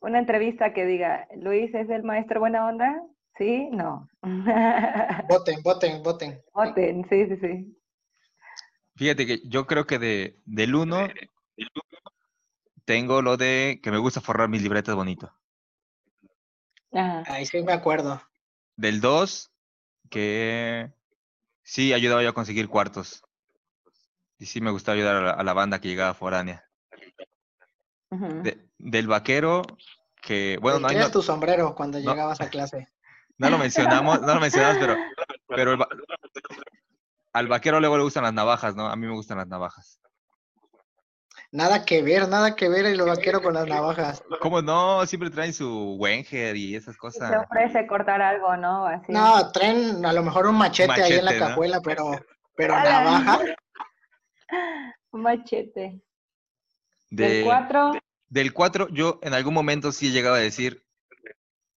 una 0.00 0.18
entrevista 0.18 0.72
que 0.72 0.86
diga, 0.86 1.28
Luis 1.36 1.72
es 1.74 1.90
el 1.90 2.02
maestro 2.02 2.40
buena 2.40 2.66
onda, 2.66 3.02
¿sí? 3.36 3.68
No. 3.70 4.08
voten, 5.28 5.62
voten, 5.62 6.02
voten. 6.02 6.42
Voten, 6.54 7.06
sí, 7.08 7.26
sí, 7.26 7.36
sí. 7.36 7.78
Fíjate 8.96 9.26
que 9.26 9.40
yo 9.44 9.66
creo 9.66 9.86
que 9.86 9.98
de, 9.98 10.40
del 10.46 10.74
uno 10.74 11.06
tengo 12.86 13.20
lo 13.20 13.36
de 13.36 13.78
que 13.82 13.90
me 13.90 13.98
gusta 13.98 14.22
forrar 14.22 14.48
mis 14.48 14.62
libretas 14.62 14.96
bonito. 14.96 15.32
Ahí 16.90 17.44
sí 17.44 17.62
me 17.62 17.74
acuerdo. 17.74 18.22
Del 18.76 19.00
2, 19.00 19.52
que 20.08 20.90
sí 21.68 21.92
ayudaba 21.92 22.22
yo 22.22 22.30
a 22.30 22.34
conseguir 22.34 22.66
cuartos. 22.66 23.22
Y 24.38 24.46
sí 24.46 24.60
me 24.60 24.70
gustaba 24.70 24.96
ayudar 24.96 25.38
a 25.38 25.42
la, 25.42 25.52
banda 25.52 25.80
que 25.80 25.88
llegaba 25.88 26.14
foránea. 26.14 26.64
del 28.78 29.06
vaquero, 29.06 29.62
que 30.22 30.58
bueno, 30.62 30.80
no 30.80 30.88
hay... 30.88 31.10
tu 31.10 31.20
sombrero 31.20 31.74
cuando 31.74 31.98
llegabas 31.98 32.40
a 32.40 32.48
clase? 32.48 32.88
No 33.40 33.50
lo 33.50 33.58
mencionamos, 33.58 34.20
no 34.20 34.34
lo 34.34 34.40
mencionamos, 34.40 34.78
pero, 34.80 34.96
pero 35.46 35.86
al 37.32 37.46
vaquero 37.46 37.78
luego 37.78 37.96
le 37.96 38.02
gustan 38.02 38.24
las 38.24 38.34
navajas, 38.34 38.74
¿no? 38.74 38.88
A 38.88 38.96
mí 38.96 39.06
me 39.06 39.12
gustan 39.12 39.38
las 39.38 39.46
navajas. 39.46 40.00
Nada 41.50 41.86
que 41.86 42.02
ver, 42.02 42.28
nada 42.28 42.54
que 42.54 42.68
ver 42.68 42.84
el 42.84 43.00
vaquero 43.00 43.40
con 43.40 43.54
las 43.54 43.66
navajas. 43.66 44.22
¿Cómo 44.40 44.60
no? 44.60 45.06
Siempre 45.06 45.30
traen 45.30 45.54
su 45.54 45.94
Wenger 45.94 46.54
y 46.56 46.76
esas 46.76 46.96
cosas. 46.98 47.30
Se 47.30 47.36
ofrece 47.38 47.86
cortar 47.86 48.20
algo, 48.20 48.54
¿no? 48.56 48.86
No, 49.08 49.50
traen 49.50 50.04
a 50.04 50.12
lo 50.12 50.22
mejor 50.22 50.46
un 50.46 50.56
machete, 50.56 51.02
ahí 51.02 51.14
en 51.14 51.24
la 51.24 51.38
cajuela, 51.38 51.80
pero, 51.80 52.10
pero 52.54 52.74
navaja. 52.74 53.40
Un 55.10 55.22
machete. 55.22 56.00
del 57.10 57.44
4. 57.44 57.92
Del 58.28 58.52
4, 58.52 58.88
yo 58.90 59.18
en 59.22 59.32
algún 59.32 59.54
momento 59.54 59.90
sí 59.90 60.08
he 60.08 60.10
llegado 60.10 60.34
a 60.34 60.40
decir, 60.40 60.84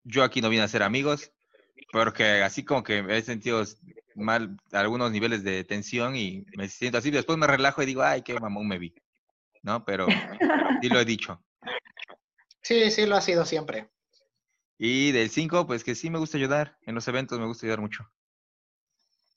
yo 0.03 0.25
aquí 0.25 0.41
no 0.41 0.49
vine 0.49 0.65
a 0.65 0.69
ser 0.69 0.83
amigos, 0.83 1.33
porque 1.93 2.43
así 2.43 2.65
como 2.65 2.83
que 2.83 3.05
he 3.09 3.23
sentido 3.23 3.65
mal 4.17 4.57
algunos 4.73 5.13
niveles 5.13 5.45
de 5.45 5.63
tensión 5.63 6.17
y 6.17 6.45
me 6.57 6.69
siento 6.69 6.99
así, 6.99 7.11
después 7.13 7.39
me 7.39 7.47
relajo 7.47 7.83
y 7.83 7.87
digo, 7.87 8.03
ay, 8.03 8.23
qué 8.23 8.35
mamón 8.35 8.67
me 8.67 8.79
vi. 8.79 8.95
¿No? 9.63 9.85
Pero 9.85 10.07
sí 10.83 10.89
lo 10.89 11.01
he 11.01 11.05
dicho. 11.05 11.43
Sí, 12.63 12.91
sí 12.91 13.07
lo 13.07 13.17
ha 13.17 13.21
sido 13.21 13.45
siempre. 13.45 13.91
Y 14.79 15.13
del 15.13 15.29
5, 15.29 15.67
pues 15.67 15.85
que 15.85 15.95
sí 15.95 16.09
me 16.11 16.19
gusta 16.19 16.39
ayudar. 16.39 16.77
En 16.83 16.95
los 16.95 17.07
eventos 17.09 17.39
me 17.39 17.47
gusta 17.47 17.67
ayudar 17.67 17.81
mucho. 17.81 18.05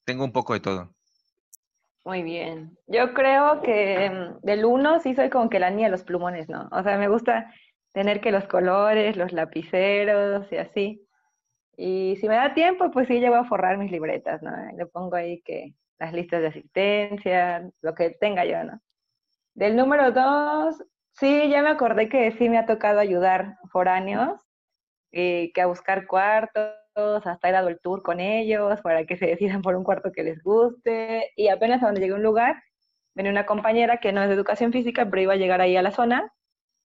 Tengo 0.05 0.23
un 0.23 0.31
poco 0.31 0.53
de 0.53 0.59
todo. 0.59 0.95
Muy 2.05 2.21
bien. 2.23 2.77
Yo 2.87 3.13
creo 3.13 3.61
que 3.61 4.09
mm, 4.09 4.45
del 4.45 4.65
1 4.65 4.99
sí 4.99 5.15
soy 5.15 5.29
como 5.29 5.49
que 5.49 5.59
la 5.59 5.69
niña 5.69 5.87
de 5.87 5.91
los 5.91 6.03
plumones, 6.03 6.49
¿no? 6.49 6.67
O 6.71 6.83
sea, 6.83 6.97
me 6.97 7.07
gusta 7.07 7.53
tener 7.93 8.19
que 8.19 8.31
los 8.31 8.45
colores, 8.45 9.15
los 9.15 9.31
lapiceros 9.31 10.51
y 10.51 10.57
así. 10.57 11.07
Y 11.77 12.17
si 12.19 12.27
me 12.27 12.35
da 12.35 12.53
tiempo, 12.53 12.91
pues 12.91 13.07
sí 13.07 13.19
llevo 13.19 13.35
a 13.35 13.45
forrar 13.45 13.77
mis 13.77 13.91
libretas, 13.91 14.41
¿no? 14.43 14.51
Le 14.75 14.85
pongo 14.85 15.15
ahí 15.15 15.41
que 15.41 15.73
las 15.99 16.13
listas 16.13 16.41
de 16.41 16.47
asistencia, 16.47 17.69
lo 17.81 17.95
que 17.95 18.11
tenga 18.11 18.45
yo, 18.45 18.63
¿no? 18.63 18.81
Del 19.55 19.75
número 19.75 20.11
dos, 20.11 20.83
sí, 21.13 21.49
ya 21.49 21.61
me 21.61 21.69
acordé 21.69 22.09
que 22.09 22.31
sí 22.33 22.49
me 22.49 22.57
ha 22.57 22.65
tocado 22.65 22.99
ayudar 22.99 23.57
foráneos, 23.71 24.41
eh, 25.11 25.51
que 25.53 25.61
a 25.61 25.67
buscar 25.67 26.07
cuartos, 26.07 26.73
hasta 26.95 27.49
he 27.49 27.51
dado 27.51 27.69
el 27.69 27.79
tour 27.79 28.03
con 28.03 28.19
ellos 28.19 28.81
para 28.81 29.05
que 29.05 29.17
se 29.17 29.27
decidan 29.27 29.61
por 29.61 29.75
un 29.75 29.83
cuarto 29.83 30.11
que 30.11 30.23
les 30.23 30.41
guste. 30.43 31.31
Y 31.35 31.49
apenas 31.49 31.83
a 31.83 31.87
donde 31.87 32.01
llegué 32.01 32.13
a 32.13 32.17
un 32.17 32.23
lugar, 32.23 32.61
venía 33.15 33.31
una 33.31 33.45
compañera 33.45 33.97
que 33.99 34.11
no 34.11 34.21
es 34.23 34.29
de 34.29 34.35
educación 34.35 34.71
física, 34.71 35.09
pero 35.09 35.21
iba 35.21 35.33
a 35.33 35.37
llegar 35.37 35.61
ahí 35.61 35.77
a 35.77 35.83
la 35.83 35.91
zona. 35.91 36.31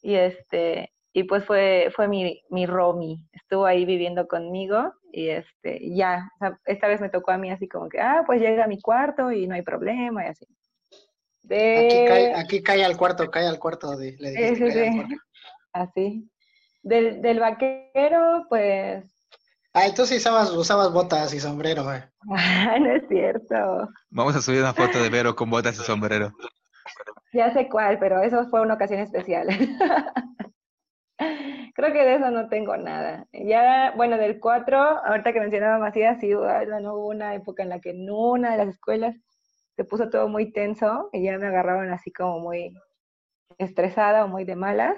Y 0.02 0.14
este, 0.16 0.92
y 1.12 1.24
pues 1.24 1.44
fue, 1.44 1.90
fue 1.96 2.08
mi, 2.08 2.42
mi 2.50 2.66
Romy, 2.66 3.26
estuvo 3.32 3.66
ahí 3.66 3.84
viviendo 3.84 4.28
conmigo 4.28 4.92
y 5.12 5.28
este, 5.30 5.80
ya, 5.94 6.30
esta 6.66 6.86
vez 6.88 7.00
me 7.00 7.08
tocó 7.10 7.32
a 7.32 7.38
mí 7.38 7.50
así 7.50 7.66
como 7.68 7.88
que, 7.88 8.00
ah, 8.00 8.22
pues 8.26 8.40
llega 8.40 8.64
a 8.64 8.68
mi 8.68 8.80
cuarto 8.80 9.32
y 9.32 9.46
no 9.48 9.54
hay 9.54 9.62
problema 9.62 10.24
y 10.26 10.28
así. 10.28 10.46
Aquí, 11.56 12.04
cae, 12.06 12.34
aquí 12.34 12.62
cae 12.62 12.84
al 12.84 12.96
cuarto, 12.96 13.30
cae 13.30 13.46
al 13.46 13.58
cuarto, 13.58 13.94
le 13.98 14.30
dijiste, 14.30 14.70
sí, 14.70 14.70
sí. 14.70 15.16
Así. 15.72 16.30
Del, 16.82 17.22
del 17.22 17.40
vaquero, 17.40 18.46
pues... 18.48 19.04
Ah, 19.72 19.86
tú 19.94 20.06
sí 20.06 20.16
usabas, 20.16 20.50
usabas 20.50 20.92
botas 20.92 21.32
y 21.34 21.40
sombrero, 21.40 21.92
eh. 21.92 22.04
no 22.80 22.90
es 22.92 23.06
cierto. 23.08 23.88
Vamos 24.10 24.36
a 24.36 24.42
subir 24.42 24.60
una 24.60 24.74
foto 24.74 25.02
de 25.02 25.08
Vero 25.10 25.36
con 25.36 25.50
botas 25.50 25.78
y 25.78 25.82
sombrero. 25.82 26.32
Ya 27.32 27.52
sé 27.52 27.68
cuál, 27.68 27.98
pero 27.98 28.22
eso 28.22 28.48
fue 28.48 28.60
una 28.60 28.74
ocasión 28.74 29.00
especial. 29.00 29.48
Creo 31.74 31.92
que 31.92 32.04
de 32.04 32.14
eso 32.16 32.30
no 32.30 32.48
tengo 32.48 32.76
nada. 32.76 33.26
Ya, 33.32 33.92
bueno, 33.96 34.16
del 34.16 34.40
4, 34.40 34.78
ahorita 35.04 35.32
que 35.32 35.40
mencionaba 35.40 35.78
Macías, 35.78 36.18
sí, 36.20 36.30
no 36.30 36.94
hubo 36.94 37.08
una 37.08 37.34
época 37.34 37.62
en 37.62 37.68
la 37.68 37.80
que 37.80 37.90
en 37.90 38.10
una 38.10 38.52
de 38.52 38.58
las 38.58 38.68
escuelas 38.68 39.14
se 39.78 39.84
puso 39.84 40.10
todo 40.10 40.28
muy 40.28 40.50
tenso 40.50 41.08
y 41.12 41.22
ya 41.22 41.38
me 41.38 41.46
agarraron 41.46 41.92
así 41.92 42.10
como 42.10 42.40
muy 42.40 42.76
estresada 43.58 44.24
o 44.24 44.28
muy 44.28 44.44
de 44.44 44.56
malas. 44.56 44.96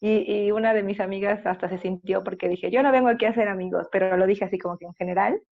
Y, 0.00 0.52
una 0.52 0.72
de 0.72 0.84
mis 0.84 1.00
amigas 1.00 1.44
hasta 1.44 1.68
se 1.68 1.78
sintió 1.78 2.22
porque 2.22 2.48
dije, 2.48 2.70
yo 2.70 2.82
no 2.82 2.92
vengo 2.92 3.08
aquí 3.08 3.24
a 3.24 3.30
hacer 3.30 3.48
amigos, 3.48 3.88
pero 3.90 4.16
lo 4.16 4.26
dije 4.26 4.44
así 4.44 4.56
como 4.56 4.78
que 4.78 4.84
en 4.84 4.94
general. 4.94 5.42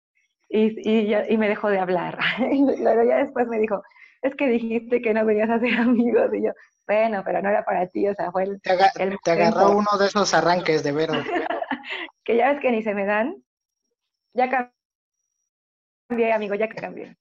Y, 0.48 0.76
y, 0.88 1.36
me 1.38 1.48
dejó 1.48 1.70
de 1.70 1.80
hablar. 1.80 2.18
y 2.52 2.60
luego 2.80 3.02
ya 3.02 3.16
después 3.16 3.48
me 3.48 3.58
dijo, 3.58 3.82
es 4.20 4.36
que 4.36 4.46
dijiste 4.46 5.02
que 5.02 5.12
no 5.12 5.24
venías 5.24 5.50
a 5.50 5.58
ser 5.58 5.74
amigos. 5.80 6.32
Y 6.32 6.44
yo, 6.44 6.52
bueno, 6.86 7.22
pero 7.24 7.42
no 7.42 7.48
era 7.48 7.64
para 7.64 7.88
ti, 7.88 8.06
o 8.06 8.14
sea, 8.14 8.30
fue 8.30 8.44
el... 8.44 8.60
Te, 8.60 8.70
agarró 9.32 9.76
uno 9.76 9.98
de 9.98 10.06
esos 10.06 10.32
arranques 10.34 10.84
de 10.84 10.92
Vero. 10.92 11.14
que 12.24 12.36
ya 12.36 12.52
ves 12.52 12.60
que 12.60 12.70
ni 12.70 12.82
se 12.82 12.94
me 12.94 13.06
dan. 13.06 13.42
Ya 14.34 14.70
cambié, 16.08 16.32
amigo, 16.32 16.54
ya 16.54 16.68
que 16.68 16.76
cambié. 16.76 17.16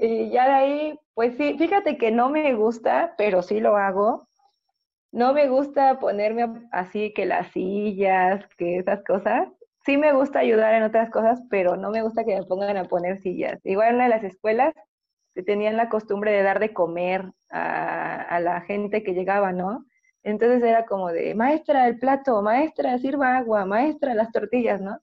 Y 0.00 0.30
ya 0.30 0.46
de 0.46 0.52
ahí, 0.54 0.98
pues 1.14 1.36
sí, 1.36 1.56
fíjate 1.58 1.98
que 1.98 2.10
no 2.10 2.30
me 2.30 2.54
gusta, 2.54 3.14
pero 3.18 3.42
sí 3.42 3.60
lo 3.60 3.76
hago. 3.76 4.26
No 5.12 5.34
me 5.34 5.48
gusta 5.48 5.98
ponerme 5.98 6.46
así 6.72 7.12
que 7.14 7.26
las 7.26 7.48
sillas, 7.52 8.46
que 8.56 8.78
esas 8.78 9.04
cosas. 9.04 9.48
Sí 9.84 9.96
me 9.98 10.12
gusta 10.12 10.38
ayudar 10.40 10.74
en 10.74 10.84
otras 10.84 11.10
cosas, 11.10 11.42
pero 11.50 11.76
no 11.76 11.90
me 11.90 12.02
gusta 12.02 12.24
que 12.24 12.36
me 12.36 12.44
pongan 12.46 12.76
a 12.78 12.84
poner 12.84 13.20
sillas. 13.20 13.60
Igual 13.64 13.90
en 13.90 13.94
una 13.96 14.04
de 14.04 14.10
las 14.10 14.24
escuelas 14.24 14.74
tenían 15.44 15.76
la 15.76 15.88
costumbre 15.88 16.32
de 16.32 16.42
dar 16.42 16.60
de 16.60 16.72
comer 16.72 17.32
a, 17.50 18.40
la 18.40 18.60
gente 18.62 19.02
que 19.02 19.14
llegaba, 19.14 19.52
¿no? 19.52 19.84
Entonces 20.22 20.62
era 20.62 20.86
como 20.86 21.12
de, 21.12 21.34
maestra, 21.34 21.88
el 21.88 21.98
plato, 21.98 22.42
maestra, 22.42 22.98
sirva 22.98 23.36
agua, 23.38 23.64
maestra, 23.64 24.14
las 24.14 24.32
tortillas, 24.32 24.80
¿no? 24.80 24.98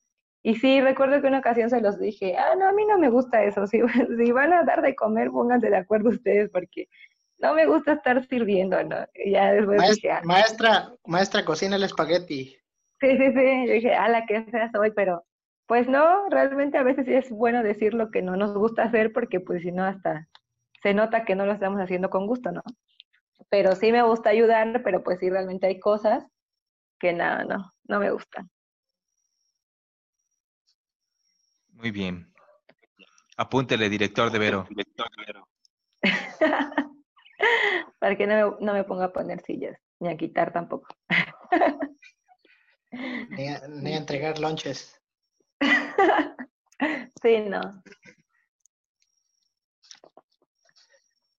Y 0.48 0.56
sí, 0.56 0.80
recuerdo 0.80 1.20
que 1.20 1.28
una 1.28 1.40
ocasión 1.40 1.70
se 1.70 1.82
los 1.82 2.00
dije, 2.00 2.38
ah, 2.38 2.56
no, 2.56 2.70
a 2.70 2.72
mí 2.72 2.86
no 2.86 2.98
me 2.98 3.10
gusta 3.10 3.44
eso, 3.44 3.68
si, 3.68 3.82
si 4.18 4.32
van 4.32 4.54
a 4.54 4.64
dar 4.64 4.82
de 4.82 4.96
comer, 4.96 5.30
pónganse 5.30 5.70
de 5.70 5.76
acuerdo 5.76 6.08
ustedes, 6.08 6.50
porque 6.52 6.88
no 7.38 7.54
me 7.54 7.66
gusta 7.66 7.92
estar 7.92 8.26
sirviendo, 8.30 8.82
¿no? 8.82 8.96
Y 9.14 9.32
ya 9.32 9.52
después 9.52 9.78
maestra, 9.78 9.94
dije, 9.94 10.12
ah". 10.12 10.22
maestra, 10.24 10.94
maestra, 11.06 11.44
cocina 11.44 11.76
el 11.76 11.84
espagueti. 11.84 12.56
Sí, 13.02 13.18
sí, 13.18 13.34
sí, 13.34 13.68
yo 13.68 13.74
dije, 13.74 13.94
ah, 13.94 14.08
la 14.08 14.26
que 14.26 14.46
sea 14.50 14.72
soy, 14.72 14.92
pero 14.92 15.26
pues 15.66 15.90
no, 15.90 16.30
realmente 16.30 16.78
a 16.78 16.84
veces 16.84 17.06
sí 17.08 17.14
es 17.14 17.30
bueno 17.30 17.62
decir 17.62 17.94
lo 17.94 18.10
que 18.10 18.22
no 18.22 18.38
nos 18.38 18.54
gusta 18.54 18.84
hacer 18.84 19.12
porque 19.12 19.42
pues 19.42 19.64
si 19.64 19.74
no 19.74 19.84
hasta 19.84 20.30
se 20.82 20.94
nota 20.94 21.26
que 21.26 21.36
no 21.36 21.46
lo 21.46 21.52
estamos 21.52 21.82
haciendo 21.82 22.10
con 22.10 22.26
gusto, 22.26 22.54
¿no? 22.54 22.64
Pero 23.50 23.76
sí 23.76 23.92
me 23.92 24.02
gusta 24.02 24.30
ayudar, 24.30 24.82
pero 24.82 25.04
pues 25.04 25.20
sí 25.20 25.30
realmente 25.30 25.68
hay 25.68 25.78
cosas 25.78 26.26
que 27.02 27.12
nada, 27.12 27.44
no, 27.44 27.74
no 27.90 28.00
me 28.00 28.12
gustan. 28.12 28.50
Muy 31.78 31.92
bien. 31.92 32.34
Apúntele, 33.38 33.88
director 33.90 34.32
de 34.32 34.40
Vero. 34.40 34.68
Para 38.00 38.18
que 38.18 38.26
no 38.26 38.34
me, 38.34 38.66
no 38.66 38.74
me 38.74 38.84
ponga 38.84 39.06
a 39.06 39.14
poner 39.14 39.42
sillas, 39.44 39.80
ni 40.00 40.10
a 40.10 40.18
quitar 40.18 40.52
tampoco. 40.52 40.88
ni, 42.92 43.48
a, 43.48 43.98
entregar 43.98 44.40
lonches. 44.40 45.00
sí, 47.22 47.40
no. 47.48 47.84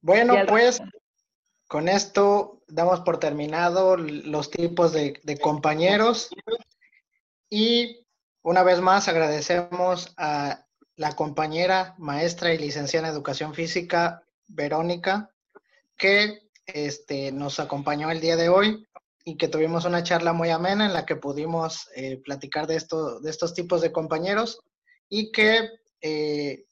Bueno, 0.00 0.34
pues 0.46 0.80
con 1.66 1.88
esto 1.88 2.62
damos 2.68 3.00
por 3.00 3.18
terminado 3.18 3.96
los 3.96 4.50
tipos 4.50 4.92
de, 4.92 5.38
compañeros 5.42 6.30
y 7.50 8.06
una 8.48 8.62
vez 8.62 8.80
más 8.80 9.08
agradecemos 9.08 10.14
a 10.16 10.64
la 10.96 11.14
compañera, 11.14 11.94
maestra 11.98 12.54
y 12.54 12.56
licenciada 12.56 13.08
en 13.08 13.12
educación 13.12 13.52
física, 13.52 14.22
Verónica, 14.46 15.30
que 15.98 16.48
este, 16.64 17.30
nos 17.30 17.60
acompañó 17.60 18.10
el 18.10 18.20
día 18.20 18.36
de 18.36 18.48
hoy 18.48 18.86
y 19.22 19.36
que 19.36 19.48
tuvimos 19.48 19.84
una 19.84 20.02
charla 20.02 20.32
muy 20.32 20.48
amena 20.48 20.86
en 20.86 20.94
la 20.94 21.04
que 21.04 21.16
pudimos 21.16 21.90
eh, 21.94 22.22
platicar 22.24 22.66
de, 22.66 22.76
esto, 22.76 23.20
de 23.20 23.28
estos 23.28 23.52
tipos 23.52 23.82
de 23.82 23.92
compañeros 23.92 24.62
y 25.10 25.30
que 25.30 25.68
eh, 26.00 26.64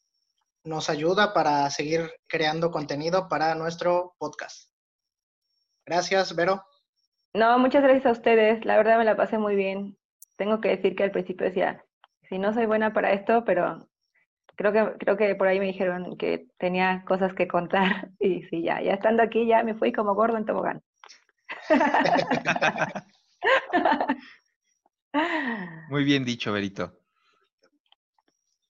nos 0.65 0.89
ayuda 0.89 1.35
para 1.35 1.69
seguir 1.69 2.11
creando 2.27 2.71
contenido 2.71 3.29
para 3.29 3.55
nuestro 3.55 4.15
podcast. 4.17 4.71
Gracias, 5.85 6.35
Vero. 6.35 6.65
No, 7.35 7.59
muchas 7.59 7.83
gracias 7.83 8.07
a 8.07 8.13
ustedes. 8.13 8.65
La 8.65 8.79
verdad 8.79 8.97
me 8.97 9.05
la 9.05 9.15
pasé 9.15 9.37
muy 9.37 9.57
bien. 9.57 9.99
Tengo 10.37 10.61
que 10.61 10.69
decir 10.69 10.95
que 10.95 11.05
al 11.05 11.11
principio 11.11 11.47
decía, 11.47 11.85
si 12.29 12.39
no 12.39 12.53
soy 12.53 12.67
buena 12.67 12.93
para 12.93 13.13
esto, 13.13 13.45
pero 13.45 13.89
creo 14.57 14.73
que 14.73 14.99
creo 14.99 15.17
que 15.17 15.35
por 15.35 15.49
ahí 15.49 15.59
me 15.59 15.67
dijeron 15.67 16.17
que 16.17 16.47
tenía 16.59 17.05
cosas 17.07 17.35
que 17.35 17.49
contar 17.49 18.11
y 18.19 18.43
sí, 18.45 18.63
ya, 18.63 18.81
ya 18.83 18.95
estando 18.95 19.23
aquí 19.23 19.47
ya 19.47 19.63
me 19.63 19.75
fui 19.75 19.93
como 19.93 20.15
gordo 20.15 20.37
en 20.37 20.47
tobogán. 20.47 20.83
Muy 25.89 26.05
bien 26.05 26.25
dicho, 26.25 26.53
Verito. 26.53 26.93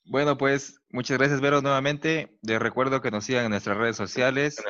Bueno, 0.05 0.37
pues 0.37 0.81
muchas 0.91 1.19
gracias, 1.19 1.41
Vero, 1.41 1.61
nuevamente. 1.63 2.39
Les 2.43 2.61
recuerdo 2.61 3.01
que 3.01 3.11
nos 3.11 3.25
sigan 3.25 3.47
en 3.47 3.51
nuestras 3.51 3.77
redes 3.77 3.97
sociales. 3.97 4.63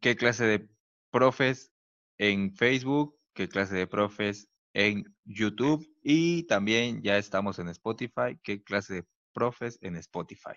¿Qué 0.00 0.14
clase 0.14 0.44
de 0.44 0.68
profes 1.10 1.72
en 2.18 2.54
Facebook? 2.54 3.18
¿Qué 3.34 3.48
clase 3.48 3.74
de 3.74 3.88
profes 3.88 4.48
en 4.74 5.16
YouTube? 5.24 5.88
Y 6.02 6.42
también 6.42 7.02
ya 7.02 7.16
estamos 7.16 7.58
en 7.58 7.68
Spotify. 7.68 8.38
¿Qué 8.42 8.62
clase 8.62 8.94
de 8.94 9.06
profes 9.32 9.78
en 9.80 9.96
Spotify? 9.96 10.56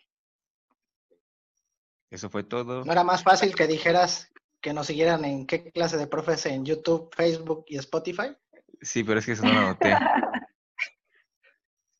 Eso 2.09 2.29
fue 2.29 2.43
todo. 2.43 2.83
¿No 2.83 2.91
era 2.91 3.03
más 3.03 3.23
fácil 3.23 3.55
que 3.55 3.67
dijeras 3.67 4.29
que 4.59 4.73
nos 4.73 4.87
siguieran 4.87 5.23
en 5.23 5.45
qué 5.45 5.71
clase 5.71 5.95
de 5.97 6.07
profes 6.07 6.45
en 6.47 6.65
YouTube, 6.65 7.13
Facebook 7.15 7.65
y 7.67 7.77
Spotify? 7.77 8.35
Sí, 8.81 9.03
pero 9.03 9.19
es 9.19 9.25
que 9.25 9.33
eso 9.33 9.45
no 9.45 9.53
lo 9.53 9.61
noté. 9.61 9.95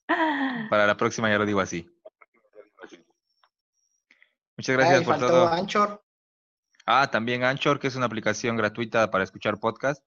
Para 0.70 0.88
la 0.88 0.98
próxima 0.98 1.30
ya 1.30 1.38
lo 1.38 1.46
digo 1.46 1.60
así. 1.60 1.90
Muchas 4.56 4.76
gracias 4.76 5.04
por 5.04 5.20
todo. 5.20 5.48
Anchor. 5.50 6.04
Ah, 6.86 7.12
también 7.12 7.44
Anchor, 7.44 7.80
que 7.80 7.88
es 7.88 7.96
una 7.96 8.06
aplicación 8.06 8.56
gratuita 8.56 9.12
para 9.12 9.26
escuchar 9.26 9.60
podcast, 9.60 10.02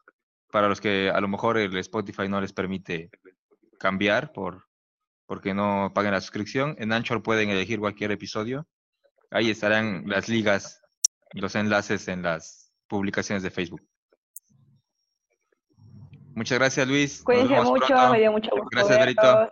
para 0.51 0.69
los 0.69 0.81
que 0.81 1.11
a 1.11 1.21
lo 1.21 1.29
mejor 1.29 1.59
el 1.59 1.77
Spotify 1.79 2.29
no 2.29 2.41
les 2.41 2.53
permite 2.53 3.11
cambiar 3.79 4.33
por 4.33 4.69
porque 5.27 5.55
no 5.55 5.93
paguen 5.95 6.13
la 6.13 6.21
suscripción. 6.21 6.75
En 6.79 6.93
Anchor 6.93 7.23
pueden 7.23 7.51
elegir 7.51 7.79
cualquier 7.79 8.11
episodio. 8.11 8.67
Ahí 9.31 9.49
estarán 9.49 10.03
las 10.09 10.29
ligas, 10.29 10.83
los 11.35 11.55
enlaces 11.55 12.09
en 12.09 12.23
las 12.23 12.73
publicaciones 12.89 13.45
de 13.45 13.51
Facebook. 13.53 13.81
Muchas 16.35 16.59
gracias, 16.59 16.89
Luis. 16.89 17.23
Cuídense 17.23 17.61
mucho, 17.61 17.95
me 18.11 18.19
dio 18.19 18.33
mucho 18.33 18.51
gusto. 18.51 18.69
Gracias, 18.73 18.99
Berito. 18.99 19.51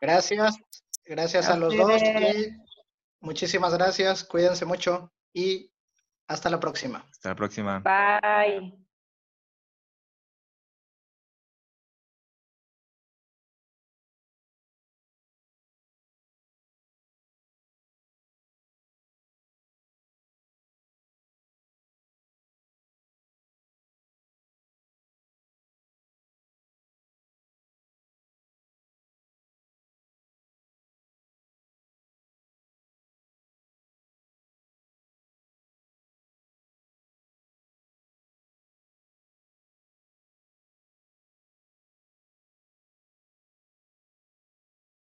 Gracias, 0.00 0.56
gracias 1.04 1.48
a, 1.48 1.56
los 1.56 1.76
dos 1.76 2.02
muchísimas 3.20 3.72
gracias, 3.74 4.24
cuídense 4.24 4.64
mucho 4.64 5.12
y 5.32 5.70
hasta 6.26 6.50
la 6.50 6.58
próxima. 6.58 7.06
Hasta 7.10 7.28
la 7.28 7.36
próxima. 7.36 7.80
Bye. 7.80 8.81